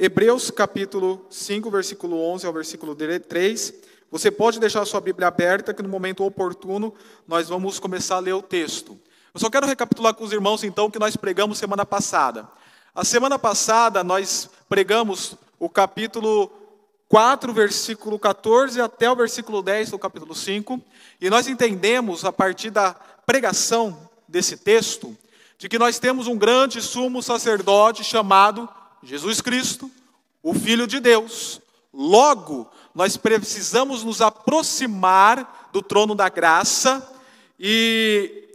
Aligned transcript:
Hebreus 0.00 0.48
capítulo 0.52 1.26
5, 1.28 1.68
versículo 1.72 2.22
11 2.32 2.46
ao 2.46 2.52
versículo 2.52 2.94
3. 2.94 3.74
Você 4.12 4.30
pode 4.30 4.60
deixar 4.60 4.82
a 4.82 4.86
sua 4.86 5.00
Bíblia 5.00 5.26
aberta, 5.26 5.74
que 5.74 5.82
no 5.82 5.88
momento 5.88 6.24
oportuno 6.24 6.94
nós 7.26 7.48
vamos 7.48 7.80
começar 7.80 8.14
a 8.14 8.20
ler 8.20 8.32
o 8.32 8.40
texto. 8.40 8.96
Eu 9.34 9.40
só 9.40 9.50
quero 9.50 9.66
recapitular 9.66 10.14
com 10.14 10.22
os 10.22 10.30
irmãos, 10.30 10.62
então, 10.62 10.86
o 10.86 10.90
que 10.90 11.00
nós 11.00 11.16
pregamos 11.16 11.58
semana 11.58 11.84
passada. 11.84 12.46
A 12.94 13.04
semana 13.04 13.40
passada 13.40 14.04
nós 14.04 14.48
pregamos 14.68 15.34
o 15.58 15.68
capítulo 15.68 16.48
4, 17.08 17.52
versículo 17.52 18.20
14 18.20 18.80
até 18.80 19.10
o 19.10 19.16
versículo 19.16 19.62
10 19.62 19.90
do 19.90 19.98
capítulo 19.98 20.32
5, 20.32 20.80
e 21.20 21.28
nós 21.28 21.48
entendemos, 21.48 22.24
a 22.24 22.32
partir 22.32 22.70
da 22.70 22.94
pregação 23.26 24.08
desse 24.28 24.56
texto, 24.56 25.18
de 25.58 25.68
que 25.68 25.76
nós 25.76 25.98
temos 25.98 26.28
um 26.28 26.38
grande 26.38 26.80
sumo 26.80 27.20
sacerdote 27.20 28.04
chamado 28.04 28.68
Jesus 29.02 29.40
Cristo, 29.40 29.90
o 30.42 30.54
Filho 30.54 30.86
de 30.86 31.00
Deus. 31.00 31.60
Logo, 31.92 32.70
nós 32.94 33.16
precisamos 33.16 34.02
nos 34.02 34.20
aproximar 34.20 35.68
do 35.72 35.82
trono 35.82 36.14
da 36.14 36.28
graça 36.28 37.06
e, 37.58 38.48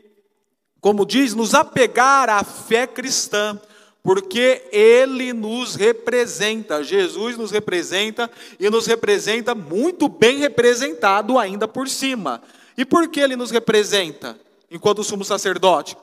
como 0.81 1.05
diz, 1.05 1.33
nos 1.33 1.53
apegar 1.53 2.29
à 2.29 2.43
fé 2.43 2.85
cristã, 2.87 3.59
porque 4.01 4.67
Ele 4.71 5.31
nos 5.31 5.75
representa, 5.75 6.83
Jesus 6.83 7.37
nos 7.37 7.51
representa 7.51 8.29
e 8.59 8.69
nos 8.69 8.85
representa 8.85 9.55
muito 9.55 10.09
bem 10.09 10.39
representado 10.39 11.39
ainda 11.39 11.67
por 11.67 11.87
cima. 11.87 12.41
E 12.77 12.83
por 12.83 13.07
que 13.07 13.19
Ele 13.19 13.35
nos 13.35 13.51
representa 13.51 14.37
enquanto 14.69 15.03
sumo 15.03 15.23
sacerdote, 15.23 15.95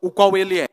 o 0.00 0.10
qual 0.10 0.36
Ele 0.36 0.60
é? 0.60 0.68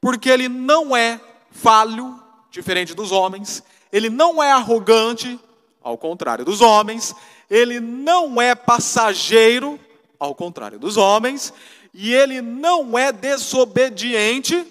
Porque 0.00 0.28
Ele 0.28 0.48
não 0.48 0.96
é 0.96 1.20
falho, 1.50 2.20
diferente 2.56 2.94
dos 2.94 3.12
homens, 3.12 3.62
ele 3.92 4.08
não 4.08 4.42
é 4.42 4.50
arrogante, 4.50 5.38
ao 5.82 5.98
contrário 5.98 6.42
dos 6.42 6.62
homens, 6.62 7.14
ele 7.50 7.80
não 7.80 8.40
é 8.40 8.54
passageiro, 8.54 9.78
ao 10.18 10.34
contrário 10.34 10.78
dos 10.78 10.96
homens, 10.96 11.52
e 11.92 12.14
ele 12.14 12.40
não 12.40 12.98
é 12.98 13.12
desobediente, 13.12 14.66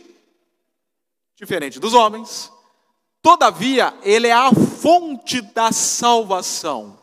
diferente 1.36 1.80
dos 1.80 1.94
homens. 1.94 2.52
Todavia, 3.22 3.94
ele 4.02 4.28
é 4.28 4.34
a 4.34 4.52
fonte 4.52 5.42
da 5.42 5.72
salvação. 5.72 6.98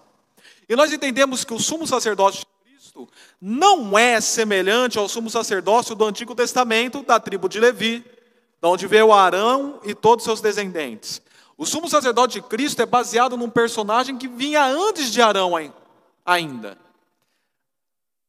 E 0.68 0.74
nós 0.74 0.92
entendemos 0.92 1.44
que 1.44 1.54
o 1.54 1.60
sumo 1.60 1.86
sacerdócio 1.86 2.40
de 2.40 2.46
Cristo 2.64 3.08
não 3.40 3.96
é 3.96 4.20
semelhante 4.20 4.98
ao 4.98 5.08
sumo 5.08 5.30
sacerdócio 5.30 5.94
do 5.94 6.04
Antigo 6.04 6.34
Testamento 6.34 7.04
da 7.04 7.20
tribo 7.20 7.48
de 7.48 7.60
Levi, 7.60 8.04
de 8.62 8.68
onde 8.68 8.86
veio 8.86 9.12
Arão 9.12 9.80
e 9.82 9.92
todos 9.92 10.24
seus 10.24 10.40
descendentes. 10.40 11.20
O 11.58 11.66
sumo 11.66 11.88
sacerdote 11.88 12.34
de 12.34 12.46
Cristo 12.46 12.80
é 12.80 12.86
baseado 12.86 13.36
num 13.36 13.50
personagem 13.50 14.16
que 14.16 14.28
vinha 14.28 14.64
antes 14.64 15.12
de 15.12 15.20
Arão 15.20 15.54
ainda. 16.24 16.78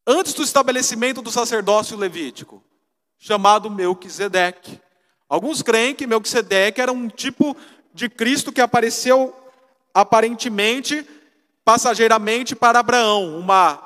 Antes 0.04 0.34
do 0.34 0.42
estabelecimento 0.42 1.22
do 1.22 1.30
sacerdócio 1.30 1.96
levítico, 1.96 2.60
chamado 3.16 3.70
Melquisedeque. 3.70 4.80
Alguns 5.28 5.62
creem 5.62 5.94
que 5.94 6.06
Melquisedeque 6.06 6.80
era 6.80 6.92
um 6.92 7.08
tipo 7.08 7.56
de 7.94 8.08
Cristo 8.08 8.52
que 8.52 8.60
apareceu 8.60 9.34
aparentemente, 9.94 11.08
passageiramente 11.64 12.56
para 12.56 12.80
Abraão, 12.80 13.38
uma 13.38 13.80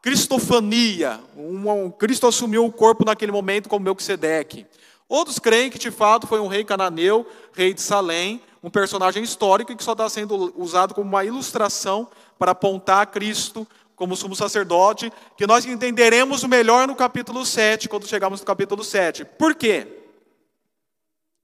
cristofania, 0.00 1.20
um, 1.36 1.90
Cristo 1.90 2.28
assumiu 2.28 2.64
o 2.64 2.72
corpo 2.72 3.04
naquele 3.04 3.32
momento 3.32 3.68
como 3.68 3.84
Melquisedeque. 3.84 4.64
Outros 5.08 5.38
creem 5.38 5.70
que 5.70 5.78
de 5.78 5.90
fato 5.90 6.26
foi 6.26 6.38
um 6.40 6.48
rei 6.48 6.64
cananeu, 6.64 7.26
rei 7.52 7.72
de 7.72 7.80
Salém, 7.80 8.42
um 8.62 8.68
personagem 8.68 9.22
histórico 9.22 9.74
que 9.74 9.82
só 9.82 9.92
está 9.92 10.08
sendo 10.08 10.52
usado 10.56 10.94
como 10.94 11.08
uma 11.08 11.24
ilustração 11.24 12.08
para 12.38 12.52
apontar 12.52 13.02
a 13.02 13.06
Cristo 13.06 13.66
como 13.96 14.14
sumo 14.14 14.36
sacerdote, 14.36 15.12
que 15.36 15.44
nós 15.44 15.66
entenderemos 15.66 16.44
melhor 16.44 16.86
no 16.86 16.94
capítulo 16.94 17.44
7, 17.44 17.88
quando 17.88 18.06
chegarmos 18.06 18.38
no 18.38 18.46
capítulo 18.46 18.84
7. 18.84 19.24
Por 19.24 19.56
quê? 19.56 19.88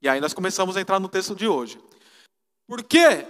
E 0.00 0.08
aí 0.08 0.20
nós 0.20 0.32
começamos 0.32 0.76
a 0.76 0.80
entrar 0.80 1.00
no 1.00 1.08
texto 1.08 1.34
de 1.34 1.48
hoje. 1.48 1.80
Porque 2.68 3.26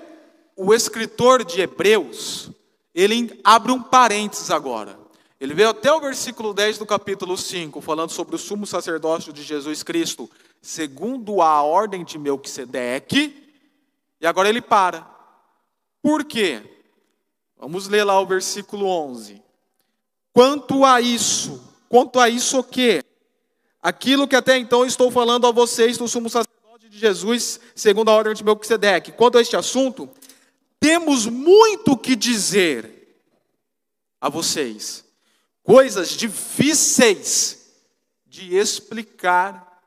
o 0.55 0.75
escritor 0.75 1.43
de 1.43 1.62
Hebreus, 1.62 2.50
ele 2.94 3.41
abre 3.43 3.73
um 3.73 3.83
parênteses 3.83 4.50
agora. 4.50 4.99
Ele 5.44 5.53
veio 5.53 5.69
até 5.69 5.93
o 5.93 6.00
versículo 6.00 6.55
10 6.55 6.78
do 6.78 6.87
capítulo 6.87 7.37
5, 7.37 7.78
falando 7.82 8.09
sobre 8.09 8.34
o 8.34 8.38
sumo 8.38 8.66
sacerdócio 8.66 9.31
de 9.31 9.43
Jesus 9.43 9.82
Cristo, 9.82 10.31
segundo 10.62 11.43
a 11.43 11.62
ordem 11.62 12.03
de 12.03 12.19
Melquisedeque, 12.19 13.53
e 14.19 14.27
agora 14.27 14.49
ele 14.49 14.62
para. 14.62 15.06
Por 16.00 16.25
quê? 16.25 16.62
Vamos 17.59 17.88
ler 17.88 18.05
lá 18.05 18.19
o 18.19 18.25
versículo 18.25 18.87
11. 18.87 19.43
Quanto 20.32 20.82
a 20.82 21.03
isso, 21.03 21.62
quanto 21.91 22.19
a 22.19 22.26
isso 22.26 22.61
o 22.61 22.65
quê? 22.65 23.05
Aquilo 23.82 24.26
que 24.26 24.37
até 24.37 24.56
então 24.56 24.87
estou 24.87 25.11
falando 25.11 25.47
a 25.47 25.53
vocês 25.53 25.99
do 25.99 26.09
sumo 26.09 26.31
sacerdote 26.31 26.88
de 26.88 26.99
Jesus, 26.99 27.61
segundo 27.75 28.09
a 28.09 28.15
ordem 28.15 28.32
de 28.32 28.43
Melquisedeque. 28.43 29.12
Quanto 29.12 29.37
a 29.37 29.43
este 29.43 29.56
assunto, 29.56 30.09
temos 30.81 31.26
muito 31.26 31.99
que 31.99 32.16
dizer 32.16 33.21
a 34.19 34.31
vocês 34.31 35.04
coisas 35.65 36.11
difíceis 36.11 37.59
de 38.27 38.57
explicar, 38.57 39.83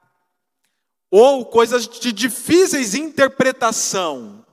ou 1.10 1.46
coisas 1.46 1.88
de 1.88 2.12
difíceis 2.12 2.94
interpretação, 2.94 4.46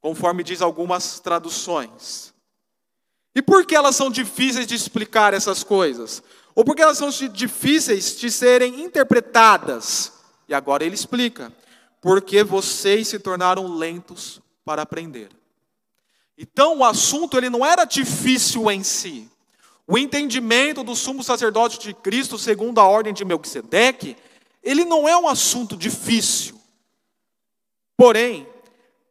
conforme 0.00 0.42
diz 0.42 0.60
algumas 0.60 1.20
traduções. 1.20 2.34
E 3.34 3.42
por 3.42 3.64
que 3.64 3.76
elas 3.76 3.94
são 3.94 4.10
difíceis 4.10 4.66
de 4.66 4.74
explicar 4.74 5.34
essas 5.34 5.62
coisas? 5.62 6.22
Ou 6.54 6.64
porque 6.64 6.82
elas 6.82 6.98
são 6.98 7.10
difíceis 7.10 8.16
de 8.16 8.30
serem 8.30 8.82
interpretadas? 8.82 10.12
E 10.48 10.54
agora 10.54 10.84
ele 10.84 10.94
explica: 10.94 11.52
porque 12.00 12.44
vocês 12.44 13.08
se 13.08 13.18
tornaram 13.18 13.76
lentos 13.76 14.40
para 14.64 14.82
aprender. 14.82 15.30
Então 16.38 16.78
o 16.78 16.84
assunto 16.84 17.36
ele 17.36 17.50
não 17.50 17.64
era 17.64 17.84
difícil 17.84 18.70
em 18.70 18.82
si, 18.82 19.30
o 19.86 19.98
entendimento 19.98 20.82
do 20.82 20.96
sumo 20.96 21.22
sacerdote 21.22 21.78
de 21.78 21.92
Cristo, 21.92 22.38
segundo 22.38 22.80
a 22.80 22.88
ordem 22.88 23.12
de 23.12 23.24
Melquisedeque, 23.24 24.16
ele 24.62 24.84
não 24.84 25.06
é 25.06 25.16
um 25.16 25.28
assunto 25.28 25.76
difícil. 25.76 26.58
Porém, 27.96 28.48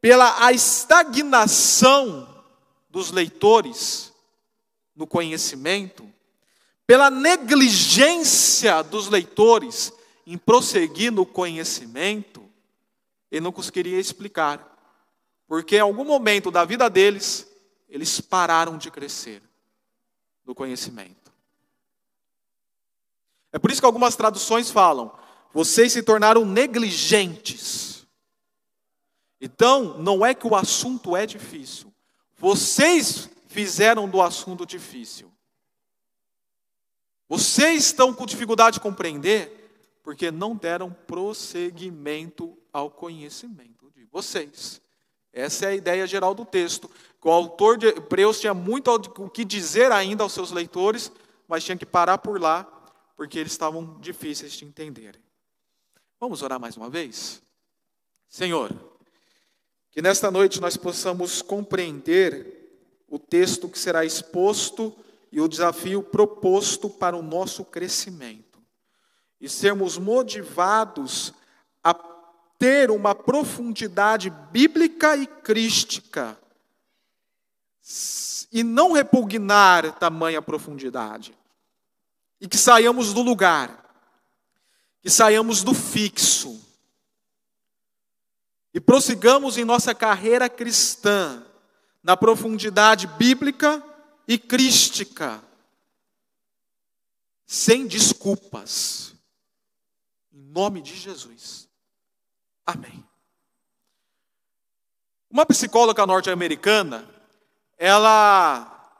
pela 0.00 0.44
a 0.44 0.52
estagnação 0.52 2.28
dos 2.90 3.12
leitores 3.12 4.12
no 4.96 5.06
conhecimento, 5.06 6.08
pela 6.86 7.08
negligência 7.08 8.82
dos 8.82 9.08
leitores 9.08 9.92
em 10.26 10.36
prosseguir 10.36 11.12
no 11.12 11.24
conhecimento, 11.24 12.42
ele 13.30 13.40
não 13.40 13.52
conseguiria 13.52 13.98
explicar. 13.98 14.72
Porque 15.46 15.76
em 15.76 15.80
algum 15.80 16.04
momento 16.04 16.50
da 16.50 16.64
vida 16.64 16.90
deles, 16.90 17.46
eles 17.88 18.20
pararam 18.20 18.76
de 18.76 18.90
crescer 18.90 19.40
do 20.44 20.54
conhecimento. 20.54 21.32
É 23.52 23.58
por 23.58 23.70
isso 23.70 23.80
que 23.80 23.86
algumas 23.86 24.16
traduções 24.16 24.70
falam: 24.70 25.12
vocês 25.52 25.92
se 25.92 26.02
tornaram 26.02 26.44
negligentes. 26.44 28.06
Então, 29.40 29.98
não 29.98 30.24
é 30.24 30.34
que 30.34 30.46
o 30.46 30.56
assunto 30.56 31.16
é 31.16 31.26
difícil, 31.26 31.92
vocês 32.36 33.28
fizeram 33.46 34.08
do 34.08 34.20
assunto 34.20 34.66
difícil. 34.66 35.30
Vocês 37.28 37.86
estão 37.86 38.12
com 38.12 38.26
dificuldade 38.26 38.74
de 38.74 38.80
compreender 38.80 39.64
porque 40.02 40.30
não 40.30 40.54
deram 40.54 40.92
prosseguimento 40.92 42.56
ao 42.72 42.90
conhecimento 42.90 43.90
de 43.92 44.04
vocês. 44.04 44.80
Essa 45.32 45.64
é 45.64 45.68
a 45.68 45.74
ideia 45.74 46.06
geral 46.06 46.34
do 46.34 46.44
texto. 46.44 46.90
O 47.24 47.30
autor 47.30 47.78
de 47.78 47.86
Hebreus 47.86 48.38
tinha 48.38 48.52
muito 48.52 48.90
o 48.92 49.30
que 49.30 49.46
dizer 49.46 49.90
ainda 49.90 50.22
aos 50.22 50.34
seus 50.34 50.50
leitores, 50.50 51.10
mas 51.48 51.64
tinha 51.64 51.76
que 51.76 51.86
parar 51.86 52.18
por 52.18 52.38
lá, 52.38 52.64
porque 53.16 53.38
eles 53.38 53.52
estavam 53.52 53.98
difíceis 53.98 54.52
de 54.52 54.66
entenderem. 54.66 55.22
Vamos 56.20 56.42
orar 56.42 56.60
mais 56.60 56.76
uma 56.76 56.90
vez? 56.90 57.40
Senhor, 58.28 58.70
que 59.90 60.02
nesta 60.02 60.30
noite 60.30 60.60
nós 60.60 60.76
possamos 60.76 61.40
compreender 61.40 62.78
o 63.08 63.18
texto 63.18 63.70
que 63.70 63.78
será 63.78 64.04
exposto 64.04 64.94
e 65.32 65.40
o 65.40 65.48
desafio 65.48 66.02
proposto 66.02 66.90
para 66.90 67.16
o 67.16 67.22
nosso 67.22 67.64
crescimento, 67.64 68.60
e 69.40 69.48
sermos 69.48 69.96
motivados 69.96 71.32
a 71.82 71.94
ter 72.58 72.90
uma 72.90 73.14
profundidade 73.14 74.28
bíblica 74.28 75.16
e 75.16 75.26
crística 75.26 76.38
e 78.50 78.62
não 78.62 78.92
repugnar 78.92 79.92
tamanha 79.98 80.40
profundidade. 80.40 81.36
E 82.40 82.48
que 82.48 82.56
saiamos 82.56 83.12
do 83.12 83.22
lugar, 83.22 83.84
que 85.02 85.10
saiamos 85.10 85.62
do 85.62 85.74
fixo, 85.74 86.60
e 88.72 88.80
prossigamos 88.80 89.56
em 89.56 89.64
nossa 89.64 89.94
carreira 89.94 90.48
cristã, 90.48 91.44
na 92.02 92.16
profundidade 92.16 93.06
bíblica 93.06 93.82
e 94.26 94.36
crística, 94.36 95.42
sem 97.46 97.86
desculpas. 97.86 99.14
Em 100.32 100.40
nome 100.40 100.82
de 100.82 100.96
Jesus. 100.96 101.68
Amém. 102.66 103.04
Uma 105.30 105.46
psicóloga 105.46 106.06
norte-americana, 106.06 107.08
ela 107.84 108.96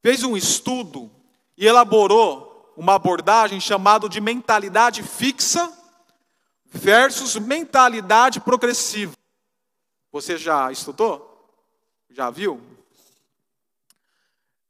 fez 0.00 0.24
um 0.24 0.34
estudo 0.34 1.10
e 1.58 1.66
elaborou 1.66 2.72
uma 2.74 2.94
abordagem 2.94 3.60
chamada 3.60 4.08
de 4.08 4.18
mentalidade 4.18 5.02
fixa 5.02 5.70
versus 6.64 7.36
mentalidade 7.36 8.40
progressiva. 8.40 9.12
Você 10.10 10.38
já 10.38 10.72
estudou? 10.72 11.54
Já 12.08 12.30
viu? 12.30 12.62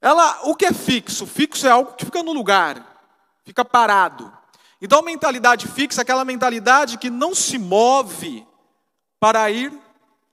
Ela, 0.00 0.40
o 0.48 0.56
que 0.56 0.66
é 0.66 0.72
fixo? 0.72 1.24
Fixo 1.24 1.68
é 1.68 1.70
algo 1.70 1.92
que 1.92 2.04
fica 2.04 2.24
no 2.24 2.32
lugar, 2.32 3.04
fica 3.44 3.64
parado. 3.64 4.36
Então, 4.80 5.00
mentalidade 5.00 5.68
fixa 5.68 6.00
é 6.00 6.02
aquela 6.02 6.24
mentalidade 6.24 6.98
que 6.98 7.08
não 7.08 7.36
se 7.36 7.56
move 7.56 8.44
para 9.20 9.48
ir 9.48 9.72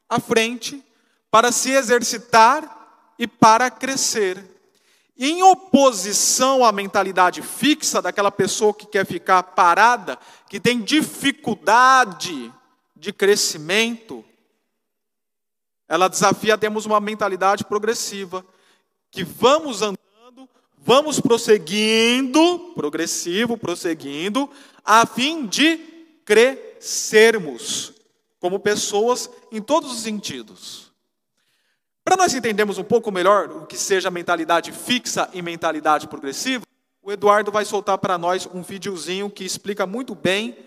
à 0.10 0.20
frente, 0.20 0.84
para 1.30 1.52
se 1.52 1.70
exercitar 1.70 2.79
e 3.20 3.28
para 3.28 3.70
crescer. 3.70 4.42
Em 5.18 5.44
oposição 5.44 6.64
à 6.64 6.72
mentalidade 6.72 7.42
fixa 7.42 8.02
daquela 8.02 8.32
pessoa 8.32 8.74
que 8.74 8.88
quer 8.88 9.06
ficar 9.06 9.44
parada, 9.44 10.18
que 10.50 10.62
tem 10.62 10.82
dificuldade 10.82 12.50
de 12.96 13.12
crescimento, 13.12 14.24
ela 15.90 16.08
desafia 16.08 16.54
a 16.54 16.58
termos 16.58 16.86
uma 16.86 17.02
mentalidade 17.02 17.66
progressiva, 17.66 18.46
que 19.12 19.26
vamos 19.26 19.82
andando, 19.82 20.48
vamos 20.78 21.20
prosseguindo, 21.20 22.72
progressivo, 22.74 23.58
prosseguindo, 23.58 24.50
a 24.86 25.06
fim 25.06 25.46
de 25.46 25.78
crescermos 26.24 27.92
como 28.40 28.60
pessoas 28.60 29.30
em 29.52 29.62
todos 29.62 29.92
os 29.92 30.00
sentidos. 30.00 30.89
Para 32.04 32.18
nós 32.18 32.34
entendermos 32.34 32.78
um 32.78 32.84
pouco 32.84 33.12
melhor 33.12 33.50
o 33.52 33.66
que 33.66 33.78
seja 33.78 34.10
mentalidade 34.10 34.72
fixa 34.72 35.30
e 35.34 35.42
mentalidade 35.42 36.08
progressiva, 36.08 36.64
o 37.02 37.12
Eduardo 37.12 37.52
vai 37.52 37.66
soltar 37.66 37.98
para 37.98 38.18
nós 38.18 38.48
um 38.54 38.62
videozinho 38.62 39.30
que 39.30 39.44
explica 39.44 39.86
muito 39.86 40.14
bem 40.16 40.58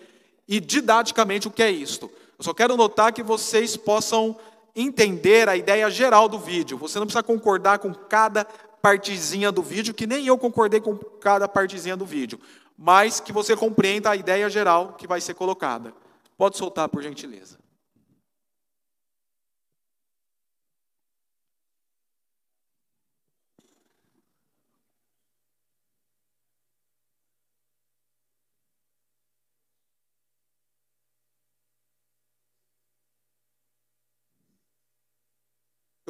e 0.49 0.61
didaticamente 0.61 1.49
o 1.49 1.51
que 1.51 1.63
é 1.63 1.71
isto. 1.71 2.11
Eu 2.39 2.45
só 2.45 2.55
quero 2.55 2.77
notar 2.77 3.13
que 3.13 3.23
vocês 3.23 3.77
possam 3.77 4.37
entender 4.75 5.49
a 5.49 5.57
ideia 5.57 5.91
geral 5.91 6.29
do 6.29 6.39
vídeo. 6.39 6.79
Você 6.79 6.99
não 6.99 7.07
precisa 7.07 7.23
concordar 7.23 7.79
com 7.79 7.93
cada 7.95 8.45
partezinha 8.81 9.53
do 9.53 9.63
vídeo, 9.63 9.95
que 9.95 10.07
nem 10.07 10.27
eu 10.27 10.37
concordei 10.37 10.81
com 10.81 10.97
cada 10.97 11.47
partezinha 11.47 11.97
do 11.97 12.05
vídeo, 12.05 12.41
mas 12.77 13.21
que 13.21 13.33
você 13.33 13.55
compreenda 13.55 14.11
a 14.11 14.17
ideia 14.17 14.51
geral 14.51 14.95
que 14.95 15.07
vai 15.07 15.21
ser 15.21 15.35
colocada. 15.35 15.95
Pode 16.37 16.57
soltar, 16.57 16.89
por 16.89 17.03
gentileza. 17.03 17.62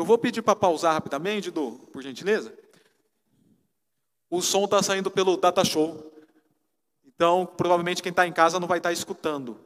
Eu 0.02 0.04
vou 0.04 0.19
pedir 0.19 0.43
para 0.43 0.56
pausar 0.56 0.94
rapidamente, 0.94 1.49
Edu, 1.49 1.78
por 1.93 2.02
gentileza. 2.02 2.52
O 4.28 4.43
som 4.43 4.64
está 4.64 4.82
saindo 4.82 5.12
pelo 5.12 5.37
data 5.37 5.64
show. 5.64 6.12
Então, 7.06 7.46
provavelmente 7.46 8.02
quem 8.02 8.10
está 8.10 8.26
em 8.26 8.32
casa 8.32 8.58
não 8.58 8.66
vai 8.66 8.78
estar 8.78 8.88
tá 8.88 8.93
escutando. 8.93 9.60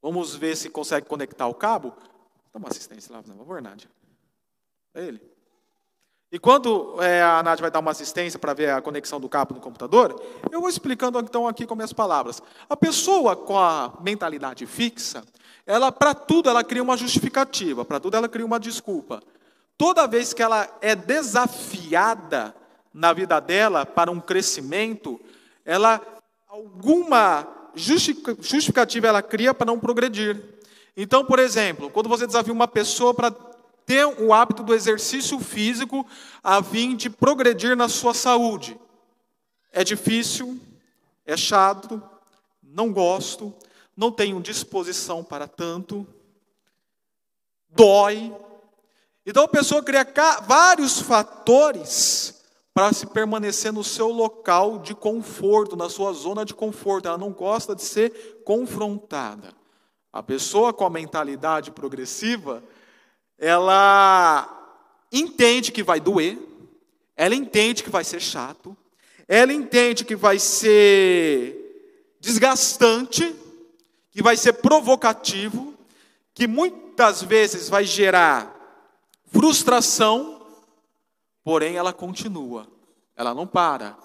Vamos 0.00 0.36
ver 0.36 0.56
se 0.56 0.70
consegue 0.70 1.08
conectar 1.08 1.48
o 1.48 1.54
cabo. 1.54 1.92
Dá 2.52 2.60
uma 2.60 2.68
assistência 2.68 3.12
lá, 3.12 3.20
por 3.20 3.34
favor, 3.34 3.60
Nádia. 3.60 3.90
É 4.94 5.04
ele. 5.04 5.20
E 6.32 6.38
quando 6.38 6.94
é, 7.02 7.20
a 7.20 7.42
Nádia 7.42 7.62
vai 7.62 7.70
dar 7.70 7.80
uma 7.80 7.90
assistência 7.90 8.38
para 8.38 8.54
ver 8.54 8.70
a 8.70 8.80
conexão 8.80 9.18
do 9.18 9.28
cabo 9.28 9.54
no 9.54 9.60
computador, 9.60 10.22
eu 10.52 10.60
vou 10.60 10.68
explicando 10.70 11.18
então 11.18 11.48
aqui 11.48 11.66
com 11.66 11.74
minhas 11.74 11.92
palavras. 11.92 12.40
A 12.68 12.76
pessoa 12.76 13.34
com 13.34 13.58
a 13.58 13.94
mentalidade 14.00 14.64
fixa, 14.64 15.24
ela 15.66 15.90
para 15.90 16.14
tudo 16.14 16.48
ela 16.48 16.62
cria 16.62 16.82
uma 16.82 16.96
justificativa, 16.96 17.84
para 17.84 17.98
tudo 17.98 18.16
ela 18.16 18.28
cria 18.28 18.46
uma 18.46 18.60
desculpa. 18.60 19.20
Toda 19.76 20.06
vez 20.06 20.32
que 20.32 20.42
ela 20.42 20.68
é 20.80 20.94
desafiada 20.94 22.54
na 22.94 23.12
vida 23.12 23.40
dela 23.40 23.84
para 23.84 24.10
um 24.10 24.20
crescimento, 24.20 25.20
ela 25.64 26.00
alguma 26.48 27.46
justificativa 27.74 29.08
ela 29.08 29.22
cria 29.22 29.52
para 29.52 29.66
não 29.66 29.80
progredir. 29.80 30.40
Então, 30.96 31.24
por 31.24 31.38
exemplo, 31.38 31.90
quando 31.90 32.08
você 32.08 32.26
desafia 32.26 32.52
uma 32.52 32.68
pessoa 32.68 33.14
para 33.14 33.30
ter 33.90 34.06
o 34.06 34.32
hábito 34.32 34.62
do 34.62 34.72
exercício 34.72 35.40
físico 35.40 36.06
a 36.44 36.62
fim 36.62 36.94
de 36.94 37.10
progredir 37.10 37.76
na 37.76 37.88
sua 37.88 38.14
saúde, 38.14 38.78
é 39.72 39.82
difícil, 39.82 40.60
é 41.26 41.36
chato, 41.36 42.00
não 42.62 42.92
gosto, 42.92 43.52
não 43.96 44.12
tenho 44.12 44.40
disposição 44.40 45.24
para 45.24 45.48
tanto, 45.48 46.06
dói. 47.68 48.32
Então 49.26 49.42
a 49.42 49.48
pessoa 49.48 49.82
cria 49.82 50.06
vários 50.46 51.00
fatores 51.00 52.44
para 52.72 52.92
se 52.92 53.08
permanecer 53.08 53.72
no 53.72 53.82
seu 53.82 54.10
local 54.10 54.78
de 54.78 54.94
conforto, 54.94 55.74
na 55.74 55.88
sua 55.88 56.12
zona 56.12 56.44
de 56.44 56.54
conforto. 56.54 57.08
Ela 57.08 57.18
não 57.18 57.32
gosta 57.32 57.74
de 57.74 57.82
ser 57.82 58.40
confrontada. 58.44 59.52
A 60.12 60.22
pessoa 60.22 60.72
com 60.72 60.84
a 60.84 60.90
mentalidade 60.90 61.72
progressiva, 61.72 62.62
ela 63.40 64.46
entende 65.10 65.72
que 65.72 65.82
vai 65.82 65.98
doer, 65.98 66.38
ela 67.16 67.34
entende 67.34 67.82
que 67.82 67.88
vai 67.88 68.04
ser 68.04 68.20
chato, 68.20 68.76
ela 69.26 69.52
entende 69.52 70.04
que 70.04 70.14
vai 70.14 70.38
ser 70.38 71.56
desgastante, 72.20 73.34
que 74.10 74.22
vai 74.22 74.36
ser 74.36 74.54
provocativo, 74.54 75.74
que 76.34 76.46
muitas 76.46 77.22
vezes 77.22 77.68
vai 77.68 77.84
gerar 77.84 78.54
frustração, 79.32 80.46
porém 81.42 81.76
ela 81.76 81.94
continua, 81.94 82.66
ela 83.16 83.32
não 83.32 83.46
para. 83.46 83.96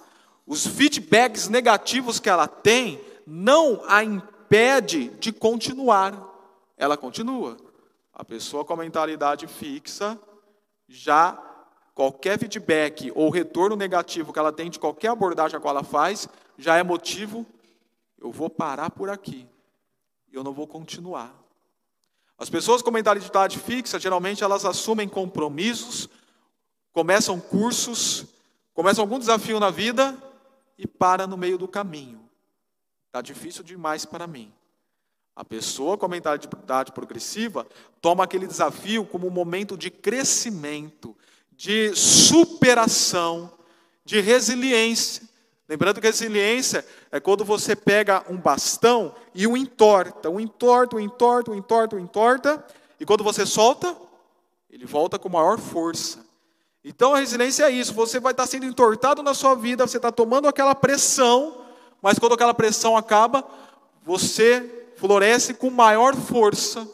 Os 0.47 0.65
feedbacks 0.65 1.49
negativos 1.49 2.19
que 2.19 2.29
ela 2.29 2.47
tem 2.47 3.01
não 3.27 3.83
a 3.87 4.03
impede 4.03 5.09
de 5.19 5.33
continuar, 5.33 6.23
ela 6.77 6.95
continua. 6.95 7.64
A 8.15 8.23
pessoa 8.25 8.65
com 8.65 8.73
a 8.73 8.77
mentalidade 8.77 9.45
fixa, 9.45 10.17
já 10.87 11.37
qualquer 11.93 12.39
feedback 12.39 13.11
ou 13.13 13.29
retorno 13.29 13.75
negativo 13.75 14.33
que 14.33 14.39
ela 14.39 14.51
tem 14.51 14.69
de 14.69 14.79
qualquer 14.79 15.09
abordagem 15.09 15.57
a 15.57 15.59
qual 15.59 15.75
ela 15.75 15.83
faz, 15.83 16.27
já 16.57 16.77
é 16.77 16.83
motivo, 16.83 17.45
eu 18.17 18.31
vou 18.31 18.49
parar 18.49 18.89
por 18.89 19.09
aqui 19.09 19.47
eu 20.37 20.43
não 20.43 20.53
vou 20.53 20.67
continuar. 20.67 21.33
As 22.37 22.49
pessoas 22.49 22.81
com 22.81 22.91
mentalidade 22.91 23.57
fixa, 23.57 23.99
geralmente 23.99 24.43
elas 24.43 24.65
assumem 24.65 25.07
compromissos, 25.07 26.09
começam 26.91 27.39
cursos, 27.39 28.25
começam 28.73 29.03
algum 29.03 29.17
desafio 29.17 29.59
na 29.59 29.69
vida 29.69 30.17
e 30.77 30.85
para 30.85 31.25
no 31.25 31.37
meio 31.37 31.57
do 31.57 31.67
caminho. 31.67 32.29
Está 33.07 33.21
difícil 33.21 33.63
demais 33.63 34.05
para 34.05 34.27
mim. 34.27 34.53
A 35.35 35.43
pessoa 35.43 35.97
com 35.97 36.05
a 36.05 36.09
mentalidade 36.09 36.93
progressiva 36.93 37.67
toma 38.01 38.23
aquele 38.23 38.47
desafio 38.47 39.05
como 39.05 39.27
um 39.27 39.31
momento 39.31 39.77
de 39.77 39.91
crescimento, 39.91 41.13
de 41.51 41.93
superação, 41.93 43.51
de 44.05 44.21
resiliência. 44.21 45.23
Lembrando 45.67 45.99
que 45.99 46.07
resiliência 46.07 46.85
é 47.11 47.19
quando 47.19 47.43
você 47.43 47.75
pega 47.75 48.23
um 48.29 48.37
bastão 48.37 49.13
e 49.33 49.45
o 49.45 49.57
entorta, 49.57 50.29
o 50.29 50.39
entorta, 50.39 50.95
o 50.95 50.99
entorta, 50.99 51.51
o 51.51 51.55
entorta, 51.55 51.95
o 51.95 51.99
entorta, 51.99 52.65
e 52.99 53.05
quando 53.05 53.23
você 53.23 53.45
solta, 53.45 53.93
ele 54.69 54.85
volta 54.85 55.19
com 55.19 55.27
maior 55.27 55.59
força. 55.59 56.23
Então 56.83 57.13
a 57.13 57.19
resiliência 57.19 57.65
é 57.65 57.71
isso, 57.71 57.93
você 57.93 58.19
vai 58.19 58.31
estar 58.31 58.45
sendo 58.45 58.65
entortado 58.65 59.21
na 59.23 59.33
sua 59.33 59.55
vida, 59.55 59.85
você 59.85 59.97
está 59.97 60.11
tomando 60.11 60.47
aquela 60.47 60.75
pressão, 60.75 61.65
mas 62.01 62.19
quando 62.19 62.35
aquela 62.35 62.53
pressão 62.53 62.95
acaba, 62.95 63.43
você 64.03 64.84
floresce 64.97 65.53
com 65.53 65.69
maior 65.69 66.15
força. 66.15 66.87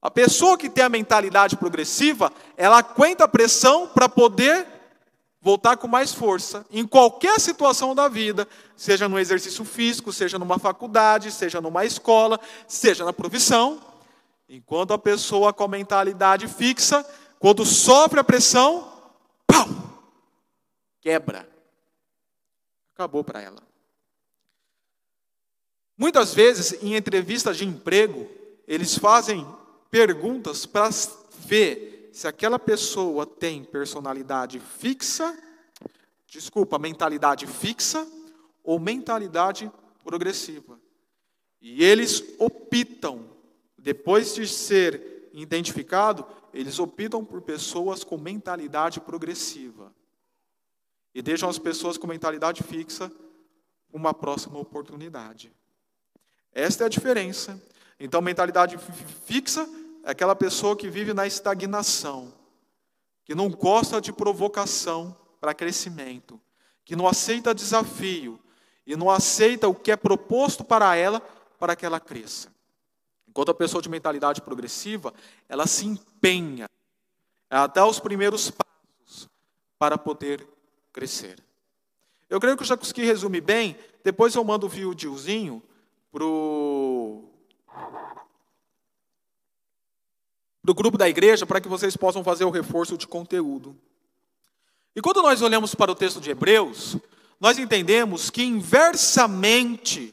A 0.00 0.10
pessoa 0.10 0.56
que 0.56 0.70
tem 0.70 0.84
a 0.84 0.88
mentalidade 0.88 1.56
progressiva, 1.56 2.32
ela 2.56 2.78
aguenta 2.78 3.24
a 3.24 3.28
pressão 3.28 3.88
para 3.88 4.08
poder 4.08 4.66
voltar 5.40 5.76
com 5.76 5.88
mais 5.88 6.12
força 6.12 6.64
em 6.70 6.86
qualquer 6.86 7.38
situação 7.40 7.94
da 7.94 8.08
vida, 8.08 8.46
seja 8.76 9.08
no 9.08 9.18
exercício 9.18 9.64
físico, 9.64 10.12
seja 10.12 10.38
numa 10.38 10.58
faculdade, 10.58 11.30
seja 11.30 11.60
numa 11.60 11.84
escola, 11.84 12.38
seja 12.66 13.04
na 13.04 13.12
profissão, 13.12 13.80
Enquanto 14.48 14.94
a 14.94 14.98
pessoa 14.98 15.52
com 15.52 15.64
a 15.64 15.68
mentalidade 15.68 16.48
fixa, 16.48 17.04
quando 17.38 17.66
sofre 17.66 18.18
a 18.18 18.24
pressão, 18.24 18.90
pau, 19.46 19.68
quebra. 21.02 21.46
Acabou 22.94 23.22
para 23.22 23.42
ela. 23.42 23.67
Muitas 25.98 26.32
vezes, 26.32 26.80
em 26.80 26.94
entrevistas 26.94 27.56
de 27.56 27.66
emprego, 27.66 28.30
eles 28.68 28.96
fazem 28.96 29.44
perguntas 29.90 30.64
para 30.64 30.88
ver 31.40 32.10
se 32.12 32.28
aquela 32.28 32.56
pessoa 32.56 33.26
tem 33.26 33.64
personalidade 33.64 34.60
fixa, 34.60 35.36
desculpa, 36.28 36.78
mentalidade 36.78 37.48
fixa 37.48 38.06
ou 38.62 38.78
mentalidade 38.78 39.68
progressiva. 40.04 40.80
E 41.60 41.82
eles 41.82 42.22
optam, 42.38 43.28
depois 43.76 44.36
de 44.36 44.46
ser 44.46 45.30
identificado, 45.32 46.24
eles 46.54 46.78
optam 46.78 47.24
por 47.24 47.42
pessoas 47.42 48.04
com 48.04 48.16
mentalidade 48.16 49.00
progressiva. 49.00 49.92
E 51.12 51.20
deixam 51.20 51.48
as 51.48 51.58
pessoas 51.58 51.98
com 51.98 52.06
mentalidade 52.06 52.62
fixa 52.62 53.10
uma 53.92 54.14
próxima 54.14 54.60
oportunidade. 54.60 55.57
Esta 56.52 56.84
é 56.84 56.86
a 56.86 56.90
diferença. 56.90 57.60
Então, 58.00 58.20
mentalidade 58.20 58.78
fixa 59.24 59.68
é 60.04 60.10
aquela 60.10 60.34
pessoa 60.34 60.76
que 60.76 60.88
vive 60.88 61.12
na 61.12 61.26
estagnação, 61.26 62.32
que 63.24 63.34
não 63.34 63.50
gosta 63.50 64.00
de 64.00 64.12
provocação 64.12 65.16
para 65.40 65.54
crescimento, 65.54 66.40
que 66.84 66.96
não 66.96 67.06
aceita 67.06 67.54
desafio 67.54 68.40
e 68.86 68.96
não 68.96 69.10
aceita 69.10 69.68
o 69.68 69.74
que 69.74 69.90
é 69.90 69.96
proposto 69.96 70.64
para 70.64 70.96
ela 70.96 71.20
para 71.58 71.76
que 71.76 71.84
ela 71.84 72.00
cresça. 72.00 72.48
Enquanto 73.28 73.50
a 73.50 73.54
pessoa 73.54 73.82
de 73.82 73.88
mentalidade 73.88 74.40
progressiva, 74.40 75.12
ela 75.48 75.66
se 75.66 75.86
empenha 75.86 76.68
até 77.50 77.82
os 77.82 78.00
primeiros 78.00 78.50
passos 78.50 79.28
para 79.78 79.98
poder 79.98 80.46
crescer. 80.92 81.42
Eu 82.28 82.40
creio 82.40 82.56
que 82.56 82.62
eu 82.62 82.66
já 82.66 82.76
consegui 82.76 83.04
resumir 83.04 83.40
bem. 83.40 83.76
Depois 84.02 84.34
eu 84.34 84.44
mando 84.44 84.66
o 84.66 84.68
videozinho 84.68 85.62
para 86.10 86.24
o 86.24 87.30
grupo 90.74 90.98
da 90.98 91.08
igreja 91.08 91.46
para 91.46 91.60
que 91.60 91.68
vocês 91.68 91.96
possam 91.96 92.24
fazer 92.24 92.44
o 92.44 92.50
reforço 92.50 92.96
de 92.96 93.06
conteúdo. 93.06 93.76
E 94.94 95.00
quando 95.00 95.22
nós 95.22 95.42
olhamos 95.42 95.74
para 95.74 95.92
o 95.92 95.94
texto 95.94 96.20
de 96.20 96.30
Hebreus, 96.30 96.96
nós 97.40 97.58
entendemos 97.58 98.30
que 98.30 98.42
inversamente 98.42 100.12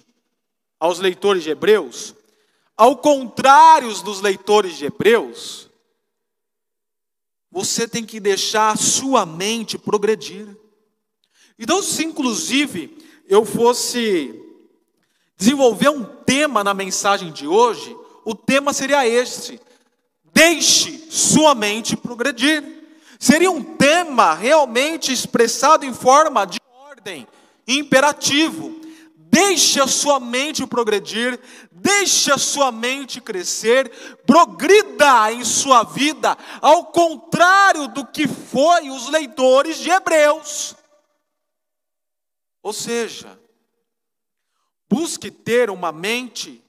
aos 0.80 1.00
leitores 1.00 1.44
de 1.44 1.50
Hebreus, 1.50 2.14
ao 2.78 2.98
contrário 2.98 3.92
dos 4.04 4.22
leitores 4.22 4.78
de 4.78 4.86
Hebreus, 4.86 5.70
você 7.50 7.88
tem 7.88 8.06
que 8.06 8.20
deixar 8.20 8.72
a 8.72 8.76
sua 8.76 9.26
mente 9.26 9.78
progredir. 9.78 10.46
Então, 11.58 11.82
se 11.82 12.04
inclusive 12.04 12.98
eu 13.28 13.46
fosse 13.46 14.45
desenvolver 15.38 15.90
um 15.90 16.04
tema 16.04 16.64
na 16.64 16.74
mensagem 16.74 17.32
de 17.32 17.48
hoje, 17.48 17.96
o 18.24 18.34
tema 18.34 18.74
seria 18.74 19.08
este: 19.08 19.60
deixe 20.34 21.10
sua 21.12 21.54
mente 21.54 21.96
progredir. 21.96 22.74
Seria 23.18 23.50
um 23.50 23.64
tema 23.64 24.34
realmente 24.34 25.12
expressado 25.12 25.86
em 25.86 25.94
forma 25.94 26.46
de 26.46 26.60
ordem, 26.90 27.28
imperativo. 27.68 28.82
Deixe 29.18 29.82
a 29.82 29.88
sua 29.88 30.20
mente 30.20 30.66
progredir, 30.66 31.40
deixe 31.72 32.32
a 32.32 32.38
sua 32.38 32.72
mente 32.72 33.20
crescer, 33.20 33.90
progrida 34.26 35.32
em 35.32 35.44
sua 35.44 35.84
vida, 35.84 36.38
ao 36.62 36.86
contrário 36.86 37.88
do 37.90 38.06
que 38.06 38.28
foi 38.28 38.90
os 38.90 39.10
leitores 39.10 39.78
de 39.78 39.90
Hebreus. 39.90 40.76
Ou 42.64 42.74
seja, 42.74 43.40
busque 44.96 45.30
ter 45.30 45.70
uma 45.70 45.92
mente, 45.92 46.64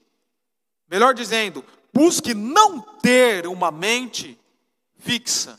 melhor 0.89 1.13
dizendo, 1.13 1.63
busque 1.93 2.33
não 2.33 2.81
ter 2.81 3.47
uma 3.47 3.71
mente 3.71 4.37
fixa, 4.97 5.57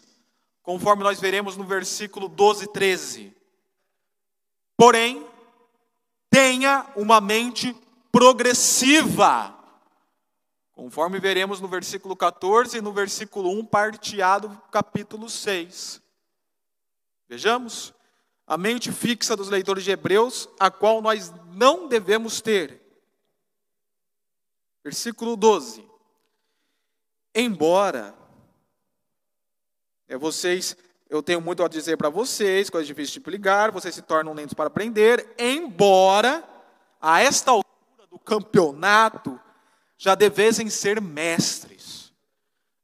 conforme 0.63 1.03
nós 1.03 1.19
veremos 1.19 1.57
no 1.57 1.65
versículo 1.65 2.29
12 2.29 2.65
e 2.65 2.69
13. 2.69 3.37
Porém, 4.77 5.27
tenha 6.29 6.85
uma 6.95 7.23
mente 7.23 7.75
progressiva. 8.13 9.59
Conforme 10.73 11.19
veremos 11.19 11.63
no 11.63 11.69
versículo 11.69 12.15
14 12.15 12.77
e 12.77 12.83
no 12.83 12.93
versículo 12.93 13.51
1, 13.61 13.65
parteado 13.65 14.61
capítulo 14.71 15.31
6. 15.31 16.03
Vejamos 17.27 17.95
a 18.49 18.57
mente 18.57 18.91
fixa 18.91 19.37
dos 19.37 19.51
leitores 19.51 19.85
de 19.85 19.91
Hebreus, 19.91 20.49
a 20.59 20.71
qual 20.71 21.03
nós 21.03 21.33
não 21.53 21.87
devemos 21.87 22.41
ter. 22.41 22.81
Versículo 24.83 25.37
12. 25.37 25.87
Embora 27.35 28.15
é 30.09 30.17
vocês 30.17 30.75
eu 31.11 31.23
tenho 31.23 31.41
muito 31.41 31.63
a 31.63 31.69
dizer 31.69 31.97
para 31.97 32.11
vocês, 32.11 32.69
coisas 32.69 32.87
difíceis 32.87 33.23
de 33.23 33.31
ligar, 33.31 33.71
vocês 33.71 33.95
se 33.95 34.03
tornam 34.03 34.35
lentos 34.35 34.53
para 34.53 34.67
aprender, 34.67 35.35
embora 35.39 36.45
a 37.01 37.21
esta 37.21 37.51
altura 37.51 38.07
do 38.11 38.19
campeonato 38.19 39.41
já 39.97 40.15
devessem 40.15 40.69
ser 40.69 41.01
mestres. 41.01 42.13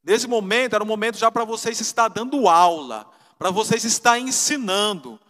Nesse 0.03 0.27
momento, 0.27 0.75
era 0.75 0.83
um 0.83 0.87
momento 0.87 1.19
já 1.19 1.31
para 1.31 1.45
vocês 1.45 1.81
estar 1.81 2.09
dando 2.09 2.49
aula, 2.49 3.07
para 3.39 3.51
vocês 3.51 3.85
estar 3.85 4.19
ensinando, 4.19 5.21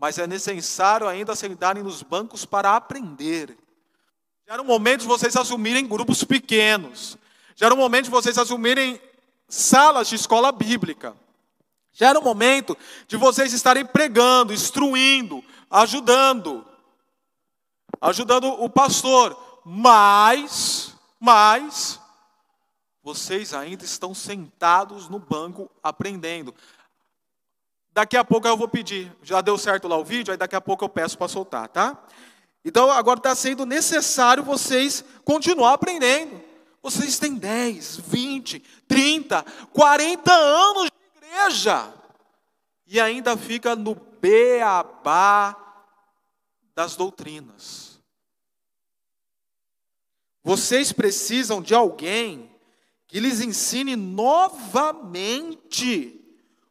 mas 0.00 0.16
é 0.16 0.26
necessário 0.26 1.06
ainda 1.06 1.36
sentarem 1.36 1.82
nos 1.82 2.02
bancos 2.02 2.46
para 2.46 2.74
aprender. 2.74 3.58
Já 4.46 4.54
era 4.54 4.62
um 4.62 4.64
momento 4.66 5.02
de 5.02 5.06
vocês 5.06 5.36
assumirem 5.36 5.86
grupos 5.86 6.24
pequenos, 6.24 7.18
já 7.54 7.66
era 7.66 7.74
um 7.74 7.78
momento 7.78 8.06
de 8.06 8.10
vocês 8.10 8.38
assumirem 8.38 8.98
salas 9.46 10.08
de 10.08 10.14
escola 10.14 10.50
bíblica. 10.50 11.14
Já 11.92 12.08
era 12.08 12.18
o 12.18 12.24
momento 12.24 12.74
de 13.06 13.18
vocês 13.18 13.52
estarem 13.52 13.84
pregando, 13.84 14.54
instruindo, 14.54 15.44
ajudando, 15.70 16.64
ajudando 18.00 18.46
o 18.46 18.70
pastor. 18.70 19.36
Mas, 19.66 20.94
mas, 21.18 22.00
vocês 23.02 23.52
ainda 23.52 23.84
estão 23.84 24.14
sentados 24.14 25.10
no 25.10 25.18
banco 25.18 25.70
aprendendo. 25.82 26.54
Daqui 27.92 28.16
a 28.16 28.24
pouco 28.24 28.46
eu 28.46 28.56
vou 28.56 28.68
pedir. 28.68 29.12
Já 29.22 29.40
deu 29.40 29.58
certo 29.58 29.88
lá 29.88 29.96
o 29.96 30.04
vídeo, 30.04 30.30
aí 30.30 30.38
daqui 30.38 30.54
a 30.54 30.60
pouco 30.60 30.84
eu 30.84 30.88
peço 30.88 31.18
para 31.18 31.28
soltar, 31.28 31.68
tá? 31.68 31.98
Então 32.64 32.90
agora 32.90 33.18
está 33.18 33.34
sendo 33.34 33.66
necessário 33.66 34.44
vocês 34.44 35.04
continuar 35.24 35.74
aprendendo. 35.74 36.40
Vocês 36.82 37.18
têm 37.18 37.34
10, 37.34 37.98
20, 38.06 38.60
30, 38.88 39.44
40 39.72 40.32
anos 40.32 40.90
igreja 41.16 41.92
e 42.86 43.00
ainda 43.00 43.36
fica 43.36 43.76
no 43.76 43.94
beabá 43.94 45.56
das 46.74 46.96
doutrinas. 46.96 48.00
Vocês 50.42 50.90
precisam 50.92 51.60
de 51.60 51.74
alguém 51.74 52.50
que 53.06 53.20
lhes 53.20 53.40
ensine 53.40 53.94
novamente 53.96 55.40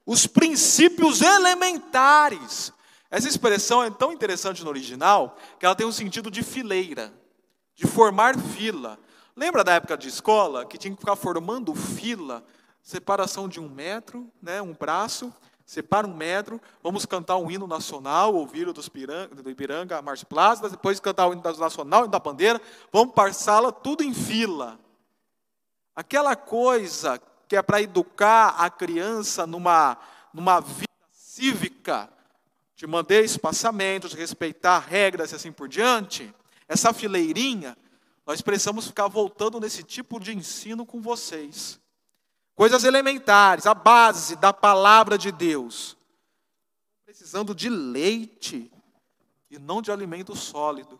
os 0.10 0.26
princípios 0.26 1.22
elementares. 1.22 2.74
Essa 3.12 3.28
expressão 3.28 3.84
é 3.84 3.92
tão 3.92 4.12
interessante 4.12 4.64
no 4.64 4.70
original 4.72 5.38
que 5.60 5.68
ela 5.68 5.76
tem 5.76 5.86
um 5.86 5.92
sentido 5.92 6.32
de 6.32 6.42
fileira, 6.42 7.14
de 7.76 7.86
formar 7.86 8.36
fila. 8.36 8.98
Lembra 9.36 9.64
da 9.64 9.74
época 9.74 9.96
de 9.96 10.08
escola 10.08 10.66
que 10.66 10.80
tinha 10.80 10.92
que 10.92 11.00
ficar 11.00 11.16
formando 11.16 11.76
fila 11.76 12.44
separação 12.82 13.48
de 13.48 13.60
um 13.60 13.70
metro, 13.70 14.28
né, 14.42 14.60
um 14.60 14.74
braço, 14.74 15.32
separa 15.64 16.08
um 16.08 16.16
metro, 16.16 16.60
vamos 16.82 17.06
cantar 17.06 17.38
um 17.38 17.52
hino 17.52 17.68
nacional, 17.68 18.34
ouvir 18.34 18.68
o 18.68 18.74
do 18.74 18.82
Ibiranga, 18.82 19.36
do 19.36 19.50
Ibiranga 19.52 20.02
Márcio 20.02 20.26
Plaza, 20.26 20.68
depois 20.72 21.00
cantar 21.00 21.28
o 21.28 21.34
hino 21.34 21.44
nacional, 21.44 22.02
o 22.02 22.04
hino 22.06 22.12
da 22.12 22.18
bandeira, 22.18 22.60
vamos 22.92 23.14
para 23.14 23.30
a 23.30 23.72
tudo 23.72 24.04
em 24.04 24.12
fila. 24.12 24.80
Aquela 25.96 26.36
coisa 26.36 27.22
que 27.50 27.56
é 27.56 27.62
para 27.64 27.82
educar 27.82 28.50
a 28.60 28.70
criança 28.70 29.48
numa, 29.48 29.98
numa 30.32 30.60
vida 30.60 30.86
cívica, 31.12 32.08
de 32.76 32.86
manter 32.86 33.26
espaçamentos, 33.26 34.14
respeitar 34.14 34.78
regras 34.78 35.32
e 35.32 35.36
assim 35.36 35.52
por 35.52 35.68
diante, 35.68 36.32
essa 36.68 36.94
fileirinha, 36.94 37.76
nós 38.24 38.40
precisamos 38.40 38.86
ficar 38.86 39.08
voltando 39.08 39.60
nesse 39.60 39.82
tipo 39.82 40.20
de 40.20 40.32
ensino 40.32 40.86
com 40.86 41.02
vocês. 41.02 41.80
Coisas 42.54 42.84
elementares, 42.84 43.66
a 43.66 43.74
base 43.74 44.36
da 44.36 44.54
palavra 44.54 45.18
de 45.18 45.32
Deus. 45.32 45.98
Precisando 47.04 47.56
de 47.56 47.68
leite 47.68 48.72
e 49.50 49.58
não 49.58 49.82
de 49.82 49.92
alimento 49.92 50.36
sólido. 50.36 51.00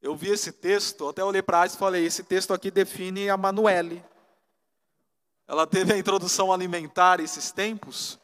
Eu 0.00 0.14
vi 0.14 0.28
esse 0.28 0.52
texto, 0.52 1.08
até 1.08 1.24
olhei 1.24 1.42
para 1.42 1.58
trás 1.58 1.74
e 1.74 1.78
falei: 1.78 2.06
esse 2.06 2.22
texto 2.22 2.54
aqui 2.54 2.70
define 2.70 3.28
a 3.28 3.36
Manuele. 3.36 4.02
Ela 5.50 5.66
teve 5.66 5.92
a 5.92 5.98
introdução 5.98 6.52
alimentar 6.52 7.18
esses 7.18 7.50
tempos, 7.50 8.20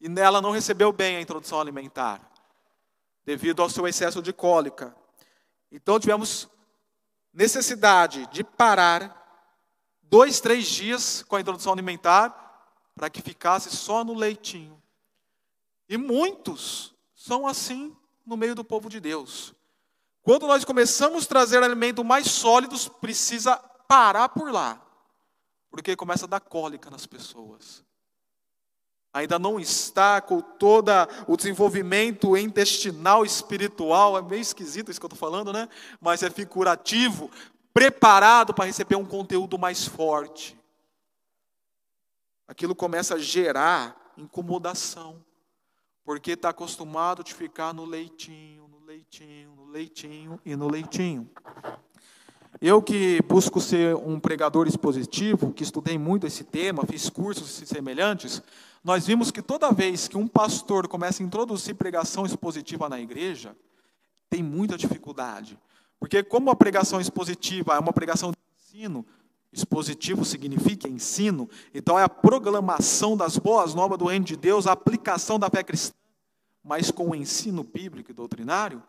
e 0.00 0.08
nela 0.08 0.40
não 0.40 0.52
recebeu 0.52 0.90
bem 0.90 1.16
a 1.16 1.20
introdução 1.20 1.60
alimentar, 1.60 2.18
devido 3.26 3.60
ao 3.60 3.68
seu 3.68 3.86
excesso 3.86 4.22
de 4.22 4.32
cólica. 4.32 4.96
Então 5.70 6.00
tivemos 6.00 6.48
necessidade 7.30 8.26
de 8.28 8.42
parar 8.42 9.52
dois, 10.00 10.40
três 10.40 10.66
dias 10.66 11.22
com 11.28 11.36
a 11.36 11.40
introdução 11.42 11.74
alimentar, 11.74 12.34
para 12.94 13.10
que 13.10 13.20
ficasse 13.20 13.76
só 13.76 14.02
no 14.02 14.14
leitinho. 14.14 14.82
E 15.86 15.98
muitos 15.98 16.94
são 17.14 17.46
assim 17.46 17.94
no 18.24 18.34
meio 18.34 18.54
do 18.54 18.64
povo 18.64 18.88
de 18.88 18.98
Deus. 18.98 19.52
Quando 20.22 20.46
nós 20.46 20.64
começamos 20.64 21.26
a 21.26 21.28
trazer 21.28 21.62
alimentos 21.62 22.02
mais 22.02 22.30
sólidos, 22.30 22.88
precisa 22.88 23.56
parar 23.86 24.30
por 24.30 24.50
lá, 24.50 24.85
porque 25.76 25.94
começa 25.94 26.24
a 26.24 26.28
dar 26.28 26.40
cólica 26.40 26.88
nas 26.88 27.06
pessoas. 27.06 27.84
Ainda 29.12 29.38
não 29.38 29.60
está 29.60 30.22
com 30.22 30.40
todo 30.40 30.90
o 31.26 31.36
desenvolvimento 31.36 32.34
intestinal, 32.36 33.24
espiritual, 33.24 34.16
é 34.16 34.22
meio 34.22 34.40
esquisito 34.40 34.90
isso 34.90 34.98
que 34.98 35.04
eu 35.04 35.08
estou 35.08 35.18
falando, 35.18 35.52
né? 35.52 35.68
Mas 36.00 36.22
é 36.22 36.30
figurativo, 36.30 37.30
preparado 37.74 38.54
para 38.54 38.64
receber 38.64 38.96
um 38.96 39.04
conteúdo 39.04 39.58
mais 39.58 39.86
forte. 39.86 40.58
Aquilo 42.48 42.74
começa 42.74 43.16
a 43.16 43.18
gerar 43.18 44.14
incomodação, 44.16 45.22
porque 46.04 46.32
está 46.32 46.50
acostumado 46.50 47.20
a 47.22 47.34
ficar 47.34 47.74
no 47.74 47.84
leitinho, 47.84 48.66
no 48.68 48.82
leitinho, 48.84 49.54
no 49.54 49.66
leitinho 49.66 50.40
e 50.42 50.56
no 50.56 50.70
leitinho. 50.70 51.30
Eu 52.68 52.82
que 52.82 53.22
busco 53.22 53.60
ser 53.60 53.94
um 53.94 54.18
pregador 54.18 54.66
expositivo, 54.66 55.52
que 55.52 55.62
estudei 55.62 55.96
muito 55.96 56.26
esse 56.26 56.42
tema, 56.42 56.84
fiz 56.84 57.08
cursos 57.08 57.48
semelhantes, 57.48 58.42
nós 58.82 59.06
vimos 59.06 59.30
que 59.30 59.40
toda 59.40 59.70
vez 59.70 60.08
que 60.08 60.18
um 60.18 60.26
pastor 60.26 60.88
começa 60.88 61.22
a 61.22 61.26
introduzir 61.26 61.76
pregação 61.76 62.26
expositiva 62.26 62.88
na 62.88 62.98
igreja, 62.98 63.56
tem 64.28 64.42
muita 64.42 64.76
dificuldade. 64.76 65.56
Porque 66.00 66.24
como 66.24 66.50
a 66.50 66.56
pregação 66.56 67.00
expositiva 67.00 67.76
é 67.76 67.78
uma 67.78 67.92
pregação 67.92 68.32
de 68.32 68.38
ensino, 68.58 69.06
expositivo 69.52 70.24
significa 70.24 70.88
ensino, 70.88 71.48
então 71.72 71.96
é 71.96 72.02
a 72.02 72.08
proclamação 72.08 73.16
das 73.16 73.38
boas 73.38 73.74
novas 73.74 73.96
do 73.96 74.06
reino 74.06 74.24
de 74.24 74.34
Deus, 74.34 74.66
a 74.66 74.72
aplicação 74.72 75.38
da 75.38 75.48
fé 75.48 75.62
cristã, 75.62 75.94
mas 76.64 76.90
com 76.90 77.10
o 77.10 77.14
ensino 77.14 77.62
bíblico 77.62 78.10
e 78.10 78.12
doutrinário, 78.12 78.82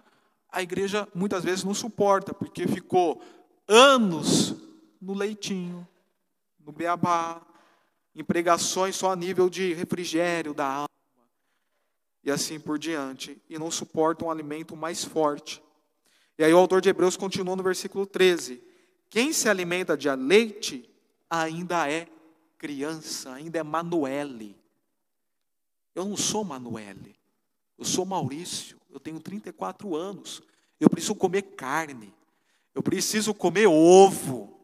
a 0.52 0.64
igreja 0.64 1.08
muitas 1.14 1.44
vezes 1.44 1.64
não 1.64 1.76
suporta, 1.76 2.34
porque 2.34 2.68
ficou 2.68 3.22
anos 3.68 4.56
no 5.02 5.14
leitinho, 5.14 5.88
no 6.66 6.72
beabá, 6.72 7.42
em 8.16 8.24
pregações 8.24 8.96
só 8.96 9.12
a 9.12 9.16
nível 9.16 9.50
de 9.50 9.74
refrigério 9.74 10.54
da 10.54 10.66
alma, 10.66 10.88
e 12.24 12.32
assim 12.32 12.60
por 12.60 12.80
diante, 12.80 13.42
e 13.50 13.60
não 13.60 13.70
suporta 13.70 14.26
um 14.26 14.32
alimento 14.32 14.76
mais 14.76 15.04
forte. 15.04 15.62
E 16.38 16.44
aí 16.44 16.54
o 16.54 16.58
autor 16.58 16.82
de 16.82 16.90
Hebreus 16.90 17.16
continua 17.16 17.56
no 17.56 17.64
versículo 17.64 18.06
13: 18.06 18.62
Quem 19.10 19.32
se 19.32 19.48
alimenta 19.48 19.96
de 19.96 20.10
leite 20.16 20.90
ainda 21.30 21.90
é 21.90 22.08
criança, 22.58 23.34
ainda 23.34 23.60
é 23.60 23.64
Manuele. 23.64 24.58
Eu 25.94 26.06
não 26.06 26.18
sou 26.18 26.44
Manuele, 26.44 27.16
eu 27.78 27.86
sou 27.86 28.06
Maurício, 28.06 28.80
eu 28.90 29.00
tenho 29.00 29.20
34 29.20 29.96
anos, 29.96 30.42
eu 30.80 30.90
preciso 30.90 31.16
comer 31.16 31.42
carne, 31.42 32.14
eu 32.78 32.84
preciso 32.84 33.34
comer 33.34 33.66
ovo, 33.66 34.56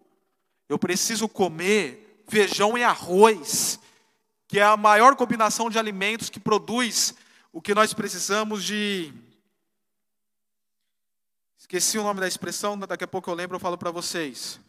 eu 0.69 0.77
preciso 0.77 1.27
comer 1.27 2.23
feijão 2.27 2.77
e 2.77 2.83
arroz, 2.83 3.79
que 4.47 4.59
é 4.59 4.63
a 4.63 4.77
maior 4.77 5.15
combinação 5.15 5.67
de 5.67 5.79
alimentos 5.79 6.29
que 6.29 6.39
produz 6.39 7.15
o 7.51 7.59
que 7.59 7.73
nós 7.73 7.91
precisamos 7.91 8.63
de. 8.63 9.11
Esqueci 11.57 11.97
o 11.97 12.03
nome 12.03 12.19
da 12.19 12.27
expressão, 12.27 12.77
daqui 12.77 13.03
a 13.03 13.07
pouco 13.07 13.31
eu 13.31 13.33
lembro, 13.33 13.55
eu 13.55 13.59
falo 13.59 13.79
para 13.79 13.89
vocês. 13.89 14.59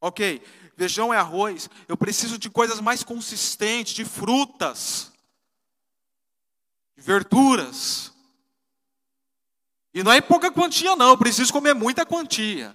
Ok, 0.00 0.40
feijão 0.74 1.12
e 1.12 1.18
arroz, 1.18 1.68
eu 1.86 1.98
preciso 1.98 2.38
de 2.38 2.48
coisas 2.48 2.80
mais 2.80 3.04
consistentes, 3.04 3.92
de 3.92 4.06
frutas, 4.06 5.12
de 6.96 7.02
verduras. 7.02 8.11
E 9.94 10.02
não 10.02 10.12
é 10.12 10.20
pouca 10.20 10.50
quantia, 10.50 10.96
não, 10.96 11.10
eu 11.10 11.18
preciso 11.18 11.52
comer 11.52 11.74
muita 11.74 12.06
quantia. 12.06 12.74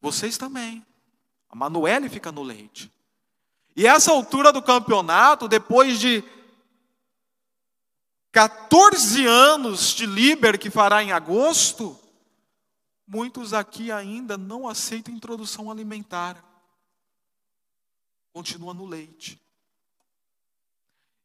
Vocês 0.00 0.36
também. 0.36 0.84
A 1.48 1.56
Manuele 1.56 2.08
fica 2.08 2.30
no 2.30 2.42
leite. 2.42 2.90
E 3.74 3.86
essa 3.86 4.12
altura 4.12 4.52
do 4.52 4.62
campeonato, 4.62 5.48
depois 5.48 5.98
de 5.98 6.22
14 8.30 9.26
anos 9.26 9.92
de 9.94 10.06
Liber 10.06 10.58
que 10.58 10.70
fará 10.70 11.02
em 11.02 11.12
agosto, 11.12 11.98
muitos 13.06 13.52
aqui 13.52 13.92
ainda 13.92 14.38
não 14.38 14.68
aceitam 14.68 15.14
introdução 15.14 15.70
alimentar. 15.70 16.42
Continua 18.32 18.72
no 18.72 18.86
leite. 18.86 19.40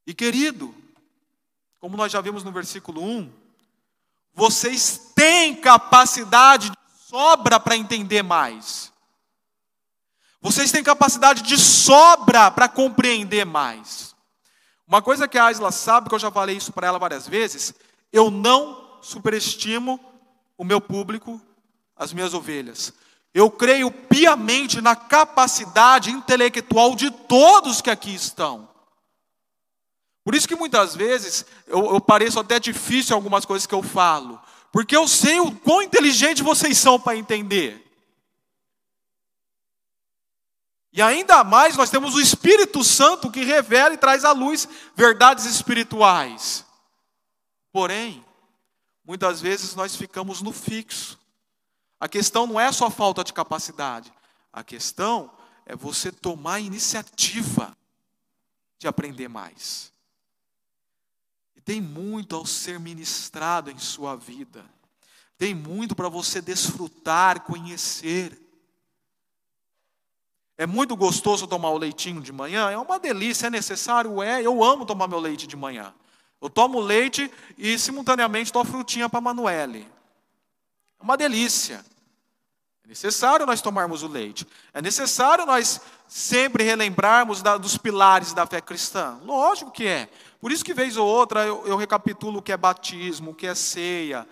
E 0.06 0.14
querido, 0.14 0.74
como 1.80 1.96
nós 1.96 2.12
já 2.12 2.20
vimos 2.22 2.44
no 2.44 2.52
versículo 2.52 3.02
1, 3.02 3.47
vocês 4.38 5.12
têm 5.16 5.56
capacidade 5.56 6.70
de 6.70 6.78
sobra 7.08 7.60
para 7.60 7.76
entender 7.76 8.22
mais. 8.22 8.94
Vocês 10.40 10.72
têm 10.72 10.84
capacidade 10.84 11.42
de 11.42 11.58
sobra 11.58 12.52
para 12.52 12.70
compreender 12.70 13.48
mais. 13.48 14.16
Uma 14.88 15.02
coisa 15.02 15.28
que 15.28 15.40
a 15.40 15.50
Isla 15.50 15.72
sabe, 15.72 16.08
que 16.08 16.14
eu 16.14 16.20
já 16.20 16.30
falei 16.30 16.56
isso 16.56 16.72
para 16.72 16.86
ela 16.86 17.00
várias 17.00 17.28
vezes, 17.28 17.74
eu 18.14 18.30
não 18.30 19.00
superestimo 19.02 20.00
o 20.56 20.64
meu 20.64 20.80
público, 20.80 21.42
as 21.96 22.14
minhas 22.14 22.36
ovelhas. 22.36 22.94
Eu 23.34 23.50
creio 23.50 23.90
piamente 23.90 24.82
na 24.82 24.96
capacidade 24.96 26.12
intelectual 26.12 26.96
de 26.96 27.10
todos 27.10 27.82
que 27.82 27.90
aqui 27.90 28.14
estão. 28.14 28.70
Por 30.28 30.36
isso 30.36 30.46
que 30.46 30.58
muitas 30.58 30.94
vezes 30.94 31.46
eu, 31.68 31.94
eu 31.94 32.02
pareço 32.02 32.38
até 32.38 32.60
difícil 32.60 33.16
algumas 33.16 33.46
coisas 33.46 33.66
que 33.66 33.74
eu 33.74 33.82
falo, 33.82 34.38
porque 34.74 34.94
eu 34.94 35.08
sei 35.08 35.40
o 35.40 35.56
quão 35.56 35.82
inteligente 35.82 36.44
vocês 36.44 36.78
são 36.78 37.00
para 37.00 37.16
entender. 37.16 37.90
E 40.92 41.02
ainda 41.02 41.46
mais 41.46 41.78
nós 41.78 41.90
temos 41.90 42.14
o 42.14 42.20
Espírito 42.20 42.84
Santo 42.84 43.32
que 43.32 43.46
revela 43.46 43.94
e 43.94 43.98
traz 43.98 44.26
à 44.26 44.34
luz 44.34 44.68
verdades 44.98 45.46
espirituais. 45.46 46.66
Porém, 47.72 48.22
muitas 49.06 49.40
vezes 49.40 49.76
nós 49.76 49.96
ficamos 49.96 50.42
no 50.42 50.52
fixo. 50.52 51.18
A 52.02 52.10
questão 52.10 52.46
não 52.46 52.60
é 52.60 52.70
só 52.74 52.90
falta 52.90 53.24
de 53.24 53.32
capacidade, 53.32 54.12
a 54.52 54.62
questão 54.62 55.32
é 55.66 55.74
você 55.74 56.12
tomar 56.12 56.56
a 56.56 56.60
iniciativa 56.60 57.78
de 58.78 58.90
aprender 58.90 59.30
mais. 59.30 59.96
Tem 61.68 61.82
muito 61.82 62.34
ao 62.34 62.46
ser 62.46 62.80
ministrado 62.80 63.70
em 63.70 63.78
sua 63.78 64.16
vida. 64.16 64.64
Tem 65.38 65.54
muito 65.54 65.98
para 65.98 66.08
você 66.08 66.42
desfrutar, 66.42 67.42
conhecer. 67.42 68.42
É 70.58 70.66
muito 70.66 70.96
gostoso 70.96 71.46
tomar 71.46 71.72
o 71.72 71.78
leitinho 71.78 72.22
de 72.22 72.32
manhã? 72.32 72.72
É 72.72 72.78
uma 72.78 72.98
delícia, 72.98 73.48
é 73.48 73.50
necessário? 73.50 74.24
É. 74.24 74.42
Eu 74.42 74.64
amo 74.64 74.86
tomar 74.86 75.10
meu 75.10 75.20
leite 75.20 75.46
de 75.46 75.58
manhã. 75.58 75.94
Eu 76.42 76.50
tomo 76.50 76.80
leite 76.80 77.30
e, 77.58 77.78
simultaneamente, 77.78 78.54
dou 78.54 78.64
frutinha 78.64 79.10
para 79.10 79.20
Manuele. 79.20 79.86
É 80.98 81.04
uma 81.04 81.18
delícia. 81.18 81.86
É 82.86 82.88
necessário 82.88 83.46
nós 83.46 83.60
tomarmos 83.60 84.04
o 84.04 84.08
leite. 84.08 84.48
É 84.74 84.82
necessário 84.82 85.46
nós 85.46 85.82
sempre 86.08 86.64
relembrarmos 86.64 87.42
da, 87.42 87.58
dos 87.58 87.78
pilares 87.78 88.32
da 88.32 88.48
fé 88.48 88.62
cristã. 88.62 89.20
Lógico 89.26 89.70
que 89.70 89.86
é. 89.86 90.10
Por 90.40 90.52
isso 90.52 90.64
que, 90.64 90.74
vez 90.74 90.98
ou 90.98 91.08
outra, 91.08 91.46
eu, 91.46 91.66
eu 91.66 91.78
recapitulo 91.78 92.40
o 92.40 92.42
que 92.42 92.52
é 92.52 92.58
batismo, 92.58 93.32
o 93.32 93.36
que 93.36 93.48
é 93.48 93.56
ceia, 93.56 94.28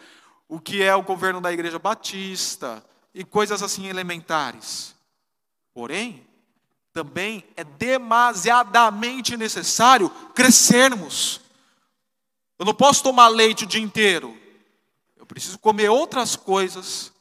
o 0.48 0.60
que 0.60 0.84
é 0.84 0.96
o 0.96 1.02
governo 1.02 1.42
da 1.42 1.52
igreja 1.52 1.80
batista 1.80 2.86
e 3.14 3.24
coisas 3.24 3.64
assim 3.64 3.88
elementares. 3.88 4.96
Porém, 5.74 6.26
também 6.94 7.44
é 7.58 7.64
demasiadamente 7.64 9.36
necessário 9.36 10.10
crescermos. 10.34 11.42
Eu 12.58 12.66
não 12.66 12.74
posso 12.74 13.04
tomar 13.04 13.28
leite 13.28 13.66
o 13.66 13.68
dia 13.68 13.82
inteiro. 13.82 14.38
Eu 15.18 15.26
preciso 15.26 15.60
comer 15.60 15.90
outras 15.90 16.36
coisas 16.36 17.12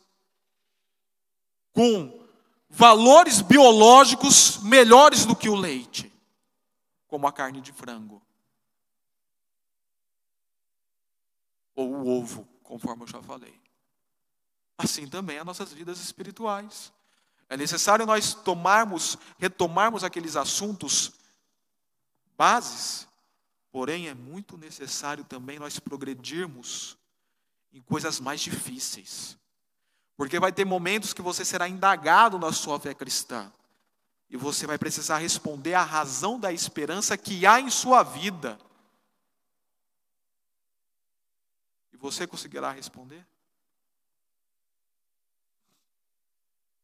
com 1.73 2.25
valores 2.69 3.41
biológicos 3.41 4.59
melhores 4.63 5.25
do 5.25 5.35
que 5.35 5.49
o 5.49 5.57
leite, 5.57 6.13
como 7.09 7.27
a 7.27 7.33
carne 7.33 7.61
de 7.61 7.73
frango. 7.73 8.24
Ou 11.75 11.93
o 11.93 12.09
ovo, 12.09 12.47
conforme 12.63 13.03
eu 13.03 13.09
já 13.09 13.23
falei. 13.23 13.61
Assim 14.77 15.07
também 15.07 15.39
as 15.39 15.47
nossas 15.47 15.73
vidas 15.73 16.01
espirituais. 16.01 16.93
É 17.49 17.57
necessário 17.57 18.07
nós 18.07 18.35
tomarmos, 18.35 19.17
retomarmos 19.39 20.03
aqueles 20.03 20.37
assuntos 20.37 21.13
bases, 22.37 23.07
porém 23.71 24.09
é 24.09 24.15
muito 24.15 24.57
necessário 24.57 25.25
também 25.25 25.59
nós 25.59 25.79
progredirmos 25.79 26.97
em 27.73 27.81
coisas 27.81 28.21
mais 28.21 28.41
difíceis. 28.41 29.37
Porque 30.17 30.39
vai 30.39 30.53
ter 30.53 30.65
momentos 30.65 31.13
que 31.13 31.23
você 31.23 31.45
será 31.45 31.69
indagado 31.69 32.39
na 32.39 32.53
sua 32.53 32.79
fé 32.79 32.95
cristã. 32.95 33.53
E 34.31 34.37
você 34.37 34.67
vai 34.67 34.79
precisar 34.79 35.19
responder 35.19 35.75
a 35.75 35.83
razão 35.83 36.39
da 36.39 36.53
esperança 36.53 37.17
que 37.17 37.45
há 37.47 37.61
em 37.61 37.71
sua 37.71 38.03
vida. 38.03 38.59
E 41.93 41.94
você 42.05 42.27
conseguirá 42.27 42.71
responder? 42.71 43.25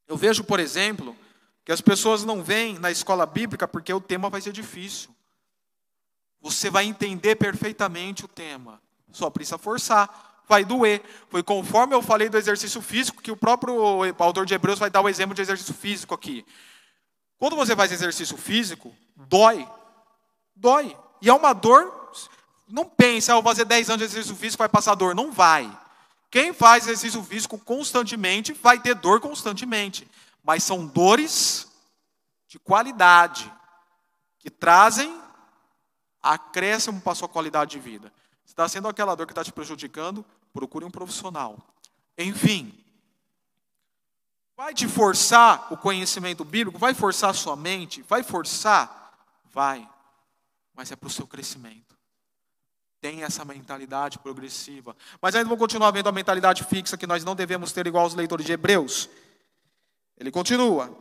Eu 0.08 0.16
vejo, 0.16 0.42
por 0.42 0.58
exemplo, 0.58 1.14
que 1.62 1.70
as 1.70 1.82
pessoas 1.82 2.24
não 2.24 2.42
vêm 2.42 2.78
na 2.78 2.90
escola 2.90 3.26
bíblica 3.26 3.68
porque 3.68 3.92
o 3.92 4.00
tema 4.00 4.30
vai 4.30 4.40
ser 4.40 4.50
difícil. 4.50 5.14
Você 6.40 6.70
vai 6.70 6.86
entender 6.86 7.36
perfeitamente 7.36 8.24
o 8.24 8.28
tema, 8.28 8.80
só 9.12 9.28
precisa 9.28 9.58
forçar, 9.58 10.42
vai 10.48 10.64
doer. 10.64 11.02
Foi 11.28 11.42
conforme 11.42 11.94
eu 11.94 12.00
falei 12.00 12.30
do 12.30 12.38
exercício 12.38 12.80
físico 12.80 13.20
que 13.20 13.30
o 13.30 13.36
próprio 13.36 14.02
autor 14.18 14.46
de 14.46 14.54
Hebreus 14.54 14.78
vai 14.78 14.88
dar 14.88 15.02
o 15.02 15.08
exemplo 15.08 15.34
de 15.34 15.42
exercício 15.42 15.74
físico 15.74 16.14
aqui. 16.14 16.46
Quando 17.38 17.56
você 17.56 17.76
faz 17.76 17.92
exercício 17.92 18.38
físico, 18.38 18.96
dói. 19.14 19.68
Dói. 20.56 20.96
E 21.20 21.28
é 21.28 21.32
uma 21.34 21.52
dor. 21.52 21.99
Não 22.70 22.84
pensa, 22.84 23.32
ah, 23.32 23.34
eu 23.34 23.42
vou 23.42 23.50
fazer 23.50 23.64
10 23.64 23.90
anos 23.90 23.98
de 23.98 24.04
exercício 24.04 24.36
físico, 24.36 24.60
vai 24.60 24.68
passar 24.68 24.94
dor. 24.94 25.14
Não 25.14 25.32
vai. 25.32 25.76
Quem 26.30 26.52
faz 26.52 26.84
exercício 26.84 27.22
físico 27.24 27.58
constantemente 27.58 28.52
vai 28.52 28.78
ter 28.78 28.94
dor 28.94 29.20
constantemente, 29.20 30.08
mas 30.44 30.62
são 30.62 30.86
dores 30.86 31.66
de 32.46 32.58
qualidade 32.58 33.52
que 34.38 34.48
trazem 34.48 35.20
acréscimo 36.22 37.00
para 37.00 37.12
a 37.12 37.16
sua 37.16 37.28
qualidade 37.28 37.72
de 37.72 37.80
vida. 37.80 38.12
Se 38.44 38.52
está 38.52 38.68
sendo 38.68 38.86
aquela 38.86 39.16
dor 39.16 39.26
que 39.26 39.32
está 39.32 39.42
te 39.42 39.52
prejudicando, 39.52 40.24
procure 40.52 40.84
um 40.84 40.90
profissional. 40.90 41.58
Enfim, 42.16 42.72
vai 44.56 44.72
te 44.72 44.86
forçar 44.86 45.72
o 45.72 45.76
conhecimento 45.76 46.44
bíblico, 46.44 46.78
vai 46.78 46.94
forçar 46.94 47.30
a 47.30 47.34
sua 47.34 47.56
mente, 47.56 48.02
vai 48.02 48.22
forçar, 48.22 49.18
vai, 49.52 49.88
mas 50.74 50.92
é 50.92 50.96
para 50.96 51.08
o 51.08 51.10
seu 51.10 51.26
crescimento 51.26 51.89
tem 53.00 53.22
essa 53.22 53.44
mentalidade 53.44 54.18
progressiva. 54.18 54.96
Mas 55.20 55.34
ainda 55.34 55.48
vou 55.48 55.56
continuar 55.56 55.90
vendo 55.90 56.08
a 56.08 56.12
mentalidade 56.12 56.64
fixa 56.64 56.96
que 56.96 57.06
nós 57.06 57.24
não 57.24 57.34
devemos 57.34 57.72
ter 57.72 57.86
igual 57.86 58.04
aos 58.04 58.14
leitores 58.14 58.44
de 58.44 58.52
Hebreus. 58.52 59.08
Ele 60.18 60.30
continua. 60.30 60.94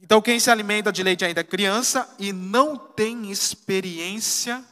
Então, 0.00 0.22
quem 0.22 0.40
se 0.40 0.50
alimenta 0.50 0.92
de 0.92 1.02
leite 1.02 1.24
ainda 1.24 1.40
é 1.40 1.44
criança 1.44 2.08
e 2.18 2.32
não 2.32 2.76
tem 2.76 3.30
experiência 3.30 4.64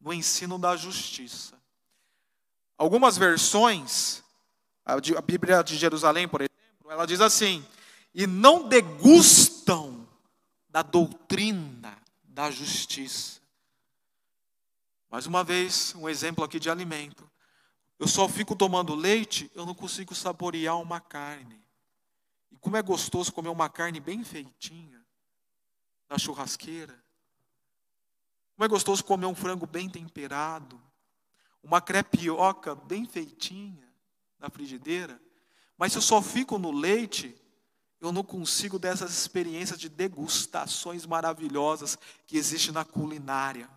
no 0.00 0.12
ensino 0.12 0.58
da 0.58 0.76
justiça. 0.76 1.54
Algumas 2.76 3.18
versões, 3.18 4.22
a 4.84 5.20
Bíblia 5.20 5.62
de 5.62 5.76
Jerusalém, 5.76 6.26
por 6.26 6.40
exemplo, 6.40 6.90
ela 6.90 7.06
diz 7.06 7.20
assim: 7.20 7.64
e 8.14 8.26
não 8.26 8.68
degustam 8.68 10.08
da 10.68 10.82
doutrina 10.82 11.96
da 12.24 12.50
justiça. 12.50 13.39
Mais 15.10 15.26
uma 15.26 15.42
vez, 15.42 15.92
um 15.96 16.08
exemplo 16.08 16.44
aqui 16.44 16.60
de 16.60 16.70
alimento. 16.70 17.28
Eu 17.98 18.06
só 18.06 18.28
fico 18.28 18.54
tomando 18.54 18.94
leite, 18.94 19.50
eu 19.56 19.66
não 19.66 19.74
consigo 19.74 20.14
saborear 20.14 20.80
uma 20.80 21.00
carne. 21.00 21.60
E 22.52 22.56
como 22.56 22.76
é 22.76 22.82
gostoso 22.82 23.32
comer 23.32 23.48
uma 23.48 23.68
carne 23.68 23.98
bem 23.98 24.22
feitinha, 24.22 25.04
na 26.08 26.16
churrasqueira. 26.16 26.94
Como 28.54 28.64
é 28.64 28.68
gostoso 28.68 29.04
comer 29.04 29.26
um 29.26 29.34
frango 29.34 29.66
bem 29.66 29.88
temperado, 29.88 30.80
uma 31.60 31.80
crepioca 31.80 32.76
bem 32.76 33.04
feitinha 33.04 33.88
na 34.38 34.48
frigideira. 34.48 35.20
Mas 35.76 35.90
se 35.90 35.98
eu 35.98 36.02
só 36.02 36.22
fico 36.22 36.56
no 36.56 36.70
leite, 36.70 37.34
eu 38.00 38.12
não 38.12 38.22
consigo 38.22 38.78
dessas 38.78 39.10
experiências 39.10 39.78
de 39.78 39.88
degustações 39.88 41.04
maravilhosas 41.04 41.98
que 42.26 42.36
existem 42.36 42.72
na 42.72 42.84
culinária. 42.84 43.68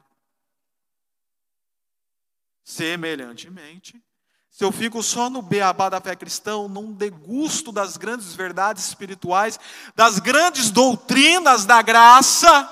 Semelhantemente, 2.64 4.02
se 4.50 4.64
eu 4.64 4.72
fico 4.72 5.02
só 5.02 5.30
no 5.30 5.42
beabá 5.42 5.90
da 5.90 6.00
fé 6.00 6.16
cristã, 6.16 6.68
não 6.68 6.94
degusto 6.94 7.72
das 7.72 7.98
grandes 7.98 8.36
verdades 8.36 8.88
espirituais, 8.88 9.60
das 9.96 10.20
grandes 10.20 10.70
doutrinas 10.70 11.66
da 11.66 11.82
graça, 11.82 12.70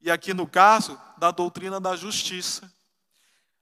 e 0.00 0.10
aqui 0.10 0.32
no 0.32 0.46
caso, 0.46 0.98
da 1.18 1.30
doutrina 1.30 1.78
da 1.78 1.94
justiça. 1.96 2.72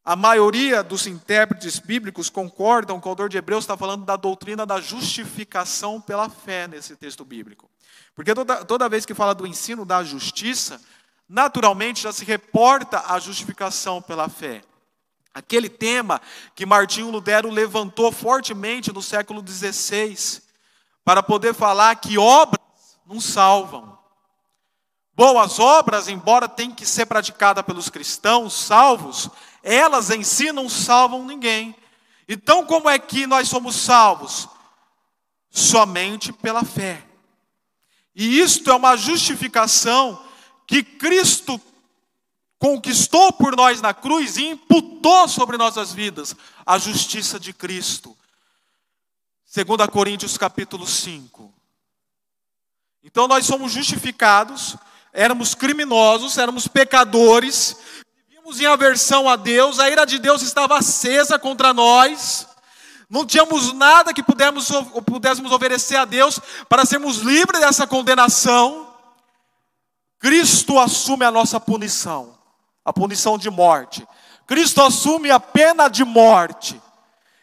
A 0.05 0.15
maioria 0.15 0.85
dos 0.85 1.07
intérpretes 1.09 1.81
bíblicos 1.81 2.31
concordam 2.31 3.01
que 3.01 3.09
o 3.09 3.11
autor 3.11 3.29
de 3.29 3.37
Hebreus 3.37 3.65
está 3.65 3.77
falando 3.77 4.05
da 4.05 4.15
doutrina 4.15 4.65
da 4.65 4.81
justificação 4.81 6.01
pela 6.01 6.29
fé 6.29 6.69
nesse 6.69 6.95
texto 6.95 7.25
bíblico. 7.25 7.69
Porque 8.15 8.33
toda, 8.33 8.65
toda 8.65 8.89
vez 8.89 9.05
que 9.05 9.15
fala 9.15 9.35
do 9.35 9.47
ensino 9.47 9.85
da 9.85 10.05
justiça, 10.05 10.81
naturalmente 11.29 12.03
já 12.03 12.13
se 12.13 12.25
reporta 12.25 13.03
a 13.07 13.19
justificação 13.19 14.01
pela 14.01 14.29
fé. 14.29 14.63
Aquele 15.35 15.69
tema 15.69 16.21
que 16.55 16.65
Martinho 16.65 17.11
Lutero 17.11 17.51
levantou 17.51 18.11
fortemente 18.11 18.93
no 18.93 19.03
século 19.03 19.45
XVI, 19.47 20.43
para 21.05 21.23
poder 21.23 21.55
falar 21.55 21.95
que 21.97 22.19
obras 22.19 22.99
não 23.07 23.21
salvam. 23.21 23.97
Boas 25.15 25.59
obras, 25.59 26.09
embora 26.09 26.49
tenham 26.49 26.75
que 26.75 26.85
ser 26.85 27.07
praticadas 27.07 27.65
pelos 27.65 27.89
cristãos 27.89 28.53
salvos, 28.53 29.31
elas 29.63 30.11
em 30.11 30.23
si 30.23 30.53
não 30.53 30.69
salvam 30.69 31.25
ninguém. 31.25 31.77
Então, 32.29 32.67
como 32.67 32.89
é 32.89 32.99
que 32.99 33.27
nós 33.27 33.49
somos 33.49 33.77
salvos? 33.77 34.49
Somente 35.49 36.33
pela 36.33 36.65
fé. 36.65 37.05
E 38.15 38.41
isto 38.41 38.71
é 38.71 38.75
uma 38.75 38.97
justificação 38.97 40.26
que 40.67 40.83
Cristo 40.83 41.61
conquistou 42.59 43.33
por 43.33 43.57
nós 43.57 43.81
na 43.81 43.95
cruz 43.95 44.37
e 44.37 44.47
imputou 44.47 45.29
sobre 45.29 45.57
nossas 45.57 45.93
vidas 45.93 46.35
a 46.65 46.79
justiça 46.79 47.39
de 47.39 47.53
Cristo. 47.53 48.17
2 49.55 49.89
Coríntios 49.91 50.37
capítulo 50.37 50.87
5. 50.87 51.55
Então 53.03 53.29
nós 53.29 53.47
somos 53.47 53.73
justificados, 53.73 54.77
éramos 55.13 55.55
criminosos, 55.55 56.37
éramos 56.37 56.67
pecadores, 56.67 57.77
vivíamos 58.29 58.61
em 58.61 58.67
aversão 58.67 59.29
a 59.29 59.37
Deus, 59.37 59.79
a 59.79 59.89
ira 59.89 60.05
de 60.05 60.19
Deus 60.19 60.43
estava 60.43 60.77
acesa 60.77 61.39
contra 61.39 61.73
nós, 61.73 62.49
não 63.09 63.25
tínhamos 63.25 63.73
nada 63.73 64.13
que 64.13 64.23
pudéssemos, 64.23 64.69
pudéssemos 65.07 65.53
oferecer 65.53 65.97
a 65.97 66.05
Deus 66.05 66.41
para 66.69 66.85
sermos 66.85 67.19
livres 67.19 67.61
dessa 67.61 67.87
condenação. 67.87 68.86
Cristo 70.19 70.79
assume 70.79 71.25
a 71.25 71.31
nossa 71.31 71.61
punição, 71.61 72.37
a 72.85 72.93
punição 72.93 73.37
de 73.37 73.51
morte. 73.51 74.07
Cristo 74.47 74.83
assume 74.83 75.31
a 75.31 75.41
pena 75.41 75.89
de 75.89 76.05
morte. 76.05 76.81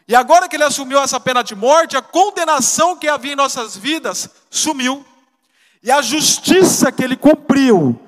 E 0.07 0.15
agora 0.15 0.49
que 0.49 0.55
ele 0.55 0.63
assumiu 0.63 0.99
essa 0.99 1.19
pena 1.19 1.43
de 1.43 1.55
morte, 1.55 1.95
a 1.95 2.01
condenação 2.01 2.97
que 2.97 3.07
havia 3.07 3.33
em 3.33 3.37
nossas 3.37 3.77
vidas 3.77 4.29
sumiu. 4.49 5.05
E 5.81 5.91
a 5.91 6.01
justiça 6.01 6.91
que 6.91 7.03
ele 7.03 7.15
cumpriu 7.15 7.99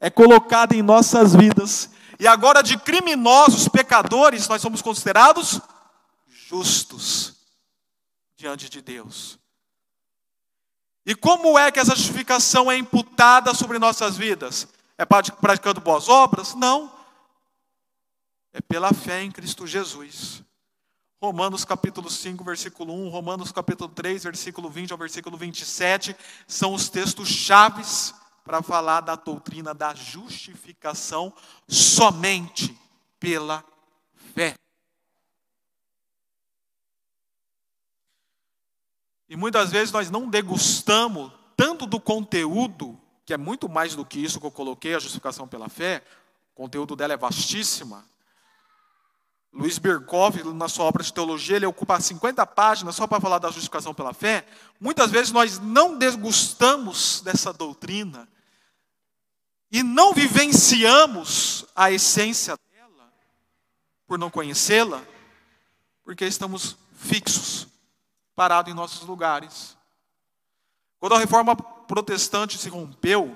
é 0.00 0.10
colocada 0.10 0.74
em 0.74 0.82
nossas 0.82 1.34
vidas. 1.34 1.90
E 2.18 2.26
agora, 2.26 2.62
de 2.62 2.78
criminosos, 2.78 3.68
pecadores, 3.68 4.48
nós 4.48 4.62
somos 4.62 4.80
considerados 4.80 5.60
justos 6.28 7.34
diante 8.36 8.68
de 8.68 8.80
Deus. 8.80 9.38
E 11.06 11.14
como 11.14 11.56
é 11.56 11.70
que 11.70 11.78
essa 11.78 11.94
justificação 11.94 12.70
é 12.70 12.76
imputada 12.76 13.54
sobre 13.54 13.78
nossas 13.78 14.16
vidas? 14.16 14.66
É 14.98 15.04
praticando 15.04 15.80
boas 15.80 16.08
obras? 16.08 16.54
Não. 16.54 16.92
É 18.52 18.60
pela 18.60 18.92
fé 18.92 19.22
em 19.22 19.30
Cristo 19.30 19.68
Jesus. 19.68 20.42
Romanos 21.22 21.64
capítulo 21.64 22.10
5, 22.10 22.42
versículo 22.42 22.92
1, 22.92 23.08
Romanos 23.08 23.52
capítulo 23.52 23.88
3, 23.88 24.24
versículo 24.24 24.68
20 24.68 24.92
ao 24.92 24.98
versículo 24.98 25.36
27, 25.36 26.14
são 26.46 26.74
os 26.74 26.88
textos 26.88 27.28
chaves 27.28 28.12
para 28.44 28.60
falar 28.60 29.00
da 29.00 29.16
doutrina 29.16 29.72
da 29.72 29.94
justificação 29.94 31.32
somente 31.68 32.76
pela 33.18 33.64
fé. 34.34 34.54
E 39.28 39.36
muitas 39.36 39.70
vezes 39.70 39.92
nós 39.92 40.10
não 40.10 40.28
degustamos 40.28 41.32
tanto 41.56 41.86
do 41.86 41.98
conteúdo, 41.98 42.98
que 43.24 43.32
é 43.32 43.36
muito 43.36 43.68
mais 43.68 43.94
do 43.94 44.04
que 44.04 44.18
isso 44.18 44.38
que 44.38 44.46
eu 44.46 44.50
coloquei, 44.50 44.94
a 44.94 44.98
justificação 44.98 45.48
pela 45.48 45.68
fé, 45.68 46.02
o 46.54 46.56
conteúdo 46.56 46.94
dela 46.94 47.14
é 47.14 47.16
vastíssima. 47.16 48.04
Luiz 49.52 49.78
Birkhoff, 49.78 50.42
na 50.52 50.68
sua 50.68 50.84
obra 50.84 51.02
de 51.02 51.12
teologia, 51.12 51.56
ele 51.56 51.64
ocupa 51.64 51.98
50 51.98 52.46
páginas 52.46 52.94
só 52.94 53.06
para 53.06 53.20
falar 53.20 53.38
da 53.38 53.50
justificação 53.50 53.94
pela 53.94 54.12
fé. 54.12 54.46
Muitas 54.78 55.10
vezes 55.10 55.32
nós 55.32 55.58
não 55.58 55.96
desgustamos 55.96 57.22
dessa 57.22 57.54
doutrina 57.54 58.28
e 59.72 59.82
não 59.82 60.12
vivenciamos 60.12 61.64
a 61.74 61.90
essência 61.90 62.56
dela 62.70 63.12
por 64.06 64.18
não 64.18 64.30
conhecê-la, 64.30 65.02
porque 66.04 66.26
estamos 66.26 66.76
fixos, 66.94 67.66
parados 68.36 68.70
em 68.70 68.76
nossos 68.76 69.08
lugares. 69.08 69.76
Quando 71.00 71.14
a 71.14 71.18
reforma 71.18 71.56
protestante 71.56 72.58
se 72.58 72.68
rompeu, 72.68 73.34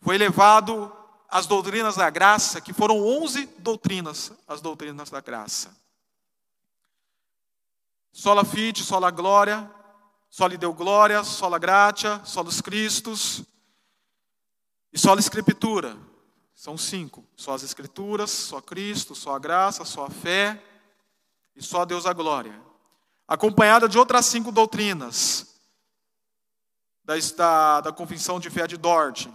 foi 0.00 0.18
levado 0.18 0.92
as 1.28 1.46
doutrinas 1.46 1.96
da 1.96 2.08
graça, 2.10 2.60
que 2.60 2.72
foram 2.72 3.02
11 3.02 3.46
doutrinas, 3.58 4.32
as 4.46 4.60
doutrinas 4.60 5.10
da 5.10 5.20
graça. 5.20 5.74
Sola 8.12 8.44
fide, 8.44 8.84
sola 8.84 9.10
glória, 9.10 9.70
soli 10.30 10.56
deu 10.56 10.72
glória, 10.72 11.24
sola 11.24 11.58
gratia, 11.58 12.20
solos 12.24 12.60
Cristos 12.60 13.42
e 14.92 14.98
sola 14.98 15.20
escritura. 15.20 15.96
São 16.54 16.78
cinco. 16.78 17.24
Só 17.36 17.52
as 17.52 17.62
escrituras, 17.62 18.30
só 18.30 18.60
Cristo, 18.62 19.14
só 19.14 19.34
a 19.34 19.38
graça, 19.38 19.84
só 19.84 20.06
a 20.06 20.10
fé 20.10 20.62
e 21.54 21.62
só 21.62 21.84
Deus 21.84 22.06
a 22.06 22.12
glória. 22.14 22.58
Acompanhada 23.28 23.88
de 23.88 23.98
outras 23.98 24.26
cinco 24.26 24.52
doutrinas. 24.52 25.54
Da, 27.04 27.80
da, 27.82 27.92
Confissão 27.92 28.40
de 28.40 28.50
Fé 28.50 28.66
de 28.66 28.76
Dort, 28.76 29.28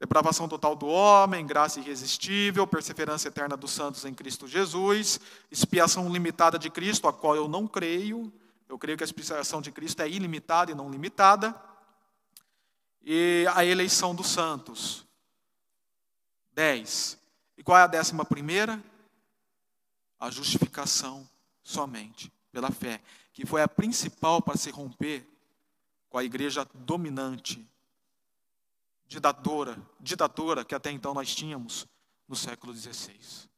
Depravação 0.00 0.48
total 0.48 0.74
do 0.74 0.86
homem, 0.86 1.46
graça 1.46 1.78
irresistível, 1.78 2.66
perseverança 2.66 3.28
eterna 3.28 3.54
dos 3.54 3.70
santos 3.70 4.06
em 4.06 4.14
Cristo 4.14 4.48
Jesus, 4.48 5.20
expiação 5.50 6.10
limitada 6.10 6.58
de 6.58 6.70
Cristo, 6.70 7.06
a 7.06 7.12
qual 7.12 7.36
eu 7.36 7.46
não 7.46 7.68
creio. 7.68 8.32
Eu 8.66 8.78
creio 8.78 8.96
que 8.96 9.04
a 9.04 9.06
expiação 9.06 9.60
de 9.60 9.70
Cristo 9.70 10.00
é 10.00 10.08
ilimitada 10.08 10.72
e 10.72 10.74
não 10.74 10.90
limitada. 10.90 11.54
E 13.02 13.44
a 13.54 13.62
eleição 13.62 14.14
dos 14.14 14.28
santos. 14.28 15.04
Dez. 16.50 17.18
E 17.58 17.62
qual 17.62 17.76
é 17.76 17.82
a 17.82 17.86
décima 17.86 18.24
primeira? 18.24 18.82
A 20.18 20.30
justificação 20.30 21.28
somente 21.62 22.32
pela 22.50 22.70
fé, 22.70 23.00
que 23.32 23.46
foi 23.46 23.62
a 23.62 23.68
principal 23.68 24.42
para 24.42 24.56
se 24.56 24.70
romper 24.70 25.26
com 26.08 26.18
a 26.18 26.24
igreja 26.24 26.66
dominante 26.74 27.66
ditadora, 29.06 29.80
ditadora 29.98 30.64
que 30.64 30.74
até 30.74 30.90
então 30.90 31.12
nós 31.12 31.34
tínhamos 31.34 31.86
no 32.28 32.36
século 32.36 32.74
XVI. 32.74 33.48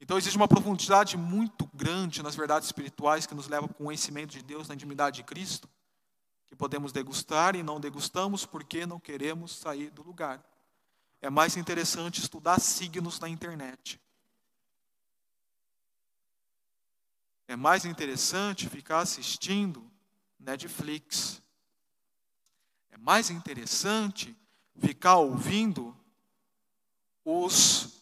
Então 0.00 0.18
existe 0.18 0.36
uma 0.36 0.48
profundidade 0.48 1.16
muito 1.16 1.68
grande 1.74 2.22
nas 2.22 2.34
verdades 2.34 2.66
espirituais 2.66 3.26
que 3.26 3.34
nos 3.34 3.48
leva 3.48 3.66
ao 3.66 3.74
conhecimento 3.74 4.32
de 4.32 4.42
Deus, 4.42 4.66
na 4.66 4.74
intimidade 4.74 5.16
de 5.16 5.22
Cristo, 5.22 5.68
que 6.46 6.56
podemos 6.56 6.92
degustar 6.92 7.54
e 7.54 7.62
não 7.62 7.78
degustamos 7.78 8.44
porque 8.44 8.84
não 8.84 8.98
queremos 8.98 9.56
sair 9.56 9.90
do 9.90 10.02
lugar. 10.02 10.42
É 11.22 11.28
mais 11.28 11.56
interessante 11.56 12.20
estudar 12.20 12.58
signos 12.60 13.20
na 13.20 13.28
internet. 13.28 14.00
É 17.46 17.56
mais 17.56 17.84
interessante 17.84 18.68
ficar 18.68 19.00
assistindo 19.00 19.90
Netflix. 20.38 21.42
É 22.90 22.96
mais 22.96 23.28
interessante 23.28 24.36
ficar 24.78 25.16
ouvindo 25.16 25.94
os 27.24 28.00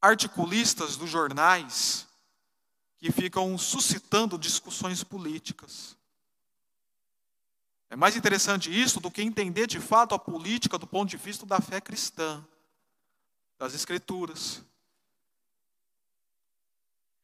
articulistas 0.00 0.96
dos 0.96 1.10
jornais 1.10 2.06
que 2.98 3.12
ficam 3.12 3.58
suscitando 3.58 4.38
discussões 4.38 5.04
políticas. 5.04 5.96
É 7.94 7.96
mais 7.96 8.16
interessante 8.16 8.76
isso 8.76 8.98
do 8.98 9.08
que 9.08 9.22
entender 9.22 9.68
de 9.68 9.78
fato 9.78 10.16
a 10.16 10.18
política 10.18 10.76
do 10.76 10.84
ponto 10.84 11.08
de 11.08 11.16
vista 11.16 11.46
da 11.46 11.60
fé 11.60 11.80
cristã, 11.80 12.44
das 13.56 13.72
Escrituras. 13.72 14.62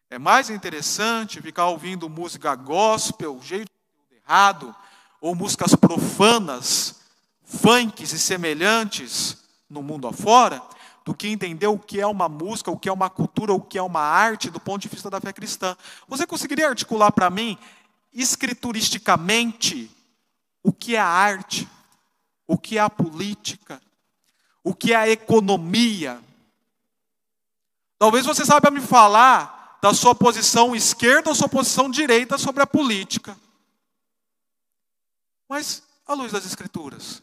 É 0.08 0.16
mais 0.16 0.48
interessante 0.48 1.42
ficar 1.42 1.66
ouvindo 1.66 2.08
música 2.08 2.54
gospel, 2.54 3.40
jeito 3.42 3.72
errado, 4.12 4.72
ou 5.20 5.34
músicas 5.34 5.74
profanas, 5.74 7.00
funks 7.42 8.12
e 8.12 8.18
semelhantes 8.20 9.38
no 9.68 9.82
mundo 9.82 10.06
afora, 10.06 10.62
do 11.04 11.12
que 11.12 11.26
entender 11.26 11.66
o 11.66 11.80
que 11.80 12.00
é 12.00 12.06
uma 12.06 12.28
música, 12.28 12.70
o 12.70 12.78
que 12.78 12.88
é 12.88 12.92
uma 12.92 13.10
cultura, 13.10 13.52
o 13.52 13.60
que 13.60 13.76
é 13.76 13.82
uma 13.82 14.02
arte 14.02 14.48
do 14.48 14.60
ponto 14.60 14.82
de 14.82 14.88
vista 14.88 15.10
da 15.10 15.20
fé 15.20 15.32
cristã. 15.32 15.76
Você 16.06 16.24
conseguiria 16.28 16.68
articular 16.68 17.10
para 17.10 17.28
mim, 17.28 17.58
escrituristicamente, 18.14 19.90
o 20.62 20.72
que 20.72 20.96
é 20.96 21.00
a 21.00 21.06
arte, 21.06 21.68
o 22.46 22.58
que 22.58 22.78
é 22.78 22.80
a 22.80 22.90
política, 22.90 23.80
o 24.62 24.74
que 24.74 24.92
é 24.92 24.96
a 24.96 25.08
economia? 25.08 26.22
Talvez 27.98 28.26
você 28.26 28.44
saiba 28.44 28.70
me 28.70 28.80
falar 28.80 29.78
da 29.80 29.94
sua 29.94 30.14
posição 30.14 30.74
esquerda 30.74 31.30
ou 31.30 31.34
sua 31.34 31.48
posição 31.48 31.90
direita 31.90 32.36
sobre 32.36 32.62
a 32.62 32.66
política. 32.66 33.38
Mas, 35.48 35.82
à 36.06 36.14
luz 36.14 36.32
das 36.32 36.44
Escrituras, 36.44 37.22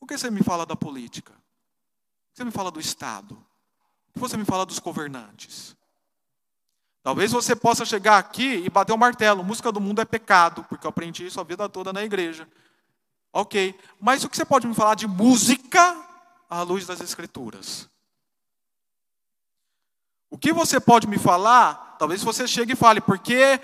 o 0.00 0.06
que 0.06 0.18
você 0.18 0.30
me 0.30 0.42
fala 0.42 0.66
da 0.66 0.76
política? 0.76 1.32
O 1.32 2.32
que 2.32 2.38
você 2.38 2.44
me 2.44 2.50
fala 2.50 2.70
do 2.70 2.80
Estado? 2.80 3.34
O 4.08 4.12
que 4.12 4.18
você 4.18 4.36
me 4.36 4.44
fala 4.44 4.66
dos 4.66 4.78
governantes? 4.78 5.75
Talvez 7.06 7.30
você 7.30 7.54
possa 7.54 7.84
chegar 7.84 8.18
aqui 8.18 8.64
e 8.64 8.68
bater 8.68 8.90
o 8.90 8.96
um 8.96 8.98
martelo. 8.98 9.44
Música 9.44 9.70
do 9.70 9.80
mundo 9.80 10.00
é 10.00 10.04
pecado, 10.04 10.66
porque 10.68 10.84
eu 10.84 10.88
aprendi 10.88 11.24
isso 11.24 11.40
a 11.40 11.44
vida 11.44 11.68
toda 11.68 11.92
na 11.92 12.02
igreja. 12.02 12.48
Ok. 13.32 13.78
Mas 14.00 14.24
o 14.24 14.28
que 14.28 14.36
você 14.36 14.44
pode 14.44 14.66
me 14.66 14.74
falar 14.74 14.96
de 14.96 15.06
música 15.06 15.96
à 16.50 16.62
luz 16.62 16.84
das 16.84 17.00
Escrituras? 17.00 17.88
O 20.28 20.36
que 20.36 20.52
você 20.52 20.80
pode 20.80 21.06
me 21.06 21.16
falar? 21.16 21.94
Talvez 21.96 22.24
você 22.24 22.44
chegue 22.48 22.72
e 22.72 22.76
fale, 22.76 23.00
porque 23.00 23.60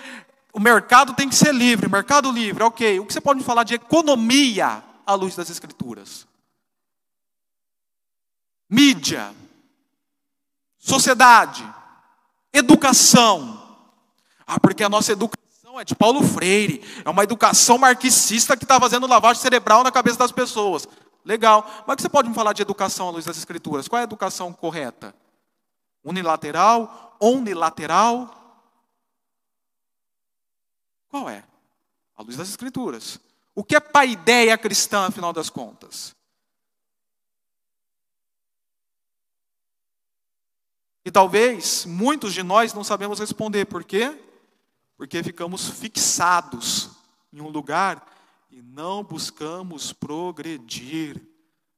o 0.53 0.59
mercado 0.61 1.13
tem 1.13 1.27
que 1.27 1.35
ser 1.35 1.53
livre, 1.53 1.89
mercado 1.89 2.31
livre, 2.31 2.63
ok. 2.63 2.97
O 3.01 3.05
que 3.05 3.11
você 3.11 3.19
pode 3.19 3.39
me 3.39 3.45
falar 3.45 3.65
de 3.65 3.73
economia 3.73 4.81
à 5.05 5.15
luz 5.15 5.35
das 5.35 5.49
Escrituras? 5.49 6.25
Mídia, 8.69 9.35
sociedade, 10.79 11.67
educação. 12.53 13.59
Ah, 14.45 14.59
porque 14.59 14.83
a 14.83 14.89
nossa 14.89 15.11
educação 15.11 15.79
é 15.79 15.83
de 15.83 15.95
Paulo 15.95 16.21
Freire, 16.21 16.83
é 17.03 17.09
uma 17.09 17.23
educação 17.23 17.77
marxista 17.77 18.55
que 18.55 18.63
está 18.63 18.79
fazendo 18.79 19.07
lavagem 19.07 19.41
cerebral 19.41 19.83
na 19.83 19.91
cabeça 19.91 20.19
das 20.19 20.31
pessoas. 20.31 20.87
Legal. 21.25 21.65
Mas 21.87 22.01
você 22.01 22.09
pode 22.09 22.29
me 22.29 22.35
falar 22.35 22.53
de 22.53 22.61
educação 22.61 23.07
à 23.07 23.11
luz 23.11 23.25
das 23.25 23.37
Escrituras? 23.37 23.87
Qual 23.87 23.97
é 23.97 24.01
a 24.01 24.03
educação 24.03 24.53
correta? 24.53 25.15
Unilateral? 26.03 27.17
Unilateral? 27.19 28.43
Qual 31.07 31.29
é? 31.29 31.43
A 32.15 32.21
luz 32.21 32.35
das 32.35 32.49
Escrituras. 32.49 33.19
O 33.55 33.63
que 33.63 33.75
é 33.75 33.79
paideia 33.79 34.57
cristã, 34.57 35.07
afinal 35.07 35.31
das 35.31 35.49
contas? 35.49 36.15
E 41.05 41.11
talvez 41.11 41.85
muitos 41.85 42.33
de 42.33 42.43
nós 42.43 42.73
não 42.73 42.83
sabemos 42.83 43.19
responder. 43.19 43.65
Por 43.65 43.83
quê? 43.83 44.17
Porque 44.95 45.21
ficamos 45.21 45.69
fixados 45.69 46.89
em 47.31 47.41
um 47.41 47.49
lugar 47.49 48.05
e 48.49 48.61
não 48.61 49.03
buscamos 49.03 49.91
progredir 49.91 51.21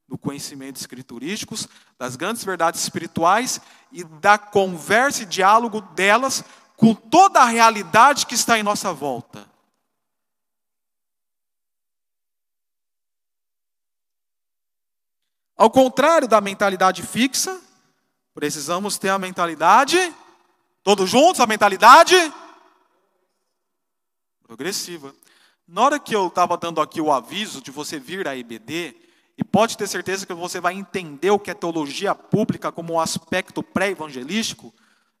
do 0.06 0.16
conhecimento 0.16 0.76
escriturísticos, 0.76 1.66
das 1.98 2.14
grandes 2.14 2.44
verdades 2.44 2.82
espirituais 2.82 3.60
e 3.90 4.04
da 4.04 4.38
conversa 4.38 5.22
e 5.22 5.26
diálogo 5.26 5.80
delas 5.80 6.44
com 6.76 6.94
toda 6.94 7.40
a 7.40 7.46
realidade 7.46 8.26
que 8.26 8.34
está 8.34 8.58
em 8.58 8.62
nossa 8.62 8.92
volta. 8.92 9.46
Ao 15.56 15.70
contrário 15.70 16.28
da 16.28 16.40
mentalidade 16.40 17.02
fixa, 17.02 17.58
precisamos 18.36 18.98
ter 18.98 19.08
a 19.08 19.18
mentalidade, 19.18 20.14
todos 20.84 21.08
juntos, 21.08 21.40
a 21.40 21.46
mentalidade 21.46 22.14
progressiva. 24.42 25.14
Na 25.66 25.80
hora 25.80 25.98
que 25.98 26.14
eu 26.14 26.26
estava 26.26 26.54
dando 26.58 26.82
aqui 26.82 27.00
o 27.00 27.10
aviso 27.10 27.62
de 27.62 27.70
você 27.70 27.98
vir 27.98 28.28
à 28.28 28.36
EBD, 28.36 28.94
e 29.38 29.42
pode 29.42 29.78
ter 29.78 29.86
certeza 29.86 30.26
que 30.26 30.34
você 30.34 30.60
vai 30.60 30.74
entender 30.74 31.30
o 31.30 31.38
que 31.38 31.50
é 31.50 31.54
teologia 31.54 32.14
pública 32.14 32.70
como 32.70 32.92
um 32.92 33.00
aspecto 33.00 33.62
pré-evangelístico. 33.62 34.72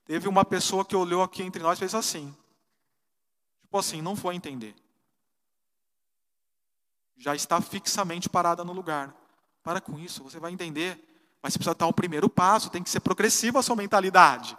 Teve 0.04 0.28
uma 0.28 0.44
pessoa 0.44 0.84
que 0.84 0.94
olhou 0.94 1.22
aqui 1.22 1.42
entre 1.42 1.62
nós 1.62 1.78
e 1.78 1.80
fez 1.80 1.94
assim. 1.94 2.36
Tipo 3.62 3.78
assim, 3.78 4.02
não 4.02 4.14
foi 4.14 4.34
entender. 4.34 4.74
Já 7.16 7.34
está 7.34 7.62
fixamente 7.62 8.28
parada 8.28 8.62
no 8.62 8.74
lugar. 8.74 9.14
Para 9.62 9.80
com 9.80 9.98
isso, 9.98 10.22
você 10.22 10.38
vai 10.38 10.52
entender. 10.52 11.02
Mas 11.46 11.52
você 11.52 11.60
precisa 11.60 11.76
dar 11.76 11.86
o 11.86 11.92
primeiro 11.92 12.28
passo, 12.28 12.70
tem 12.70 12.82
que 12.82 12.90
ser 12.90 12.98
progressiva 12.98 13.60
a 13.60 13.62
sua 13.62 13.76
mentalidade. 13.76 14.58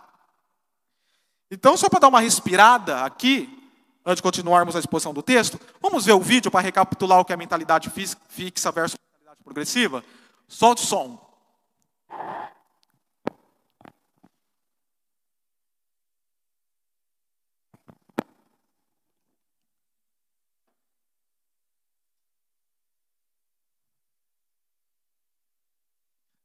Então, 1.52 1.76
só 1.76 1.90
para 1.90 2.00
dar 2.00 2.08
uma 2.08 2.22
respirada 2.22 3.04
aqui, 3.04 3.50
antes 4.06 4.20
de 4.20 4.24
continuarmos 4.24 4.74
a 4.74 4.80
exposição 4.80 5.14
do 5.14 5.22
texto, 5.22 5.60
vamos 5.82 6.06
ver 6.06 6.14
o 6.14 6.22
vídeo 6.22 6.50
para 6.50 6.62
recapitular 6.62 7.20
o 7.20 7.26
que 7.26 7.34
é 7.34 7.36
mentalidade 7.36 7.90
fixa 7.90 8.72
versus 8.72 8.98
mentalidade 9.06 9.44
progressiva? 9.44 10.02
Solte 10.48 10.82
o 10.82 10.88
som. 10.88 11.30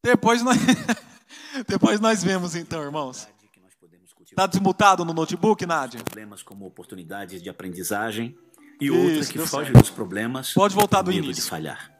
Depois 0.03 0.43
nós, 0.43 0.59
depois 1.67 2.01
nós 2.01 2.25
vemos 2.25 2.57
então, 2.57 2.83
irmãos. 2.83 3.29
Está 4.25 4.47
desmutado 4.47 5.05
no 5.05 5.13
notebook, 5.13 5.65
Nádia? 5.67 6.03
Problemas 6.03 6.43
como 6.43 6.67
oportunidades 6.67 7.43
de 7.43 7.51
aprendizagem 7.51 8.37
e 8.81 8.87
Isso, 8.87 8.97
outra 8.97 9.27
que 9.27 9.39
foge 9.39 9.67
certo. 9.67 9.79
dos 9.79 9.91
problemas. 9.91 10.55
Pode 10.55 10.75
voltar 10.75 11.03
do 11.03 11.11
medo 11.11 11.25
início. 11.25 11.45
de 11.45 11.51
falhar. 11.51 11.93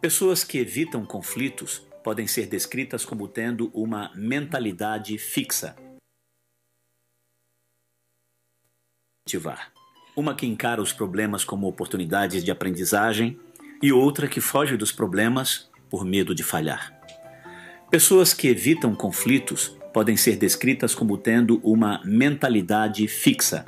Pessoas 0.00 0.42
que 0.42 0.58
evitam 0.58 1.04
conflitos 1.04 1.82
podem 2.02 2.26
ser 2.26 2.46
descritas 2.46 3.04
como 3.04 3.28
tendo 3.28 3.70
uma 3.74 4.10
mentalidade 4.14 5.16
fixa. 5.18 5.76
Uma 10.16 10.34
que 10.34 10.46
encara 10.46 10.82
os 10.82 10.92
problemas 10.92 11.44
como 11.44 11.66
oportunidades 11.66 12.44
de 12.44 12.50
aprendizagem 12.50 13.38
e 13.82 13.92
outra 13.92 14.28
que 14.28 14.40
foge 14.40 14.76
dos 14.76 14.92
problemas 14.92 15.70
por 15.88 16.04
medo 16.04 16.34
de 16.34 16.42
falhar. 16.42 16.93
Pessoas 17.94 18.34
que 18.34 18.48
evitam 18.48 18.92
conflitos 18.92 19.76
podem 19.92 20.16
ser 20.16 20.34
descritas 20.34 20.96
como 20.96 21.16
tendo 21.16 21.60
uma 21.62 22.02
mentalidade 22.04 23.06
fixa, 23.06 23.64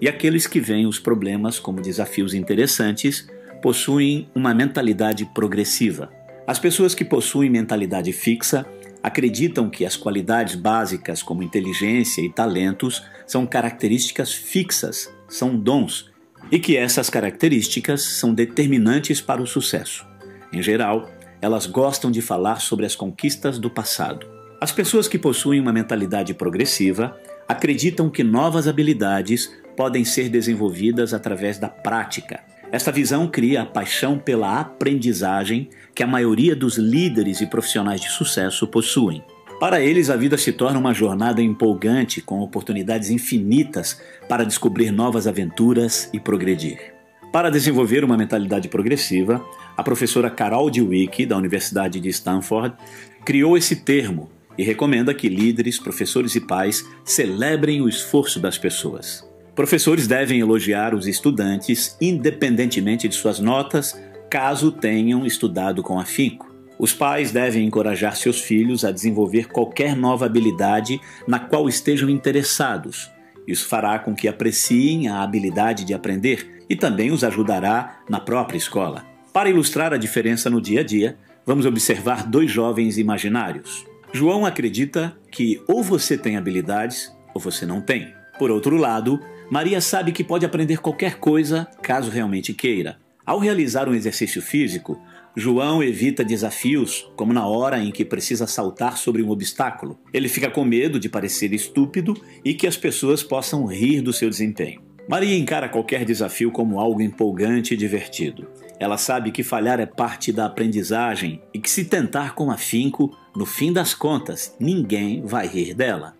e 0.00 0.08
aqueles 0.08 0.44
que 0.44 0.58
veem 0.58 0.88
os 0.88 0.98
problemas 0.98 1.60
como 1.60 1.80
desafios 1.80 2.34
interessantes 2.34 3.28
possuem 3.62 4.28
uma 4.34 4.52
mentalidade 4.52 5.24
progressiva. 5.32 6.12
As 6.48 6.58
pessoas 6.58 6.96
que 6.96 7.04
possuem 7.04 7.48
mentalidade 7.48 8.12
fixa 8.12 8.66
acreditam 9.04 9.70
que 9.70 9.86
as 9.86 9.96
qualidades 9.96 10.56
básicas 10.56 11.22
como 11.22 11.44
inteligência 11.44 12.22
e 12.22 12.28
talentos 12.28 13.04
são 13.24 13.46
características 13.46 14.34
fixas, 14.34 15.08
são 15.28 15.56
dons, 15.56 16.10
e 16.50 16.58
que 16.58 16.76
essas 16.76 17.08
características 17.08 18.02
são 18.02 18.34
determinantes 18.34 19.20
para 19.20 19.40
o 19.40 19.46
sucesso. 19.46 20.04
Em 20.52 20.60
geral, 20.60 21.08
elas 21.40 21.66
gostam 21.66 22.10
de 22.10 22.20
falar 22.20 22.60
sobre 22.60 22.86
as 22.86 22.94
conquistas 22.94 23.58
do 23.58 23.70
passado. 23.70 24.26
As 24.60 24.70
pessoas 24.70 25.08
que 25.08 25.18
possuem 25.18 25.60
uma 25.60 25.72
mentalidade 25.72 26.34
progressiva 26.34 27.16
acreditam 27.48 28.10
que 28.10 28.22
novas 28.22 28.68
habilidades 28.68 29.50
podem 29.76 30.04
ser 30.04 30.28
desenvolvidas 30.28 31.14
através 31.14 31.58
da 31.58 31.68
prática. 31.68 32.40
Esta 32.70 32.92
visão 32.92 33.26
cria 33.26 33.62
a 33.62 33.66
paixão 33.66 34.18
pela 34.18 34.60
aprendizagem 34.60 35.70
que 35.94 36.02
a 36.02 36.06
maioria 36.06 36.54
dos 36.54 36.76
líderes 36.76 37.40
e 37.40 37.46
profissionais 37.46 38.00
de 38.00 38.10
sucesso 38.10 38.66
possuem. 38.66 39.24
Para 39.58 39.80
eles, 39.80 40.08
a 40.08 40.16
vida 40.16 40.38
se 40.38 40.52
torna 40.52 40.78
uma 40.78 40.94
jornada 40.94 41.42
empolgante 41.42 42.20
com 42.20 42.40
oportunidades 42.40 43.10
infinitas 43.10 44.00
para 44.28 44.44
descobrir 44.44 44.90
novas 44.90 45.26
aventuras 45.26 46.08
e 46.12 46.20
progredir. 46.20 46.94
Para 47.32 47.50
desenvolver 47.50 48.02
uma 48.02 48.16
mentalidade 48.16 48.68
progressiva, 48.68 49.44
a 49.80 49.82
professora 49.82 50.28
Carol 50.28 50.70
Dweck, 50.70 51.24
da 51.24 51.38
Universidade 51.38 51.98
de 52.00 52.10
Stanford, 52.10 52.76
criou 53.24 53.56
esse 53.56 53.76
termo 53.76 54.30
e 54.58 54.62
recomenda 54.62 55.14
que 55.14 55.26
líderes, 55.26 55.78
professores 55.78 56.34
e 56.34 56.40
pais 56.42 56.86
celebrem 57.02 57.80
o 57.80 57.88
esforço 57.88 58.38
das 58.38 58.58
pessoas. 58.58 59.26
Professores 59.54 60.06
devem 60.06 60.38
elogiar 60.38 60.94
os 60.94 61.06
estudantes 61.06 61.96
independentemente 61.98 63.08
de 63.08 63.14
suas 63.14 63.40
notas, 63.40 63.98
caso 64.28 64.70
tenham 64.70 65.24
estudado 65.24 65.82
com 65.82 65.98
afinco. 65.98 66.54
Os 66.78 66.92
pais 66.92 67.32
devem 67.32 67.64
encorajar 67.64 68.14
seus 68.16 68.38
filhos 68.38 68.84
a 68.84 68.92
desenvolver 68.92 69.48
qualquer 69.48 69.96
nova 69.96 70.26
habilidade 70.26 71.00
na 71.26 71.38
qual 71.38 71.66
estejam 71.70 72.10
interessados. 72.10 73.10
Isso 73.48 73.66
fará 73.66 73.98
com 73.98 74.14
que 74.14 74.28
apreciem 74.28 75.08
a 75.08 75.22
habilidade 75.22 75.86
de 75.86 75.94
aprender 75.94 76.64
e 76.68 76.76
também 76.76 77.10
os 77.10 77.24
ajudará 77.24 78.02
na 78.10 78.20
própria 78.20 78.58
escola. 78.58 79.09
Para 79.32 79.48
ilustrar 79.48 79.92
a 79.92 79.96
diferença 79.96 80.50
no 80.50 80.60
dia 80.60 80.80
a 80.80 80.82
dia, 80.82 81.16
vamos 81.46 81.64
observar 81.64 82.26
dois 82.26 82.50
jovens 82.50 82.98
imaginários. 82.98 83.86
João 84.12 84.44
acredita 84.44 85.16
que 85.30 85.62
ou 85.68 85.84
você 85.84 86.18
tem 86.18 86.36
habilidades 86.36 87.14
ou 87.32 87.40
você 87.40 87.64
não 87.64 87.80
tem. 87.80 88.12
Por 88.40 88.50
outro 88.50 88.76
lado, 88.76 89.20
Maria 89.48 89.80
sabe 89.80 90.10
que 90.10 90.24
pode 90.24 90.44
aprender 90.44 90.78
qualquer 90.78 91.20
coisa 91.20 91.68
caso 91.80 92.10
realmente 92.10 92.52
queira. 92.52 92.98
Ao 93.24 93.38
realizar 93.38 93.88
um 93.88 93.94
exercício 93.94 94.42
físico, 94.42 95.00
João 95.36 95.80
evita 95.80 96.24
desafios, 96.24 97.08
como 97.14 97.32
na 97.32 97.46
hora 97.46 97.78
em 97.78 97.92
que 97.92 98.04
precisa 98.04 98.48
saltar 98.48 98.96
sobre 98.96 99.22
um 99.22 99.30
obstáculo. 99.30 99.96
Ele 100.12 100.28
fica 100.28 100.50
com 100.50 100.64
medo 100.64 100.98
de 100.98 101.08
parecer 101.08 101.52
estúpido 101.52 102.20
e 102.44 102.52
que 102.52 102.66
as 102.66 102.76
pessoas 102.76 103.22
possam 103.22 103.64
rir 103.64 104.00
do 104.00 104.12
seu 104.12 104.28
desempenho. 104.28 104.89
Maria 105.10 105.36
encara 105.36 105.68
qualquer 105.68 106.04
desafio 106.04 106.52
como 106.52 106.78
algo 106.78 107.02
empolgante 107.02 107.74
e 107.74 107.76
divertido. 107.76 108.46
Ela 108.78 108.96
sabe 108.96 109.32
que 109.32 109.42
falhar 109.42 109.80
é 109.80 109.84
parte 109.84 110.32
da 110.32 110.46
aprendizagem 110.46 111.42
e 111.52 111.58
que 111.58 111.68
se 111.68 111.86
tentar 111.86 112.36
com 112.36 112.48
afinco, 112.48 113.10
no 113.34 113.44
fim 113.44 113.72
das 113.72 113.92
contas, 113.92 114.54
ninguém 114.60 115.20
vai 115.26 115.48
rir 115.48 115.74
dela. 115.74 116.14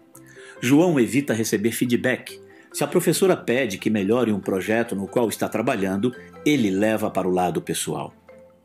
João 0.61 0.99
evita 0.99 1.33
receber 1.33 1.71
feedback. 1.71 2.41
Se 2.73 2.83
a 2.83 2.89
professora 2.89 3.37
pede 3.37 3.79
que 3.79 3.89
melhore 3.89 4.33
um 4.33 4.41
projeto 4.41 4.97
no 4.97 5.07
qual 5.07 5.29
está 5.29 5.49
trabalhando, 5.49 6.13
ele 6.45 6.69
leva 6.69 7.09
para 7.13 7.29
o 7.29 7.33
lado 7.33 7.63
pessoal. 7.63 8.13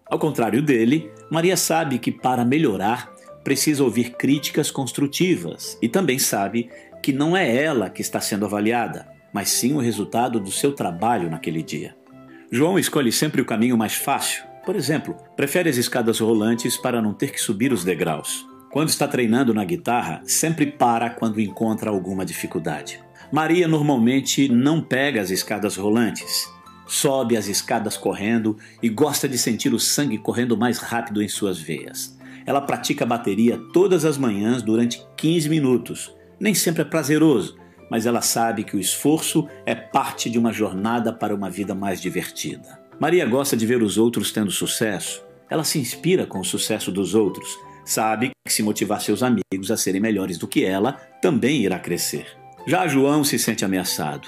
Ao 0.07 0.17
contrário 0.17 0.63
dele, 0.63 1.07
Maria 1.29 1.55
sabe 1.55 1.99
que 1.99 2.11
para 2.11 2.43
melhorar 2.43 3.13
precisa 3.43 3.83
ouvir 3.83 4.15
críticas 4.17 4.71
construtivas 4.71 5.77
e 5.83 5.87
também 5.87 6.17
sabe 6.17 6.67
que 7.03 7.13
não 7.13 7.37
é 7.37 7.55
ela 7.55 7.91
que 7.91 8.01
está 8.01 8.19
sendo 8.19 8.45
avaliada, 8.45 9.13
mas 9.35 9.49
sim 9.49 9.73
o 9.73 9.79
resultado 9.79 10.39
do 10.39 10.49
seu 10.49 10.71
trabalho 10.71 11.29
naquele 11.29 11.61
dia. 11.61 11.93
João 12.49 12.79
escolhe 12.79 13.11
sempre 13.11 13.41
o 13.41 13.45
caminho 13.45 13.77
mais 13.77 13.93
fácil. 13.93 14.45
Por 14.65 14.77
exemplo, 14.77 15.13
prefere 15.35 15.69
as 15.69 15.75
escadas 15.75 16.19
rolantes 16.19 16.77
para 16.77 17.01
não 17.01 17.13
ter 17.13 17.31
que 17.31 17.41
subir 17.41 17.73
os 17.73 17.83
degraus. 17.83 18.47
Quando 18.71 18.87
está 18.87 19.09
treinando 19.09 19.53
na 19.53 19.65
guitarra, 19.65 20.21
sempre 20.23 20.67
para 20.67 21.09
quando 21.09 21.41
encontra 21.41 21.89
alguma 21.89 22.25
dificuldade. 22.25 23.03
Maria 23.29 23.67
normalmente 23.67 24.47
não 24.47 24.79
pega 24.81 25.19
as 25.19 25.31
escadas 25.31 25.75
rolantes. 25.75 26.49
Sobe 26.87 27.35
as 27.35 27.49
escadas 27.49 27.97
correndo 27.97 28.55
e 28.81 28.87
gosta 28.87 29.27
de 29.27 29.37
sentir 29.37 29.73
o 29.73 29.79
sangue 29.81 30.17
correndo 30.17 30.55
mais 30.55 30.77
rápido 30.77 31.21
em 31.21 31.27
suas 31.27 31.59
veias. 31.59 32.17
Ela 32.45 32.61
pratica 32.61 33.05
bateria 33.05 33.59
todas 33.73 34.05
as 34.05 34.17
manhãs 34.17 34.61
durante 34.61 35.05
15 35.17 35.49
minutos. 35.49 36.15
Nem 36.39 36.53
sempre 36.53 36.83
é 36.83 36.85
prazeroso, 36.85 37.57
mas 37.89 38.05
ela 38.05 38.21
sabe 38.21 38.63
que 38.63 38.75
o 38.75 38.79
esforço 38.79 39.47
é 39.65 39.75
parte 39.75 40.29
de 40.29 40.37
uma 40.37 40.51
jornada 40.51 41.13
para 41.13 41.35
uma 41.35 41.49
vida 41.49 41.75
mais 41.75 42.01
divertida. 42.01 42.79
Maria 42.99 43.25
gosta 43.25 43.57
de 43.57 43.65
ver 43.65 43.83
os 43.83 43.97
outros 43.97 44.31
tendo 44.31 44.51
sucesso. 44.51 45.23
Ela 45.49 45.63
se 45.63 45.79
inspira 45.79 46.25
com 46.25 46.39
o 46.39 46.45
sucesso 46.45 46.91
dos 46.91 47.13
outros. 47.13 47.49
Sabe 47.83 48.31
que 48.45 48.51
se 48.51 48.63
motivar 48.63 49.01
seus 49.01 49.21
amigos 49.21 49.69
a 49.69 49.77
serem 49.77 50.01
melhores 50.01 50.37
do 50.37 50.47
que 50.47 50.63
ela, 50.63 50.93
também 51.21 51.61
irá 51.61 51.77
crescer. 51.77 52.25
Já 52.65 52.87
João 52.87 53.23
se 53.23 53.37
sente 53.37 53.63
ameaçado. 53.63 54.27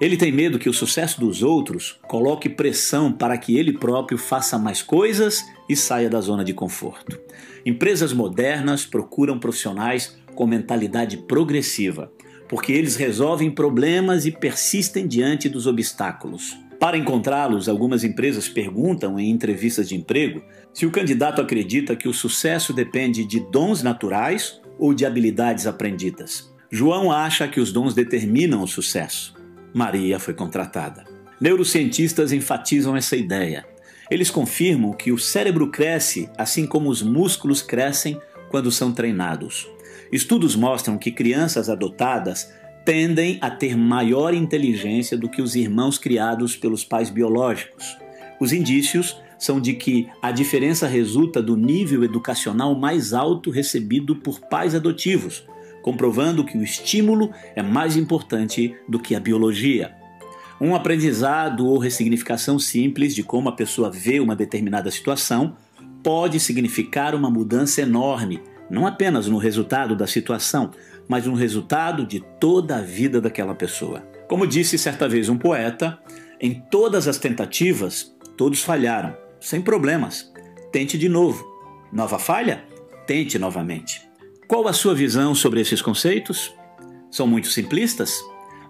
Ele 0.00 0.16
tem 0.16 0.32
medo 0.32 0.58
que 0.58 0.68
o 0.68 0.72
sucesso 0.72 1.20
dos 1.20 1.42
outros 1.42 1.98
coloque 2.08 2.48
pressão 2.48 3.12
para 3.12 3.38
que 3.38 3.56
ele 3.56 3.72
próprio 3.72 4.18
faça 4.18 4.58
mais 4.58 4.82
coisas 4.82 5.44
e 5.68 5.76
saia 5.76 6.10
da 6.10 6.20
zona 6.20 6.44
de 6.44 6.52
conforto. 6.52 7.18
Empresas 7.64 8.12
modernas 8.12 8.84
procuram 8.84 9.38
profissionais 9.38 10.18
com 10.34 10.46
mentalidade 10.46 11.16
progressiva, 11.16 12.10
porque 12.52 12.70
eles 12.70 12.96
resolvem 12.96 13.50
problemas 13.50 14.26
e 14.26 14.30
persistem 14.30 15.06
diante 15.06 15.48
dos 15.48 15.66
obstáculos. 15.66 16.54
Para 16.78 16.98
encontrá-los, 16.98 17.66
algumas 17.66 18.04
empresas 18.04 18.46
perguntam 18.46 19.18
em 19.18 19.30
entrevistas 19.30 19.88
de 19.88 19.96
emprego 19.96 20.42
se 20.70 20.84
o 20.84 20.90
candidato 20.90 21.40
acredita 21.40 21.96
que 21.96 22.06
o 22.06 22.12
sucesso 22.12 22.74
depende 22.74 23.24
de 23.24 23.40
dons 23.50 23.82
naturais 23.82 24.60
ou 24.78 24.92
de 24.92 25.06
habilidades 25.06 25.66
aprendidas. 25.66 26.52
João 26.70 27.10
acha 27.10 27.48
que 27.48 27.58
os 27.58 27.72
dons 27.72 27.94
determinam 27.94 28.62
o 28.62 28.68
sucesso. 28.68 29.34
Maria 29.72 30.18
foi 30.18 30.34
contratada. 30.34 31.04
Neurocientistas 31.40 32.32
enfatizam 32.32 32.94
essa 32.94 33.16
ideia. 33.16 33.64
Eles 34.10 34.28
confirmam 34.28 34.92
que 34.92 35.10
o 35.10 35.16
cérebro 35.16 35.70
cresce 35.70 36.28
assim 36.36 36.66
como 36.66 36.90
os 36.90 37.00
músculos 37.00 37.62
crescem 37.62 38.20
quando 38.50 38.70
são 38.70 38.92
treinados. 38.92 39.71
Estudos 40.12 40.54
mostram 40.54 40.98
que 40.98 41.10
crianças 41.10 41.70
adotadas 41.70 42.52
tendem 42.84 43.38
a 43.40 43.50
ter 43.50 43.74
maior 43.76 44.34
inteligência 44.34 45.16
do 45.16 45.26
que 45.26 45.40
os 45.40 45.56
irmãos 45.56 45.96
criados 45.96 46.54
pelos 46.54 46.84
pais 46.84 47.08
biológicos. 47.08 47.96
Os 48.38 48.52
indícios 48.52 49.16
são 49.38 49.58
de 49.58 49.72
que 49.72 50.08
a 50.20 50.30
diferença 50.30 50.86
resulta 50.86 51.42
do 51.42 51.56
nível 51.56 52.04
educacional 52.04 52.74
mais 52.74 53.14
alto 53.14 53.50
recebido 53.50 54.14
por 54.16 54.38
pais 54.38 54.74
adotivos, 54.74 55.46
comprovando 55.80 56.44
que 56.44 56.58
o 56.58 56.62
estímulo 56.62 57.30
é 57.56 57.62
mais 57.62 57.96
importante 57.96 58.76
do 58.86 58.98
que 58.98 59.14
a 59.14 59.20
biologia. 59.20 59.94
Um 60.60 60.74
aprendizado 60.74 61.66
ou 61.66 61.78
ressignificação 61.78 62.58
simples 62.58 63.14
de 63.14 63.22
como 63.22 63.48
a 63.48 63.56
pessoa 63.56 63.90
vê 63.90 64.20
uma 64.20 64.36
determinada 64.36 64.90
situação 64.90 65.56
pode 66.02 66.38
significar 66.38 67.14
uma 67.14 67.30
mudança 67.30 67.80
enorme, 67.80 68.40
não 68.72 68.86
apenas 68.86 69.28
no 69.28 69.36
resultado 69.36 69.94
da 69.94 70.06
situação, 70.06 70.70
mas 71.06 71.26
no 71.26 71.34
resultado 71.34 72.06
de 72.06 72.20
toda 72.40 72.76
a 72.76 72.80
vida 72.80 73.20
daquela 73.20 73.54
pessoa. 73.54 74.00
Como 74.26 74.46
disse 74.46 74.78
certa 74.78 75.06
vez 75.06 75.28
um 75.28 75.36
poeta, 75.36 75.98
em 76.40 76.54
todas 76.70 77.06
as 77.06 77.18
tentativas, 77.18 78.16
todos 78.34 78.62
falharam, 78.62 79.14
sem 79.38 79.60
problemas. 79.60 80.32
Tente 80.72 80.96
de 80.96 81.06
novo. 81.06 81.46
Nova 81.92 82.18
falha? 82.18 82.64
Tente 83.06 83.38
novamente. 83.38 84.08
Qual 84.48 84.66
a 84.66 84.72
sua 84.72 84.94
visão 84.94 85.34
sobre 85.34 85.60
esses 85.60 85.82
conceitos? 85.82 86.54
São 87.10 87.26
muito 87.26 87.48
simplistas? 87.48 88.18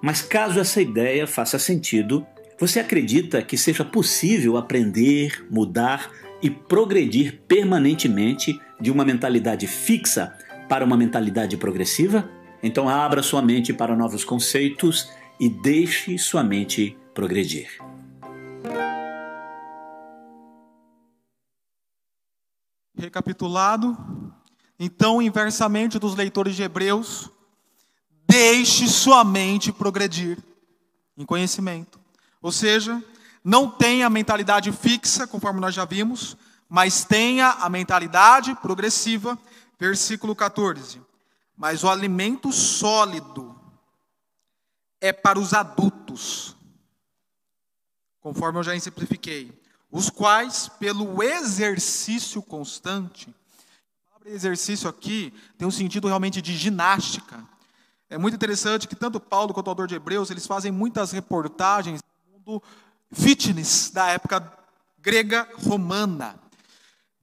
Mas 0.03 0.21
caso 0.21 0.59
essa 0.59 0.83
ideia 0.83 1.29
faça 1.29 1.61
sentido, 1.61 2.27
você 2.59 2.81
acredita 2.81 3.41
que 3.41 3.57
seja 3.57 3.85
possível 3.85 4.57
aprender, 4.57 5.47
mudar 5.49 6.11
e 6.43 6.51
progredir 6.51 7.41
permanentemente 7.47 8.61
de 8.83 8.91
uma 8.91 9.05
mentalidade 9.05 9.69
fixa 9.69 10.37
para 10.69 10.85
uma 10.85 10.97
mentalidade 10.97 11.57
progressiva? 11.57 12.29
Então 12.61 12.89
abra 12.89 13.23
sua 13.23 13.41
mente 13.41 13.73
para 13.73 13.97
novos 13.97 14.25
conceitos 14.25 15.09
e 15.39 15.49
deixe 15.49 16.19
sua 16.19 16.43
mente 16.43 16.97
progredir. 17.15 17.69
Recapitulado, 22.99 23.97
então, 24.79 25.23
inversamente 25.23 25.99
dos 25.99 26.15
leitores 26.17 26.57
de 26.57 26.63
Hebreus, 26.63 27.31
deixe 28.29 28.89
sua 28.89 29.25
mente 29.25 29.73
progredir 29.73 30.39
em 31.17 31.25
conhecimento. 31.25 32.01
Ou 32.41 32.51
seja, 32.51 33.03
não 33.45 33.69
tenha 33.69 34.07
a 34.07 34.11
mentalidade 34.11 34.73
fixa, 34.73 35.27
conforme 35.27 35.61
nós 35.61 35.75
já 35.75 35.85
vimos, 35.85 36.37
mas 36.73 37.05
tenha 37.05 37.51
a 37.51 37.69
mentalidade 37.69 38.55
progressiva. 38.55 39.39
Versículo 39.79 40.35
14. 40.35 41.03
Mas 41.55 41.85
o 41.85 41.91
alimento 41.91 42.51
sólido 42.51 43.55
é 44.99 45.13
para 45.13 45.39
os 45.39 45.53
adultos, 45.53 46.57
conforme 48.23 48.59
eu 48.59 48.63
já 48.63 48.75
exemplifiquei, 48.75 49.53
os 49.91 50.09
quais, 50.09 50.71
pelo 50.79 51.23
exercício 51.23 52.41
constante, 52.41 53.29
a 54.25 54.31
exercício 54.31 54.89
aqui 54.89 55.31
tem 55.59 55.69
um 55.69 55.71
sentido 55.71 56.09
realmente 56.09 56.41
de 56.41 56.57
ginástica. 56.57 57.47
É 58.09 58.17
muito 58.17 58.35
interessante 58.35 58.89
que 58.89 58.97
tanto 58.97 59.21
Paulo 59.21 59.53
quanto 59.53 59.67
o 59.67 59.71
autor 59.71 59.87
de 59.87 59.97
Hebreus, 59.97 60.31
eles 60.31 60.47
fazem 60.47 60.73
muitas 60.73 61.13
reportagens 61.13 62.01
do 62.39 62.63
fitness 63.13 63.91
da 63.91 64.07
época 64.07 64.51
grega 64.99 65.47
romana. 65.67 66.42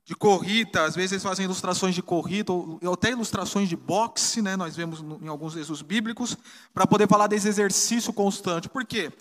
De 0.10 0.16
corrida, 0.16 0.86
às 0.86 0.95
vezes 0.95 1.12
eles 1.12 1.24
fazem 1.24 1.45
ilustrações 1.45 1.93
de 1.93 2.01
corrida, 2.01 2.51
ou 2.51 2.80
até 2.91 3.12
ilustrações 3.12 3.70
de 3.70 3.76
boxe, 3.76 4.41
né? 4.41 4.55
nós 4.55 4.76
vemos 4.76 5.01
em 5.22 5.28
alguns 5.28 5.53
textos 5.53 5.84
bíblicos, 5.84 6.36
para 6.74 6.88
poder 6.88 7.07
falar 7.07 7.28
desse 7.28 7.47
exercício 7.47 8.12
constante. 8.12 8.68
Por 8.68 8.84
quê? 8.86 9.14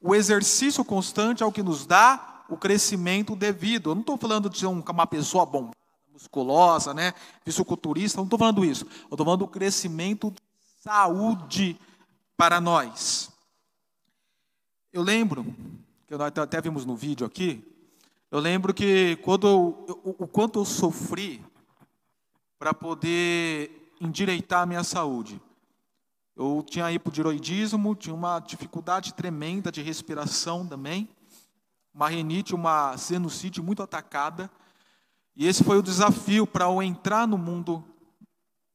O 0.00 0.14
exercício 0.14 0.84
constante 0.84 1.42
é 1.42 1.46
o 1.46 1.50
que 1.50 1.60
nos 1.60 1.86
dá 1.86 2.44
o 2.48 2.56
crescimento 2.56 3.34
devido. 3.34 3.90
Eu 3.90 3.96
não 3.96 4.02
estou 4.02 4.16
falando 4.16 4.48
de 4.48 4.64
uma 4.64 5.08
pessoa 5.08 5.44
bombada, 5.44 5.76
musculosa, 6.12 6.94
né? 6.94 7.14
fisiculturista, 7.44 8.18
não 8.18 8.24
estou 8.24 8.38
falando 8.38 8.64
isso. 8.64 8.84
Eu 9.10 9.14
estou 9.14 9.24
falando 9.24 9.40
do 9.40 9.48
crescimento 9.48 10.32
saúde 10.84 11.76
para 12.36 12.60
nós. 12.60 13.28
Eu 14.92 15.02
lembro, 15.02 15.52
que 16.06 16.16
nós 16.16 16.32
até 16.38 16.60
vimos 16.60 16.84
no 16.84 16.94
vídeo 16.94 17.26
aqui, 17.26 17.76
eu 18.30 18.38
lembro 18.40 18.74
que 18.74 19.16
quando 19.16 19.46
eu, 19.46 20.14
o, 20.18 20.26
quanto 20.26 20.58
eu 20.58 20.64
sofri 20.64 21.44
para 22.58 22.74
poder 22.74 23.94
endireitar 24.00 24.62
a 24.62 24.66
minha 24.66 24.84
saúde. 24.84 25.40
Eu 26.36 26.64
tinha 26.68 26.90
hipotiroidismo, 26.92 27.94
tinha 27.94 28.14
uma 28.14 28.38
dificuldade 28.40 29.14
tremenda 29.14 29.72
de 29.72 29.82
respiração 29.82 30.66
também, 30.66 31.08
uma 31.92 32.08
renite, 32.08 32.54
uma 32.54 32.96
sinusite 32.96 33.60
muito 33.60 33.82
atacada. 33.82 34.50
E 35.34 35.46
esse 35.46 35.64
foi 35.64 35.78
o 35.78 35.82
desafio 35.82 36.46
para 36.46 36.66
eu 36.66 36.82
entrar 36.82 37.26
no 37.26 37.38
mundo 37.38 37.84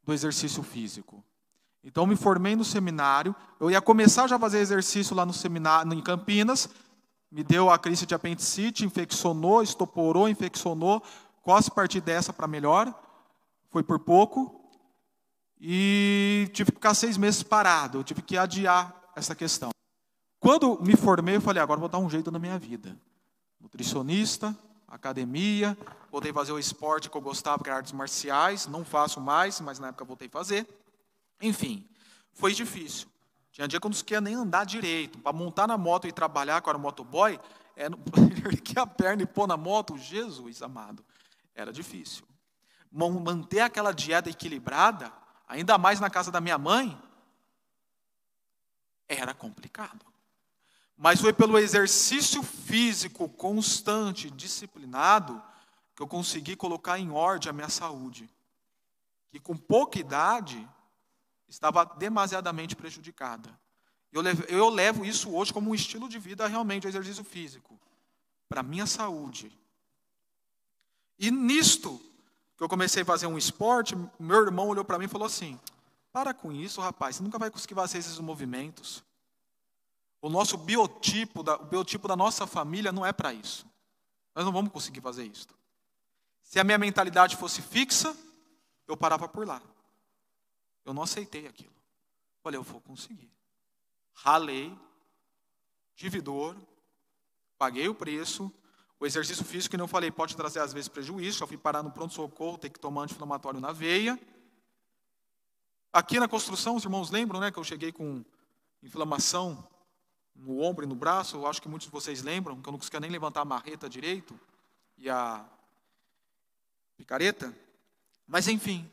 do 0.04 0.14
exercício 0.14 0.62
físico. 0.62 1.24
Então, 1.84 2.08
me 2.08 2.16
formei 2.16 2.56
no 2.56 2.64
seminário. 2.64 3.36
Eu 3.60 3.70
ia 3.70 3.82
começar 3.82 4.28
já 4.28 4.38
a 4.38 4.40
fazer 4.40 4.60
exercício 4.60 5.16
lá 5.16 5.26
no 5.26 5.34
seminário, 5.34 5.94
em 5.94 6.02
Campinas. 6.02 6.70
Me 7.34 7.44
deu 7.44 7.72
a 7.72 7.80
crise 7.80 8.06
de 8.06 8.14
apendicite, 8.14 8.86
infeccionou, 8.86 9.64
estoporou, 9.64 10.30
infeccionou. 10.30 11.02
Quase 11.42 11.72
partir 11.72 12.00
dessa 12.00 12.32
para 12.32 12.46
melhor. 12.46 12.94
Foi 13.72 13.82
por 13.82 13.98
pouco. 13.98 14.70
E 15.60 16.48
tive 16.54 16.72
que 16.72 16.78
ficar 16.78 16.94
seis 16.94 17.18
meses 17.18 17.42
parado. 17.42 17.98
Eu 17.98 18.04
tive 18.04 18.22
que 18.22 18.38
adiar 18.38 19.12
essa 19.16 19.34
questão. 19.34 19.72
Quando 20.40 20.80
me 20.84 20.96
formei, 20.96 21.38
eu 21.38 21.42
falei: 21.42 21.64
agora 21.64 21.80
vou 21.80 21.90
dar 21.90 21.98
um 21.98 22.08
jeito 22.08 22.30
na 22.30 22.38
minha 22.38 22.60
vida. 22.60 22.96
Nutricionista, 23.60 24.56
academia, 24.88 25.76
voltei 26.12 26.30
a 26.30 26.36
fazer 26.36 26.52
o 26.52 26.60
esporte 26.60 27.10
que 27.10 27.18
eu 27.18 27.22
gostava, 27.22 27.64
que 27.64 27.70
era 27.70 27.78
artes 27.78 27.94
marciais. 27.94 28.68
Não 28.68 28.86
faço 28.86 29.20
mais, 29.20 29.60
mas 29.60 29.80
na 29.80 29.88
época 29.88 30.06
voltei 30.06 30.28
a 30.28 30.32
fazer. 30.32 30.68
Enfim, 31.42 31.84
foi 32.32 32.54
difícil. 32.54 33.08
Tinha 33.54 33.68
dia 33.68 33.80
que 33.80 33.86
eu 33.86 33.90
não 33.90 33.94
conseguia 33.94 34.20
nem 34.20 34.34
andar 34.34 34.66
direito. 34.66 35.20
Para 35.20 35.32
montar 35.32 35.68
na 35.68 35.78
moto 35.78 36.08
e 36.08 36.12
trabalhar 36.12 36.60
com 36.62 36.72
o 36.72 36.80
motoboy, 36.80 37.40
era 37.78 37.96
erguer 38.46 38.80
a 38.80 38.88
perna 38.88 39.22
e 39.22 39.28
pôr 39.28 39.48
na 39.48 39.56
moto, 39.56 39.96
Jesus 39.96 40.62
amado, 40.64 41.06
era 41.54 41.72
difícil. 41.72 42.26
Manter 42.92 43.62
aquela 43.62 43.92
dieta 43.92 44.30
equilibrada, 44.30 45.14
ainda 45.48 45.78
mais 45.78 46.00
na 46.00 46.10
casa 46.10 46.32
da 46.32 46.42
minha 46.42 46.58
mãe, 46.58 47.00
era 49.08 49.36
complicado. 49.36 50.04
Mas 50.98 51.22
foi 51.22 51.32
pelo 51.32 51.58
exercício 51.60 52.42
físico 52.42 53.30
constante, 53.30 54.32
disciplinado, 54.32 55.42
que 55.96 56.02
eu 56.02 56.08
consegui 56.08 56.56
colocar 56.56 56.98
em 56.98 57.12
ordem 57.12 57.52
a 57.52 57.54
minha 57.54 57.70
saúde. 57.70 58.28
E 59.32 59.40
com 59.40 59.56
pouca 59.56 60.00
idade, 60.00 60.68
estava 61.54 61.86
demasiadamente 61.86 62.76
prejudicada. 62.76 63.50
Eu 64.12 64.22
levo, 64.22 64.44
eu 64.44 64.70
levo 64.70 65.06
isso 65.06 65.32
hoje 65.34 65.54
como 65.54 65.70
um 65.70 65.76
estilo 65.76 66.10
de 66.10 66.18
vida 66.18 66.48
realmente, 66.48 66.88
exercício 66.88 67.24
físico, 67.24 67.80
para 68.50 68.62
a 68.62 68.64
minha 68.64 68.88
saúde. 68.88 69.56
E 71.18 71.30
nisto, 71.30 72.02
que 72.58 72.64
eu 72.64 72.70
comecei 72.70 73.04
a 73.04 73.06
fazer 73.06 73.28
um 73.28 73.38
esporte, 73.38 73.96
meu 74.20 74.44
irmão 74.44 74.68
olhou 74.68 74.84
para 74.84 74.98
mim 74.98 75.06
e 75.06 75.08
falou 75.08 75.28
assim: 75.28 75.60
Para 76.12 76.34
com 76.34 76.52
isso, 76.52 76.82
rapaz, 76.82 77.18
você 77.18 77.24
nunca 77.24 77.38
vai 77.38 77.52
conseguir 77.52 77.76
fazer 77.76 78.00
esses 78.00 78.18
movimentos. 78.18 79.04
O 80.22 80.30
nosso 80.30 80.58
biotipo, 80.58 81.42
o 81.42 81.66
biotipo 81.66 82.08
da 82.08 82.16
nossa 82.16 82.48
família 82.48 82.92
não 82.92 83.06
é 83.06 83.14
para 83.14 83.32
isso. 83.32 83.66
Nós 84.34 84.44
não 84.44 84.52
vamos 84.52 84.72
conseguir 84.72 85.02
fazer 85.02 85.26
isso. 85.26 85.48
Se 86.42 86.60
a 86.60 86.64
minha 86.64 86.78
mentalidade 86.78 87.36
fosse 87.36 87.62
fixa, 87.62 88.16
eu 88.88 88.98
parava 88.98 89.28
por 89.28 89.46
lá. 89.46 89.62
Eu 90.86 90.94
não 90.94 91.04
aceitei 91.04 91.48
aquilo. 91.48 91.74
Falei, 92.42 92.58
eu 92.58 92.64
vou 92.64 92.82
conseguir. 92.82 93.32
Ralei, 94.14 94.78
tive 95.96 96.22
dor, 96.22 96.58
paguei 97.58 97.88
o 97.88 97.96
preço. 97.96 98.52
O 99.00 99.06
exercício 99.06 99.44
físico, 99.44 99.72
que 99.72 99.78
não 99.78 99.88
falei, 99.88 100.12
pode 100.12 100.36
trazer 100.36 100.60
às 100.60 100.74
vezes 100.74 100.88
prejuízo. 100.88 101.40
Já 101.40 101.48
fui 101.48 101.58
parar 101.58 101.84
no 101.84 101.92
pronto-socorro, 101.92 102.58
ter 102.58 102.70
que 102.70 102.80
tomar 102.80 103.04
anti-inflamatório 103.04 103.60
na 103.60 103.72
veia. 103.72 104.20
Aqui 105.92 106.20
na 106.20 106.28
construção, 106.28 106.76
os 106.76 106.84
irmãos 106.84 107.12
lembram 107.12 107.40
né, 107.40 107.52
que 107.52 107.60
eu 107.60 107.64
cheguei 107.64 107.92
com 107.92 108.24
inflamação 108.82 109.68
no 110.36 110.62
ombro 110.62 110.84
e 110.86 110.88
no 110.88 110.96
braço. 110.96 111.38
Eu 111.38 111.48
acho 111.48 111.62
que 111.62 111.70
muitos 111.70 111.88
de 111.88 111.92
vocês 111.92 112.22
lembram 112.22 112.62
que 112.62 112.68
eu 112.68 112.72
não 112.72 112.80
conseguia 112.80 113.00
nem 113.00 113.12
levantar 113.12 113.42
a 113.42 113.46
marreta 113.46 113.90
direito 113.90 114.40
e 114.98 115.10
a 115.10 115.46
picareta. 116.98 117.56
Mas 118.28 118.48
enfim, 118.48 118.90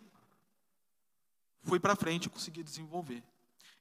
fui 1.63 1.79
para 1.79 1.97
frente 1.97 2.27
e 2.27 2.31
consegui 2.31 2.63
desenvolver. 2.63 3.23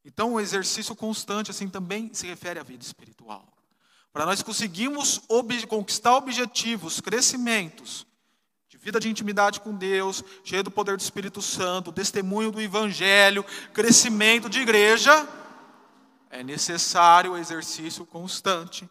Então, 0.03 0.34
o 0.34 0.39
exercício 0.39 0.95
constante 0.95 1.51
assim 1.51 1.69
também 1.69 2.09
se 2.13 2.27
refere 2.27 2.59
à 2.59 2.63
vida 2.63 2.84
espiritual. 2.84 3.47
Para 4.11 4.25
nós 4.25 4.41
conseguirmos 4.41 5.21
ob 5.27 5.67
conquistar 5.67 6.15
objetivos, 6.15 6.99
crescimentos, 6.99 8.07
de 8.67 8.77
vida 8.77 8.99
de 8.99 9.09
intimidade 9.09 9.59
com 9.59 9.75
Deus, 9.75 10.23
cheio 10.43 10.63
do 10.63 10.71
poder 10.71 10.97
do 10.97 11.01
Espírito 11.01 11.41
Santo, 11.41 11.91
testemunho 11.91 12.51
do 12.51 12.61
Evangelho, 12.61 13.43
crescimento 13.73 14.49
de 14.49 14.59
igreja, 14.59 15.27
é 16.30 16.43
necessário 16.43 17.32
o 17.34 17.38
exercício 17.38 18.05
constante. 18.05 18.88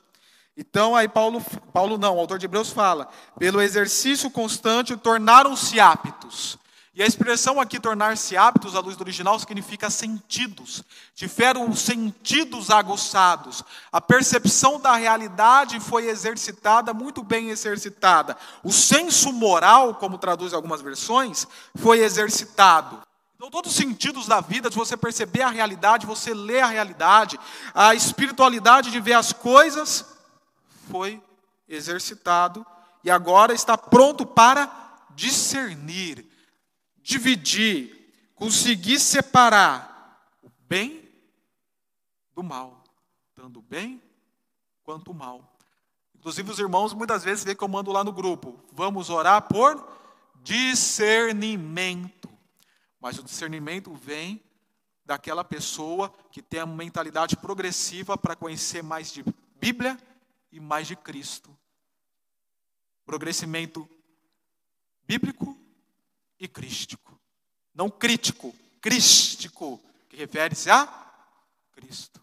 Então, 0.57 0.97
aí 0.97 1.09
Paulo, 1.09 1.41
Paulo 1.73 1.97
não, 1.97 2.17
o 2.17 2.19
autor 2.19 2.39
de 2.39 2.47
Hebreus 2.47 2.71
fala, 2.71 3.09
pelo 3.39 3.61
exercício 3.61 4.29
constante 4.29 4.97
tornaram-se 4.97 5.79
aptos. 5.79 6.58
E 6.99 7.03
a 7.03 7.07
expressão 7.07 7.61
aqui, 7.61 7.79
tornar-se 7.79 8.37
aptos, 8.37 8.75
à 8.75 8.81
luz 8.81 8.97
do 8.97 9.03
original, 9.03 9.39
significa 9.39 9.89
sentidos. 9.89 10.83
Tiveram 11.15 11.71
os 11.71 11.79
sentidos 11.79 12.71
aguçados. 12.71 13.63
A 13.93 14.01
percepção 14.01 14.81
da 14.81 14.97
realidade 14.97 15.79
foi 15.79 16.09
exercitada, 16.09 16.93
muito 16.93 17.23
bem 17.23 17.51
exercitada. 17.51 18.37
O 18.65 18.73
senso 18.73 19.33
moral, 19.33 19.95
como 19.95 20.19
traduz 20.19 20.53
algumas 20.53 20.81
versões, 20.81 21.47
foi 21.77 22.01
exercitado. 22.01 23.01
Então, 23.37 23.49
todos 23.49 23.71
os 23.71 23.77
sentidos 23.77 24.27
da 24.27 24.41
vida, 24.41 24.69
de 24.69 24.75
você 24.75 24.97
perceber 24.97 25.43
a 25.43 25.51
realidade, 25.51 26.05
você 26.05 26.35
ler 26.35 26.65
a 26.65 26.67
realidade, 26.67 27.39
a 27.73 27.95
espiritualidade 27.95 28.91
de 28.91 28.99
ver 28.99 29.13
as 29.13 29.33
coisas, 29.33 30.05
foi 30.91 31.23
exercitado 31.69 32.67
e 33.05 33.11
agora 33.11 33.55
está 33.55 33.79
pronto 33.79 34.27
para 34.27 34.69
discernir 35.15 36.28
dividir, 37.09 38.13
conseguir 38.35 39.01
separar 39.01 40.37
o 40.43 40.51
bem 40.69 41.11
do 42.35 42.43
mal, 42.43 42.85
tanto 43.35 43.61
o 43.61 43.63
bem 43.63 44.03
quanto 44.83 45.13
o 45.13 45.15
mal. 45.15 45.57
Inclusive, 46.15 46.51
os 46.51 46.59
irmãos 46.59 46.93
muitas 46.93 47.25
vezes 47.25 47.45
vê 47.45 47.55
que 47.55 47.65
eu 47.65 47.69
mando 47.69 47.91
lá 47.91 48.05
no 48.05 48.13
grupo: 48.13 48.63
vamos 48.71 49.09
orar 49.09 49.49
por 49.49 49.91
discernimento. 50.43 52.29
Mas 53.01 53.19
o 53.19 53.23
discernimento 53.23 53.95
vem 53.95 54.45
daquela 55.03 55.43
pessoa 55.43 56.13
que 56.31 56.43
tem 56.43 56.61
a 56.61 56.67
mentalidade 56.67 57.39
progressiva 57.39 58.19
para 58.19 58.37
conhecer 58.37 58.83
mais 58.83 59.11
de 59.11 59.25
Bíblia 59.59 59.97
e 60.53 60.61
mais 60.61 60.87
de 60.87 60.95
Cristo. 60.95 61.57
Progressimento 63.07 63.89
bíblico 65.07 65.59
e 66.39 66.47
crístico. 66.47 67.19
Não 67.75 67.91
crítico, 67.91 68.55
crístico, 68.81 69.81
que 70.09 70.17
refere-se 70.17 70.71
a 70.71 70.87
Cristo. 71.73 72.21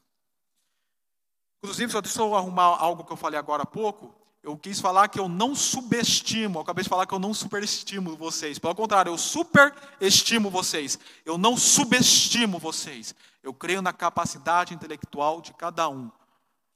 Inclusive, 1.60 1.92
só 1.92 2.02
deixa 2.02 2.22
eu 2.22 2.36
arrumar 2.36 2.64
algo 2.64 3.04
que 3.04 3.12
eu 3.12 3.18
falei 3.18 3.40
agora 3.40 3.64
há 3.64 3.66
pouco. 3.66 4.14
Eu 4.44 4.56
quis 4.56 4.80
falar 4.80 5.08
que 5.08 5.20
eu 5.20 5.28
não 5.28 5.56
subestimo, 5.56 6.60
eu 6.60 6.62
acabei 6.62 6.84
de 6.84 6.90
falar 6.90 7.08
que 7.08 7.14
eu 7.14 7.20
não 7.20 7.34
superestimo 7.34 8.16
vocês. 8.16 8.60
Pelo 8.60 8.76
contrário, 8.76 9.10
eu 9.10 9.18
superestimo 9.18 10.52
vocês. 10.52 11.00
Eu 11.26 11.36
não 11.36 11.58
subestimo 11.58 12.60
vocês. 12.60 13.16
Eu 13.42 13.54
creio 13.54 13.82
na 13.82 13.92
capacidade 13.92 14.74
intelectual 14.74 15.42
de 15.42 15.52
cada 15.54 15.90
um. 15.90 16.12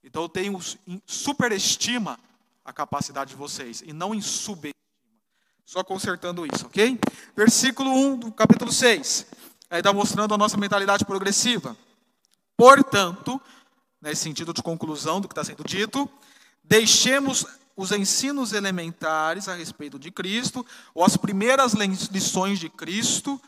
Então 0.02 0.22
eu 0.22 0.28
tenho 0.28 0.58
superestima 1.06 2.18
a 2.64 2.72
capacidade 2.72 3.30
de 3.30 3.36
vocês 3.36 3.82
e 3.86 3.92
não 3.92 4.14
em 4.14 4.20
subestima. 4.20 4.79
Só 5.70 5.84
consertando 5.84 6.44
isso, 6.44 6.66
ok? 6.66 6.98
Versículo 7.36 7.92
1 7.92 8.16
do 8.16 8.32
capítulo 8.32 8.72
6. 8.72 9.24
Aí 9.70 9.78
está 9.78 9.92
mostrando 9.92 10.34
a 10.34 10.36
nossa 10.36 10.56
mentalidade 10.56 11.04
progressiva. 11.04 11.76
Portanto, 12.56 13.40
nesse 14.02 14.20
sentido 14.20 14.52
de 14.52 14.64
conclusão 14.64 15.20
do 15.20 15.28
que 15.28 15.32
está 15.32 15.44
sendo 15.44 15.62
dito, 15.62 16.10
deixemos 16.64 17.46
os 17.76 17.92
ensinos 17.92 18.52
elementares 18.52 19.46
a 19.46 19.54
respeito 19.54 19.96
de 19.96 20.10
Cristo, 20.10 20.66
ou 20.92 21.04
as 21.04 21.16
primeiras 21.16 21.74
lições 21.74 22.58
de 22.58 22.68
Cristo, 22.68 23.40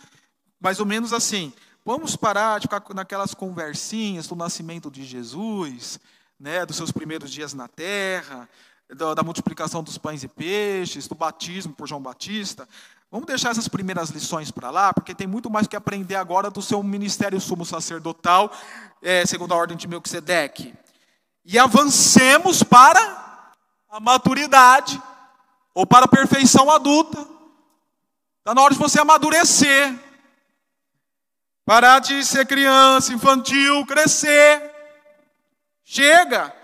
mais 0.60 0.78
ou 0.78 0.86
menos 0.86 1.12
assim. 1.12 1.52
Vamos 1.84 2.14
parar 2.14 2.60
de 2.60 2.68
ficar 2.68 2.84
naquelas 2.94 3.34
conversinhas 3.34 4.28
do 4.28 4.36
nascimento 4.36 4.92
de 4.92 5.02
Jesus, 5.04 5.98
né, 6.38 6.64
dos 6.64 6.76
seus 6.76 6.92
primeiros 6.92 7.32
dias 7.32 7.52
na 7.52 7.66
terra, 7.66 8.48
da, 8.94 9.14
da 9.14 9.22
multiplicação 9.22 9.82
dos 9.82 9.98
pães 9.98 10.22
e 10.22 10.28
peixes, 10.28 11.08
do 11.08 11.14
batismo 11.14 11.72
por 11.72 11.88
João 11.88 12.00
Batista. 12.00 12.68
Vamos 13.10 13.26
deixar 13.26 13.50
essas 13.50 13.68
primeiras 13.68 14.10
lições 14.10 14.50
para 14.50 14.70
lá, 14.70 14.92
porque 14.92 15.14
tem 15.14 15.26
muito 15.26 15.50
mais 15.50 15.66
que 15.66 15.76
aprender 15.76 16.16
agora 16.16 16.50
do 16.50 16.62
seu 16.62 16.82
ministério 16.82 17.40
sumo 17.40 17.64
sacerdotal, 17.64 18.50
é, 19.02 19.26
segundo 19.26 19.52
a 19.52 19.56
ordem 19.56 19.76
de 19.76 19.86
Melquisedeque. 19.86 20.74
E 21.44 21.58
avancemos 21.58 22.62
para 22.62 23.44
a 23.90 24.00
maturidade, 24.00 25.00
ou 25.74 25.86
para 25.86 26.06
a 26.06 26.08
perfeição 26.08 26.70
adulta. 26.70 27.18
Está 28.38 28.54
na 28.54 28.62
hora 28.62 28.72
de 28.72 28.80
você 28.80 29.00
amadurecer. 29.00 29.94
Parar 31.64 32.00
de 32.00 32.24
ser 32.24 32.46
criança, 32.46 33.12
infantil, 33.12 33.86
crescer. 33.86 34.70
Chega. 35.84 36.61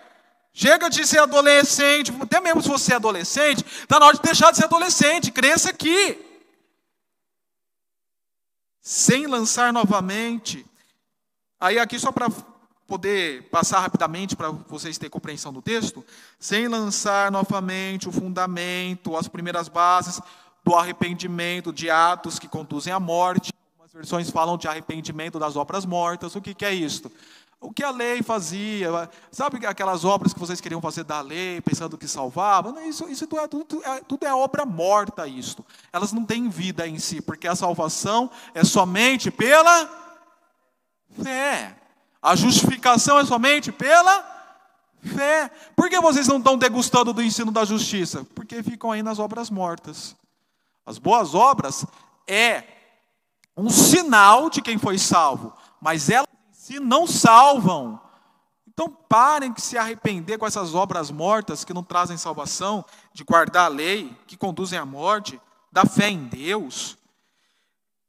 Chega 0.61 0.91
de 0.91 1.07
ser 1.07 1.21
adolescente, 1.21 2.13
até 2.21 2.41
mesmo 2.41 2.61
se 2.61 2.69
você 2.69 2.93
é 2.93 2.97
adolescente, 2.97 3.65
está 3.65 4.01
na 4.01 4.07
hora 4.07 4.17
de 4.17 4.23
deixar 4.23 4.51
de 4.51 4.57
ser 4.57 4.65
adolescente, 4.65 5.31
cresça 5.31 5.71
aqui. 5.71 6.19
Sem 8.81 9.29
lançar 9.29 9.73
novamente. 9.73 10.67
Aí, 11.61 11.79
aqui, 11.79 11.97
só 11.97 12.11
para 12.11 12.29
poder 12.89 13.45
passar 13.51 13.79
rapidamente 13.79 14.35
para 14.35 14.51
vocês 14.51 14.99
terem 14.99 15.13
compreensão 15.13 15.53
do 15.53 15.63
texto, 15.63 16.05
sem 16.41 16.67
lançar 16.67 17.31
novamente 17.31 18.09
o 18.09 18.13
fundamento, 18.13 19.17
as 19.17 19.29
primeiras 19.29 19.69
bases 19.69 20.21
do 20.65 20.75
arrependimento 20.75 21.73
de 21.73 21.89
atos 21.89 22.37
que 22.37 22.49
conduzem 22.49 22.93
à 22.93 22.99
morte. 22.99 23.53
Algumas 23.75 23.93
versões 23.93 24.29
falam 24.29 24.59
de 24.59 24.67
arrependimento 24.67 25.39
das 25.39 25.55
obras 25.55 25.87
mortas. 25.87 26.35
O 26.35 26.41
que, 26.41 26.53
que 26.53 26.65
é 26.65 26.75
isto? 26.75 27.13
O 27.61 27.73
que 27.73 27.83
a 27.83 27.91
lei 27.91 28.23
fazia, 28.23 29.11
sabe 29.33 29.67
aquelas 29.67 30.05
obras 30.05 30.33
que 30.33 30.39
vocês 30.39 30.61
queriam 30.61 30.81
fazer 30.81 31.03
da 31.03 31.21
lei, 31.21 31.61
pensando 31.61 31.99
que 31.99 32.07
salvava? 32.07 32.81
Isso, 32.85 33.09
isso 33.09 33.27
tudo, 33.27 33.41
é, 33.41 33.49
tudo, 33.49 33.85
é, 33.85 34.01
tudo 34.03 34.27
é 34.27 34.33
obra 34.33 34.65
morta, 34.65 35.27
isto. 35.27 35.67
Elas 35.93 36.13
não 36.13 36.25
têm 36.25 36.49
vida 36.49 36.87
em 36.87 37.01
si, 37.01 37.21
porque 37.21 37.49
a 37.49 37.57
salvação 37.57 38.31
é 38.55 38.63
somente 38.63 39.29
pela 39.31 39.91
fé. 41.21 41.77
A 42.23 42.37
justificação 42.37 43.19
é 43.19 43.25
somente 43.25 43.73
pela 43.73 44.25
fé. 45.03 45.51
Por 45.75 45.91
que 45.91 46.01
vocês 46.01 46.29
não 46.29 46.39
estão 46.39 46.57
degustando 46.57 47.13
do 47.13 47.23
ensino 47.23 47.51
da 47.51 47.65
justiça? 47.65 48.25
Porque 48.37 48.63
ficam 48.63 48.93
aí 48.93 49.03
nas 49.03 49.19
obras 49.19 49.51
mortas. 49.51 50.15
As 50.87 50.97
boas 50.97 51.35
obras 51.35 51.85
é 52.25 52.63
um 53.57 53.69
sinal 53.69 54.49
de 54.49 54.63
quem 54.63 54.79
foi 54.79 54.97
salvo, 54.97 55.53
mas 55.81 56.09
elas 56.09 56.29
se 56.69 56.79
não 56.79 57.07
salvam. 57.07 57.99
Então 58.67 58.95
parem 59.09 59.51
de 59.51 59.63
se 59.63 59.79
arrepender 59.79 60.37
com 60.37 60.47
essas 60.47 60.75
obras 60.75 61.11
mortas 61.11 61.65
que 61.65 61.73
não 61.73 61.83
trazem 61.83 62.19
salvação, 62.19 62.85
de 63.11 63.25
guardar 63.25 63.65
a 63.65 63.69
lei, 63.69 64.15
que 64.27 64.37
conduzem 64.37 64.79
à 64.79 64.85
morte, 64.85 65.41
da 65.73 65.87
fé 65.87 66.11
em 66.11 66.25
Deus. 66.25 66.99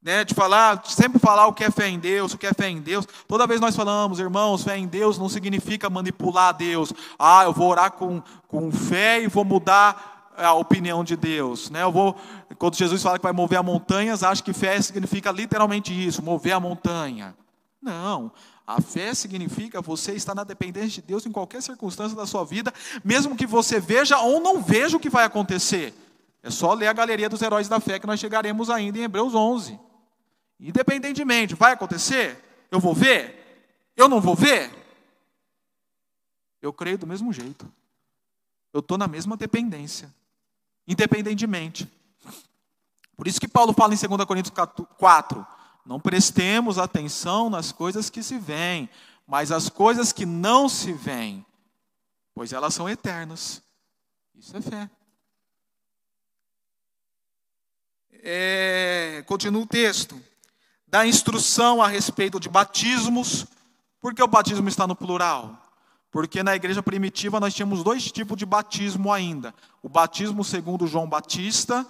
Né, 0.02 0.24
de 0.24 0.34
falar, 0.34 0.82
sempre 0.86 1.20
falar 1.20 1.48
o 1.48 1.54
que 1.54 1.64
é 1.64 1.72
fé 1.72 1.88
em 1.88 2.00
Deus, 2.00 2.34
o 2.34 2.38
que 2.38 2.48
é 2.48 2.54
fé 2.54 2.70
em 2.70 2.82
Deus. 2.82 3.06
Toda 3.28 3.48
vez 3.48 3.62
nós 3.62 3.76
falamos, 3.76 4.20
irmãos, 4.20 4.64
fé 4.64 4.78
em 4.78 4.88
Deus 4.88 5.18
não 5.18 5.30
significa 5.30 5.90
manipular 5.90 6.54
Deus. 6.54 6.94
Ah, 7.18 7.44
eu 7.44 7.54
vou 7.54 7.70
orar 7.70 7.92
com, 7.94 8.22
com 8.48 8.72
fé 8.72 9.22
e 9.22 9.28
vou 9.28 9.46
mudar 9.46 10.34
a 10.38 10.54
opinião 10.54 11.04
de 11.04 11.16
Deus. 11.16 11.70
Né? 11.70 11.84
Eu 11.84 11.92
vou, 11.92 12.16
quando 12.58 12.76
Jesus 12.76 13.02
fala 13.02 13.18
que 13.18 13.24
vai 13.24 13.34
mover 13.34 13.58
a 13.58 13.64
montanhas, 13.64 14.22
acho 14.22 14.44
que 14.44 14.54
fé 14.54 14.82
significa 14.82 15.32
literalmente 15.32 15.94
isso, 15.94 16.22
mover 16.22 16.54
a 16.54 16.60
montanha. 16.60 17.36
Não. 17.82 18.32
A 18.68 18.82
fé 18.82 19.14
significa 19.14 19.82
você 19.82 20.14
estar 20.14 20.36
na 20.36 20.44
dependência 20.44 21.02
de 21.02 21.08
Deus 21.08 21.26
em 21.26 21.32
qualquer 21.32 21.62
circunstância 21.62 22.16
da 22.16 22.26
sua 22.26 22.44
vida, 22.44 22.74
mesmo 23.04 23.36
que 23.36 23.48
você 23.48 23.80
veja 23.80 24.20
ou 24.20 24.40
não 24.40 24.62
veja 24.62 24.98
o 24.98 25.00
que 25.00 25.10
vai 25.10 25.26
acontecer. 25.26 25.94
É 26.44 26.50
só 26.50 26.74
ler 26.74 26.88
a 26.88 26.94
galeria 26.94 27.30
dos 27.30 27.42
heróis 27.42 27.68
da 27.68 27.80
fé 27.80 28.00
que 28.00 28.08
nós 28.08 28.20
chegaremos 28.20 28.70
ainda 28.70 29.00
em 29.00 29.04
Hebreus 29.04 29.34
11. 29.34 29.80
Independentemente, 30.60 31.56
vai 31.56 31.74
acontecer? 31.74 32.44
Eu 32.70 32.80
vou 32.80 32.94
ver? 32.94 33.64
Eu 33.96 34.08
não 34.08 34.22
vou 34.22 34.36
ver? 34.36 34.72
Eu 36.62 36.72
creio 36.74 36.98
do 36.98 37.08
mesmo 37.08 37.32
jeito. 37.32 37.72
Eu 38.74 38.82
estou 38.82 38.98
na 38.98 39.08
mesma 39.08 39.36
dependência. 39.36 40.14
Independentemente. 40.88 41.88
Por 43.16 43.28
isso 43.28 43.40
que 43.40 43.48
Paulo 43.48 43.74
fala 43.74 43.94
em 43.94 43.98
2 43.98 44.26
Coríntios 44.26 44.54
4 44.98 45.48
não 45.90 46.00
prestemos 46.00 46.78
atenção 46.78 47.50
nas 47.50 47.72
coisas 47.72 48.12
que 48.12 48.22
se 48.22 48.38
veem, 48.38 48.88
mas 49.26 49.52
as 49.52 49.70
coisas 49.70 50.14
que 50.14 50.24
não 50.24 50.70
se 50.70 50.94
veem, 50.94 51.44
pois 52.36 52.54
elas 52.54 52.76
são 52.76 52.88
eternas. 52.88 53.60
Isso 54.36 54.56
é 54.56 54.62
fé. 54.62 54.90
É, 58.22 59.24
continua 59.26 59.64
o 59.64 59.66
texto. 59.66 60.22
Dá 60.86 61.08
instrução 61.08 61.82
a 61.82 61.88
respeito 61.88 62.40
de 62.40 62.50
batismos. 62.50 63.48
Por 64.00 64.14
que 64.14 64.22
o 64.22 64.28
batismo 64.28 64.70
está 64.70 64.86
no 64.86 64.96
plural? 64.96 65.60
Porque 66.12 66.44
na 66.44 66.56
igreja 66.56 66.84
primitiva 66.84 67.40
nós 67.40 67.56
tínhamos 67.56 67.84
dois 67.84 68.12
tipos 68.12 68.38
de 68.38 68.46
batismo 68.46 69.12
ainda. 69.12 69.56
O 69.82 69.90
batismo 69.90 70.44
segundo 70.44 70.86
João 70.86 71.10
Batista 71.10 71.84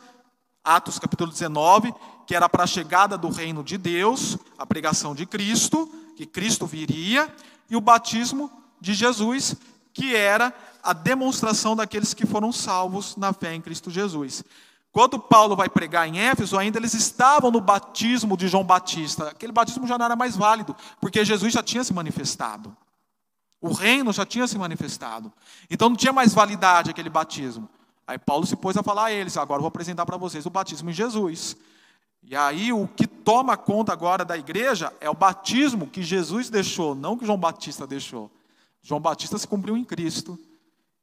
Atos 0.64 1.00
capítulo 1.00 1.32
19, 1.32 1.94
que 2.30 2.36
era 2.36 2.48
para 2.48 2.64
a 2.64 2.68
chegada 2.68 3.18
do 3.18 3.28
reino 3.28 3.64
de 3.64 3.76
Deus, 3.76 4.38
a 4.56 4.64
pregação 4.64 5.16
de 5.16 5.26
Cristo, 5.26 5.92
que 6.16 6.28
Cristo 6.28 6.68
viria, 6.68 7.28
e 7.68 7.76
o 7.76 7.82
batismo 7.82 8.52
de 8.80 8.94
Jesus, 8.94 9.56
que 9.92 10.16
era 10.16 10.54
a 10.84 10.94
demonstração 10.94 11.76
daqueles 11.76 12.14
que 12.14 12.28
foram 12.28 12.52
salvos 12.52 13.18
na 13.18 13.34
fé 13.34 13.56
em 13.56 13.62
Cristo 13.62 13.90
Jesus. 13.90 14.44
Quando 14.92 15.18
Paulo 15.18 15.56
vai 15.56 15.68
pregar 15.70 16.08
em 16.08 16.20
Éfeso, 16.20 16.56
ainda 16.56 16.78
eles 16.78 16.94
estavam 16.94 17.50
no 17.50 17.60
batismo 17.60 18.38
de 18.38 18.48
João 18.48 18.64
Batista. 18.64 19.30
Aquele 19.30 19.52
batismo 19.52 19.88
já 19.88 19.98
não 19.98 20.06
era 20.06 20.16
mais 20.16 20.38
válido, 20.38 20.76
porque 21.02 21.26
Jesus 21.26 21.52
já 21.52 21.64
tinha 21.64 21.84
se 21.84 21.96
manifestado. 21.96 22.78
O 23.60 23.74
reino 23.74 24.14
já 24.14 24.24
tinha 24.24 24.46
se 24.46 24.56
manifestado. 24.56 25.34
Então 25.68 25.90
não 25.90 25.96
tinha 25.96 26.14
mais 26.14 26.32
validade 26.32 26.92
aquele 26.92 27.10
batismo. 27.10 27.68
Aí 28.06 28.20
Paulo 28.20 28.46
se 28.46 28.56
pôs 28.56 28.78
a 28.78 28.84
falar 28.84 29.06
a 29.06 29.12
eles: 29.12 29.36
agora 29.36 29.58
eu 29.58 29.62
vou 29.62 29.70
apresentar 29.70 30.06
para 30.06 30.16
vocês 30.16 30.46
o 30.46 30.52
batismo 30.52 30.92
em 30.92 30.94
Jesus. 30.94 31.58
E 32.30 32.36
aí 32.36 32.72
o 32.72 32.88
que 32.88 33.08
toma 33.08 33.58
conta 33.58 33.92
agora 33.92 34.24
da 34.24 34.38
igreja 34.38 34.94
é 35.02 35.10
o 35.10 35.16
batismo 35.16 35.88
que 35.88 36.04
Jesus 36.04 36.48
deixou, 36.48 36.94
não 36.94 37.18
que 37.18 37.26
João 37.26 37.40
Batista 37.40 37.88
deixou. 37.88 38.30
João 38.84 39.02
Batista 39.02 39.36
se 39.40 39.48
cumpriu 39.48 39.76
em 39.76 39.84
Cristo. 39.84 40.38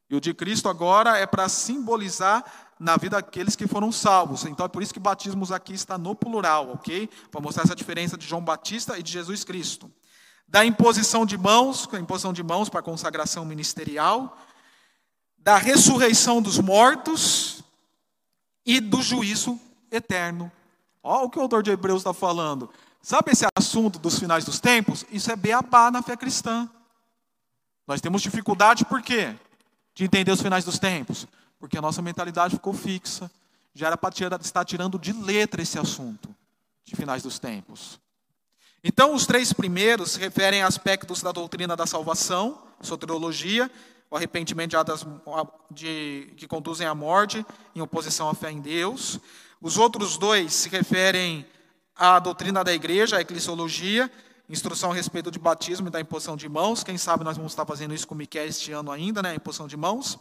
E 0.09 0.15
o 0.15 0.21
de 0.21 0.33
Cristo 0.33 0.69
agora 0.69 1.19
é 1.19 1.27
para 1.27 1.49
simbolizar 1.49 2.45
na 2.79 2.97
vida 2.97 3.17
daqueles 3.17 3.57
que 3.57 3.67
foram 3.67 3.91
salvos. 3.91 4.45
Então 4.45 4.67
é 4.67 4.69
por 4.69 4.85
isso 4.85 4.95
que 4.95 5.01
batismos 5.01 5.51
aqui 5.51 5.73
está 5.73 5.99
no 5.99 6.15
plural, 6.15 6.71
ok? 6.75 7.11
Para 7.29 7.41
mostrar 7.41 7.65
essa 7.65 7.75
diferença 7.75 8.17
de 8.17 8.25
João 8.25 8.45
Batista 8.45 8.97
e 8.97 9.03
de 9.03 9.11
Jesus 9.11 9.43
Cristo. 9.43 9.91
Da 10.47 10.65
imposição 10.65 11.27
de 11.27 11.37
mãos, 11.37 11.89
a 11.93 11.99
imposição 11.99 12.33
de 12.33 12.45
mãos 12.45 12.69
para 12.69 12.83
consagração 12.83 13.45
ministerial, 13.45 14.39
da 15.37 15.57
ressurreição 15.57 16.41
dos 16.41 16.61
mortos 16.61 17.65
e 18.65 18.79
do 18.79 19.03
juízo 19.03 19.59
eterno. 19.91 20.53
Olha 21.07 21.25
o 21.25 21.31
que 21.31 21.39
o 21.39 21.43
autor 21.43 21.63
de 21.63 21.71
Hebreus 21.71 21.99
está 22.01 22.13
falando. 22.13 22.69
Sabe 23.01 23.31
esse 23.31 23.47
assunto 23.57 23.97
dos 23.97 24.19
finais 24.19 24.45
dos 24.45 24.59
tempos? 24.59 25.07
Isso 25.09 25.31
é 25.31 25.37
beabá 25.37 25.89
na 25.89 26.03
fé 26.03 26.17
cristã. 26.17 26.69
Nós 27.87 28.01
temos 28.01 28.21
dificuldade 28.21 28.85
por 28.85 29.01
quê? 29.01 29.33
De 29.95 30.03
entender 30.03 30.33
os 30.33 30.43
finais 30.43 30.65
dos 30.65 30.81
tempos. 30.81 31.25
Porque 31.61 31.79
a 31.79 31.81
nossa 31.81 32.03
mentalidade 32.03 32.57
ficou 32.57 32.73
fixa. 32.73 33.31
Já 33.73 33.87
era 33.87 33.97
para 33.97 34.13
estar 34.41 34.65
tirando 34.65 34.99
de 34.99 35.13
letra 35.13 35.63
esse 35.63 35.79
assunto 35.79 36.29
de 36.85 36.97
finais 36.97 37.23
dos 37.23 37.39
tempos. 37.39 38.01
Então, 38.83 39.15
os 39.15 39.27
três 39.27 39.53
primeiros 39.53 40.13
se 40.13 40.19
referem 40.19 40.63
a 40.63 40.67
aspectos 40.67 41.23
da 41.23 41.31
doutrina 41.31 41.77
da 41.77 41.87
salvação, 41.87 42.63
soteriologia, 42.81 43.71
o 44.11 44.17
arrependimento 44.17 44.77
de, 45.71 46.27
de, 46.27 46.35
que 46.37 46.49
conduzem 46.49 46.87
à 46.87 46.95
morte, 46.97 47.47
em 47.77 47.81
oposição 47.81 48.29
à 48.29 48.35
fé 48.35 48.51
em 48.51 48.61
Deus. 48.61 49.21
Os 49.61 49.79
outros 49.79 50.19
dois 50.19 50.53
se 50.53 50.69
referem 50.69 51.47
à 51.95 52.19
doutrina 52.19 52.63
da 52.63 52.73
igreja, 52.73 53.17
a 53.17 53.21
eclesiologia, 53.21 54.11
instrução 54.49 54.91
a 54.91 54.95
respeito 54.95 55.31
de 55.31 55.39
batismo 55.39 55.89
e 55.89 55.91
da 55.91 56.01
imposição 56.01 56.37
de 56.37 56.49
mãos. 56.49 56.85
Quem 56.85 56.99
sabe 56.99 57.25
nós 57.25 57.37
vamos 57.37 57.53
estar 57.53 57.65
fazendo 57.65 57.95
isso 57.95 58.07
com 58.07 58.15
o 58.15 58.19
Miquel 58.19 58.47
este 58.47 58.73
ano 58.73 58.93
ainda, 58.93 59.23
né? 59.23 59.31
A 59.31 59.35
imposição 59.35 59.67
de 59.67 59.77
mãos. 59.77 60.19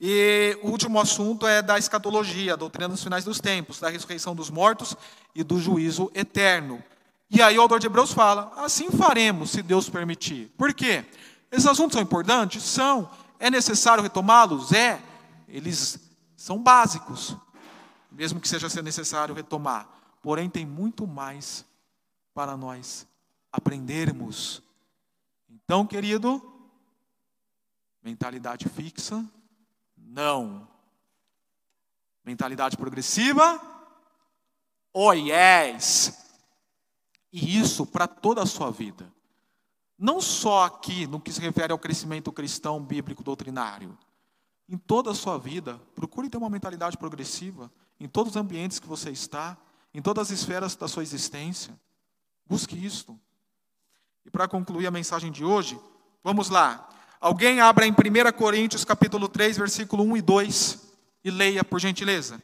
E 0.00 0.58
o 0.62 0.68
último 0.68 0.98
assunto 0.98 1.46
é 1.46 1.60
da 1.60 1.78
escatologia, 1.78 2.54
a 2.54 2.56
doutrina 2.56 2.88
dos 2.88 3.02
finais 3.02 3.22
dos 3.22 3.38
tempos, 3.38 3.78
da 3.78 3.90
ressurreição 3.90 4.34
dos 4.34 4.48
mortos 4.48 4.96
e 5.34 5.44
do 5.44 5.60
juízo 5.60 6.10
eterno. 6.14 6.82
E 7.30 7.42
aí 7.42 7.58
o 7.58 7.62
autor 7.62 7.78
de 7.78 7.86
Hebreus 7.86 8.12
fala: 8.12 8.50
assim 8.56 8.90
faremos, 8.90 9.50
se 9.50 9.62
Deus 9.62 9.90
permitir. 9.90 10.50
Por 10.56 10.72
quê? 10.72 11.04
Esses 11.52 11.66
assuntos 11.66 11.92
são 11.92 12.02
importantes? 12.02 12.62
São. 12.62 13.10
É 13.38 13.50
necessário 13.50 14.02
retomá-los? 14.02 14.72
É. 14.72 14.98
Eles 15.46 15.98
são 16.36 16.58
básicos, 16.58 17.36
mesmo 18.10 18.40
que 18.40 18.48
seja 18.48 18.68
necessário 18.82 19.34
retomar. 19.34 19.88
Porém, 20.22 20.50
tem 20.50 20.66
muito 20.66 21.06
mais 21.06 21.64
para 22.34 22.56
nós 22.56 23.06
aprendermos. 23.52 24.62
Então, 25.48 25.86
querido, 25.86 26.42
mentalidade 28.02 28.68
fixa, 28.68 29.24
não. 29.96 30.68
Mentalidade 32.24 32.76
progressiva, 32.76 33.60
oh 34.92 35.12
yes. 35.12 36.12
E 37.32 37.58
isso 37.58 37.86
para 37.86 38.06
toda 38.06 38.42
a 38.42 38.46
sua 38.46 38.70
vida. 38.70 39.10
Não 39.98 40.20
só 40.20 40.64
aqui 40.64 41.06
no 41.06 41.20
que 41.20 41.32
se 41.32 41.40
refere 41.40 41.72
ao 41.72 41.78
crescimento 41.78 42.32
cristão 42.32 42.82
bíblico 42.82 43.22
doutrinário. 43.22 43.96
Em 44.68 44.78
toda 44.78 45.10
a 45.10 45.14
sua 45.14 45.36
vida, 45.38 45.78
procure 45.94 46.30
ter 46.30 46.38
uma 46.38 46.48
mentalidade 46.48 46.96
progressiva 46.96 47.70
em 48.00 48.08
todos 48.08 48.32
os 48.32 48.36
ambientes 48.36 48.80
que 48.80 48.88
você 48.88 49.10
está, 49.10 49.56
em 49.92 50.00
todas 50.00 50.30
as 50.30 50.40
esferas 50.40 50.74
da 50.74 50.88
sua 50.88 51.02
existência. 51.02 51.78
Busque 52.46 52.74
isto. 52.74 53.18
E 54.24 54.30
para 54.30 54.48
concluir 54.48 54.86
a 54.86 54.90
mensagem 54.90 55.30
de 55.30 55.44
hoje, 55.44 55.78
vamos 56.24 56.48
lá. 56.48 56.88
Alguém 57.20 57.60
abra 57.60 57.86
em 57.86 57.92
1 57.92 57.94
Coríntios 58.36 58.84
capítulo 58.84 59.28
3, 59.28 59.58
versículo 59.58 60.02
1 60.04 60.16
e 60.16 60.22
2 60.22 60.78
e 61.22 61.30
leia, 61.30 61.62
por 61.62 61.78
gentileza. 61.78 62.42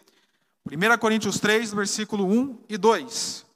1 0.70 0.98
Coríntios 0.98 1.40
3, 1.40 1.72
versículo 1.72 2.26
1 2.26 2.64
e 2.68 2.76
2. 2.76 3.46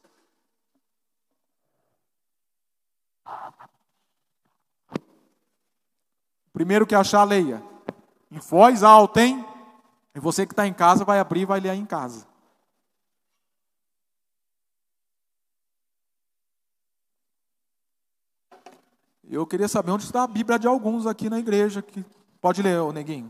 Primeiro 6.53 6.87
que 6.87 6.95
achar, 6.95 7.25
leia. 7.25 7.63
Em 8.31 8.39
voz 8.39 8.83
alta, 8.83 9.23
hein? 9.23 9.45
E 10.15 10.21
você 10.21 10.47
que 10.47 10.53
está 10.53 10.67
em 10.67 10.73
casa 10.73 11.05
vai 11.05 11.21
abrir 11.21 11.43
e 11.43 11.47
vai 11.47 11.61
ler 11.61 11.71
aí 11.71 11.79
em 11.79 11.87
casa. 11.87 12.27
Eu 19.29 19.47
queria 19.47 19.69
saber 19.69 19.93
onde 19.93 20.03
está 20.03 20.25
a 20.25 20.27
Bíblia 20.27 20.59
de 20.59 20.67
alguns 20.67 21.07
aqui 21.07 21.31
na 21.31 21.39
igreja. 21.39 21.81
Que... 21.81 22.05
Pode 22.41 22.61
ler, 22.63 22.81
ô 22.81 22.93
neguinho. 22.93 23.29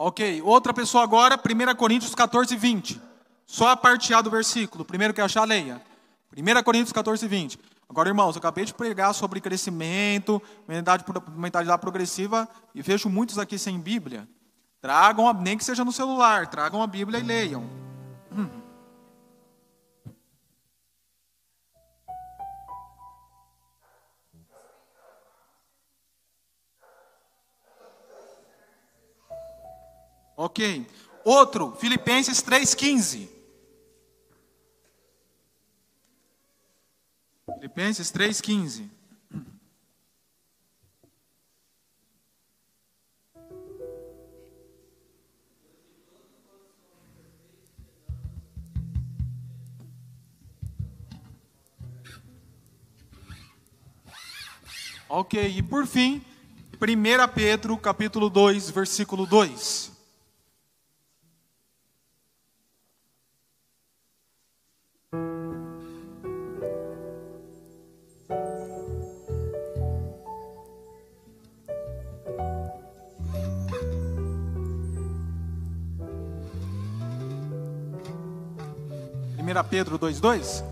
Ok, 0.00 0.40
outra 0.42 0.72
pessoa 0.72 1.02
agora, 1.02 1.34
1 1.34 1.74
Coríntios 1.74 2.14
14, 2.14 2.54
20. 2.54 3.02
Só 3.44 3.70
a 3.70 3.76
parte 3.76 4.14
A 4.14 4.20
do 4.22 4.30
versículo. 4.30 4.84
Primeiro 4.84 5.12
que 5.12 5.20
achar, 5.20 5.42
leia. 5.42 5.82
1 6.36 6.62
Coríntios 6.62 6.92
14, 6.92 7.26
20. 7.26 7.58
Agora, 7.88 8.08
irmãos, 8.08 8.36
eu 8.36 8.38
acabei 8.38 8.64
de 8.64 8.72
pregar 8.72 9.12
sobre 9.12 9.40
crescimento, 9.40 10.40
mentalidade, 10.68 11.04
mentalidade 11.34 11.80
progressiva, 11.80 12.48
e 12.72 12.80
vejo 12.80 13.08
muitos 13.08 13.40
aqui 13.40 13.58
sem 13.58 13.80
Bíblia. 13.80 14.28
Tragam, 14.80 15.32
nem 15.32 15.58
que 15.58 15.64
seja 15.64 15.84
no 15.84 15.90
celular, 15.90 16.46
tragam 16.46 16.80
a 16.80 16.86
Bíblia 16.86 17.18
e 17.18 17.22
leiam. 17.24 17.87
Ok. 30.48 30.86
Outro, 31.26 31.76
Filipenses 31.76 32.40
3,15. 32.40 33.28
Filipenses 37.60 38.10
3,15. 38.10 38.88
Ok, 55.10 55.46
e 55.46 55.62
por 55.62 55.86
fim, 55.86 56.24
1 56.80 57.28
Pedro 57.34 57.76
capítulo 57.76 58.30
2, 58.30 58.70
versículo 58.70 59.26
2. 59.26 59.97
1 79.48 79.64
Pedro 79.70 79.98
2,2? 79.98 80.62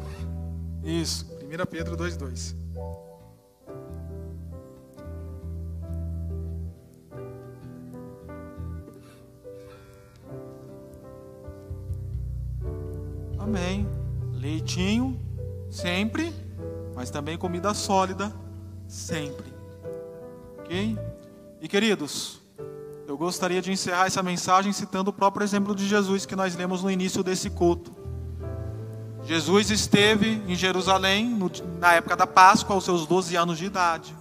Isso, 0.85 1.25
1 1.43 1.67
Pedro 1.67 1.97
2,2. 1.97 2.55
Amém. 13.39 13.89
Leitinho, 14.35 15.19
sempre, 15.71 16.35
mas 16.95 17.09
também 17.09 17.39
comida 17.39 17.73
sólida, 17.73 18.31
sempre. 18.87 19.47
Ok? 20.59 20.99
E 21.63 21.67
queridos, 21.67 22.43
eu 23.09 23.17
gostaria 23.17 23.63
de 23.63 23.73
encerrar 23.73 24.07
essa 24.07 24.23
mensagem 24.23 24.71
citando 24.71 25.09
o 25.09 25.15
próprio 25.15 25.45
exemplo 25.45 25.75
de 25.75 25.89
Jesus 25.89 26.27
que 26.27 26.37
nós 26.37 26.55
lemos 26.55 26.83
no 26.83 26.91
início 26.91 27.23
desse 27.23 27.49
culto. 27.49 27.96
Jesus 29.27 29.71
esteve 29.73 30.41
em 30.47 30.55
Jerusalém 30.55 31.37
na 31.81 31.95
época 31.95 32.15
da 32.15 32.29
Páscoa, 32.29 32.77
aos 32.77 32.85
seus 32.85 33.07
12 33.07 33.35
anos 33.35 33.59
de 33.59 33.65
idade. 33.65 34.17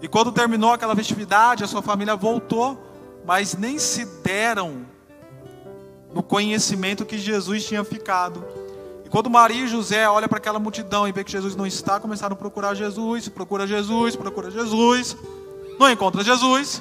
E 0.00 0.08
quando 0.08 0.32
terminou 0.32 0.72
aquela 0.72 0.96
festividade, 0.96 1.62
a 1.62 1.66
sua 1.66 1.82
família 1.82 2.16
voltou, 2.16 2.82
mas 3.26 3.54
nem 3.54 3.78
se 3.78 4.06
deram 4.22 4.86
no 6.14 6.22
conhecimento 6.22 7.04
que 7.04 7.18
Jesus 7.18 7.66
tinha 7.66 7.84
ficado. 7.84 8.42
E 9.04 9.08
quando 9.10 9.28
Maria 9.28 9.64
e 9.64 9.68
José 9.68 10.08
olham 10.08 10.28
para 10.30 10.38
aquela 10.38 10.58
multidão 10.58 11.06
e 11.06 11.12
vê 11.12 11.22
que 11.22 11.32
Jesus 11.32 11.54
não 11.54 11.66
está, 11.66 12.00
começaram 12.00 12.32
a 12.34 12.38
procurar 12.38 12.74
Jesus, 12.74 13.28
procura 13.28 13.66
Jesus, 13.66 14.16
procura 14.16 14.50
Jesus, 14.50 15.14
não 15.78 15.90
encontra 15.90 16.24
Jesus, 16.24 16.80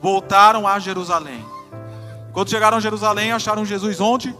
voltaram 0.00 0.66
a 0.66 0.78
Jerusalém. 0.78 1.44
Quando 2.32 2.48
chegaram 2.48 2.78
a 2.78 2.80
Jerusalém, 2.80 3.32
acharam 3.32 3.66
Jesus 3.66 4.00
onde? 4.00 4.34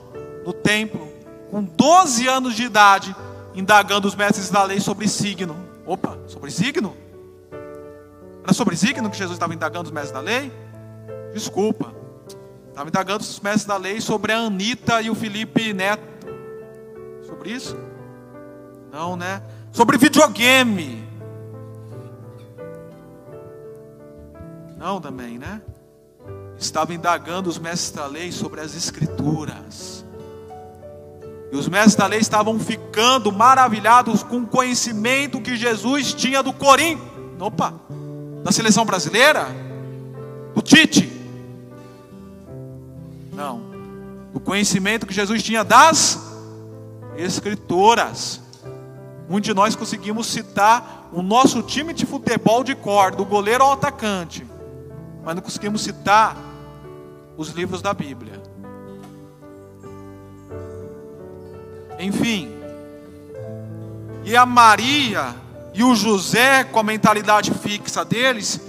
No 0.46 0.52
templo, 0.54 1.07
com 1.50 1.62
12 1.62 2.28
anos 2.28 2.54
de 2.54 2.64
idade, 2.64 3.14
indagando 3.54 4.06
os 4.06 4.14
mestres 4.14 4.50
da 4.50 4.62
lei 4.62 4.80
sobre 4.80 5.08
signo. 5.08 5.56
Opa, 5.86 6.18
sobre 6.26 6.50
signo? 6.50 6.96
Era 8.42 8.52
sobre 8.52 8.76
signo 8.76 9.10
que 9.10 9.16
Jesus 9.16 9.36
estava 9.36 9.54
indagando 9.54 9.86
os 9.86 9.90
mestres 9.90 10.12
da 10.12 10.20
lei? 10.20 10.52
Desculpa. 11.32 11.94
Estava 12.68 12.88
indagando 12.88 13.22
os 13.22 13.40
mestres 13.40 13.64
da 13.64 13.76
lei 13.76 14.00
sobre 14.00 14.32
a 14.32 14.38
Anitta 14.38 15.02
e 15.02 15.10
o 15.10 15.14
Felipe 15.14 15.72
Neto. 15.72 16.02
Sobre 17.26 17.50
isso? 17.50 17.76
Não, 18.92 19.16
né? 19.16 19.42
Sobre 19.72 19.98
videogame. 19.98 21.06
Não 24.76 25.00
também, 25.00 25.38
né? 25.38 25.60
Estava 26.56 26.94
indagando 26.94 27.50
os 27.50 27.58
mestres 27.58 27.90
da 27.90 28.06
lei 28.06 28.30
sobre 28.32 28.60
as 28.60 28.74
escrituras. 28.74 29.97
E 31.50 31.56
os 31.56 31.68
mestres 31.68 31.94
da 31.94 32.06
lei 32.06 32.18
estavam 32.18 32.58
ficando 32.58 33.32
maravilhados 33.32 34.22
com 34.22 34.38
o 34.38 34.46
conhecimento 34.46 35.40
que 35.40 35.56
Jesus 35.56 36.12
tinha 36.12 36.42
do 36.42 36.52
Corim. 36.52 37.00
Opa! 37.38 37.74
Da 38.44 38.52
seleção 38.52 38.84
brasileira? 38.84 39.48
Do 40.54 40.60
Tite? 40.60 41.10
Não. 43.32 43.62
O 44.34 44.40
conhecimento 44.40 45.06
que 45.06 45.14
Jesus 45.14 45.42
tinha 45.42 45.64
das 45.64 46.18
escrituras. 47.16 48.40
Muitos 49.28 49.48
de 49.48 49.54
nós 49.54 49.74
conseguimos 49.74 50.26
citar 50.26 51.08
o 51.12 51.22
nosso 51.22 51.62
time 51.62 51.92
de 51.92 52.04
futebol 52.04 52.62
de 52.62 52.74
cor, 52.74 53.14
do 53.14 53.24
goleiro 53.24 53.64
ao 53.64 53.72
atacante 53.72 54.46
mas 55.28 55.34
não 55.34 55.42
conseguimos 55.42 55.82
citar 55.82 56.34
os 57.36 57.50
livros 57.50 57.82
da 57.82 57.92
Bíblia. 57.92 58.42
Enfim, 61.98 62.58
e 64.24 64.36
a 64.36 64.44
Maria 64.44 65.34
e 65.72 65.82
o 65.82 65.94
José, 65.94 66.64
com 66.64 66.78
a 66.78 66.82
mentalidade 66.82 67.50
fixa 67.50 68.04
deles, 68.04 68.60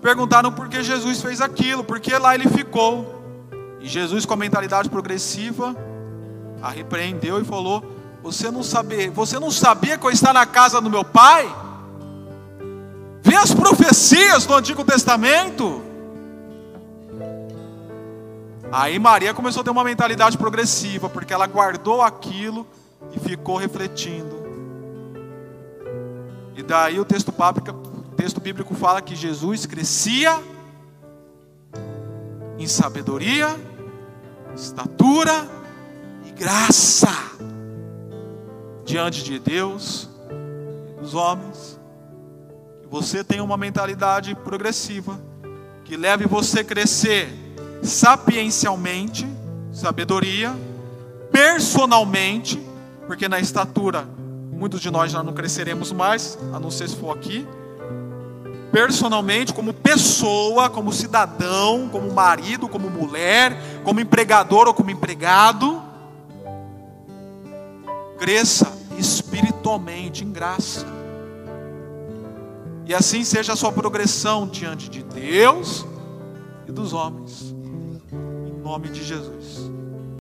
perguntaram 0.00 0.50
por 0.50 0.68
que 0.68 0.82
Jesus 0.82 1.20
fez 1.20 1.40
aquilo, 1.40 1.84
por 1.84 2.00
que 2.00 2.16
lá 2.16 2.34
ele 2.34 2.48
ficou. 2.48 3.22
E 3.80 3.88
Jesus, 3.88 4.24
com 4.24 4.34
a 4.34 4.36
mentalidade 4.36 4.88
progressiva, 4.88 5.76
a 6.62 6.70
repreendeu 6.70 7.40
e 7.40 7.44
falou: 7.44 7.84
Você 8.22 8.50
não 8.50 8.62
sabia, 8.62 9.10
você 9.10 9.38
não 9.38 9.50
sabia 9.50 9.98
que 9.98 10.06
eu 10.06 10.10
estava 10.10 10.34
na 10.34 10.46
casa 10.46 10.80
do 10.80 10.88
meu 10.88 11.04
pai? 11.04 11.52
Vê 13.22 13.36
as 13.36 13.52
profecias 13.52 14.46
do 14.46 14.54
Antigo 14.54 14.84
Testamento. 14.84 15.82
Aí 18.72 18.98
Maria 18.98 19.34
começou 19.34 19.60
a 19.60 19.64
ter 19.64 19.70
uma 19.70 19.84
mentalidade 19.84 20.38
progressiva, 20.38 21.06
porque 21.06 21.34
ela 21.34 21.46
guardou 21.46 22.00
aquilo 22.00 22.66
e 23.14 23.20
ficou 23.20 23.58
refletindo. 23.58 24.42
E 26.56 26.62
daí 26.62 26.98
o 26.98 27.04
texto 27.04 27.30
texto 28.16 28.40
bíblico 28.40 28.74
fala 28.74 29.02
que 29.02 29.14
Jesus 29.14 29.66
crescia 29.66 30.42
em 32.58 32.66
sabedoria, 32.66 33.48
estatura 34.54 35.46
e 36.24 36.30
graça 36.32 37.10
diante 38.86 39.22
de 39.22 39.38
Deus 39.38 40.08
e 40.30 41.00
dos 41.00 41.12
homens. 41.12 41.78
Você 42.90 43.22
tenha 43.22 43.44
uma 43.44 43.58
mentalidade 43.58 44.34
progressiva 44.34 45.20
que 45.84 45.94
leve 45.94 46.24
você 46.24 46.60
a 46.60 46.64
crescer 46.64 47.41
sapiencialmente, 47.82 49.26
sabedoria, 49.72 50.54
personalmente, 51.32 52.60
porque 53.06 53.28
na 53.28 53.40
estatura 53.40 54.06
muitos 54.52 54.80
de 54.80 54.90
nós 54.90 55.10
já 55.10 55.22
não 55.22 55.32
cresceremos 55.32 55.90
mais, 55.90 56.38
a 56.52 56.60
não 56.60 56.70
ser 56.70 56.88
se 56.88 56.96
for 56.96 57.16
aqui. 57.16 57.46
Personalmente, 58.70 59.52
como 59.52 59.74
pessoa, 59.74 60.70
como 60.70 60.92
cidadão, 60.92 61.88
como 61.90 62.12
marido, 62.12 62.68
como 62.68 62.88
mulher, 62.88 63.60
como 63.82 64.00
empregador 64.00 64.68
ou 64.68 64.72
como 64.72 64.90
empregado, 64.90 65.82
cresça 68.18 68.72
espiritualmente 68.96 70.24
em 70.24 70.30
graça. 70.30 70.86
E 72.86 72.94
assim 72.94 73.24
seja 73.24 73.54
a 73.54 73.56
sua 73.56 73.72
progressão 73.72 74.46
diante 74.46 74.88
de 74.88 75.02
Deus 75.02 75.84
e 76.68 76.72
dos 76.72 76.92
homens 76.92 77.61
nome 78.62 78.88
de 78.88 79.02
Jesus. 79.02 79.81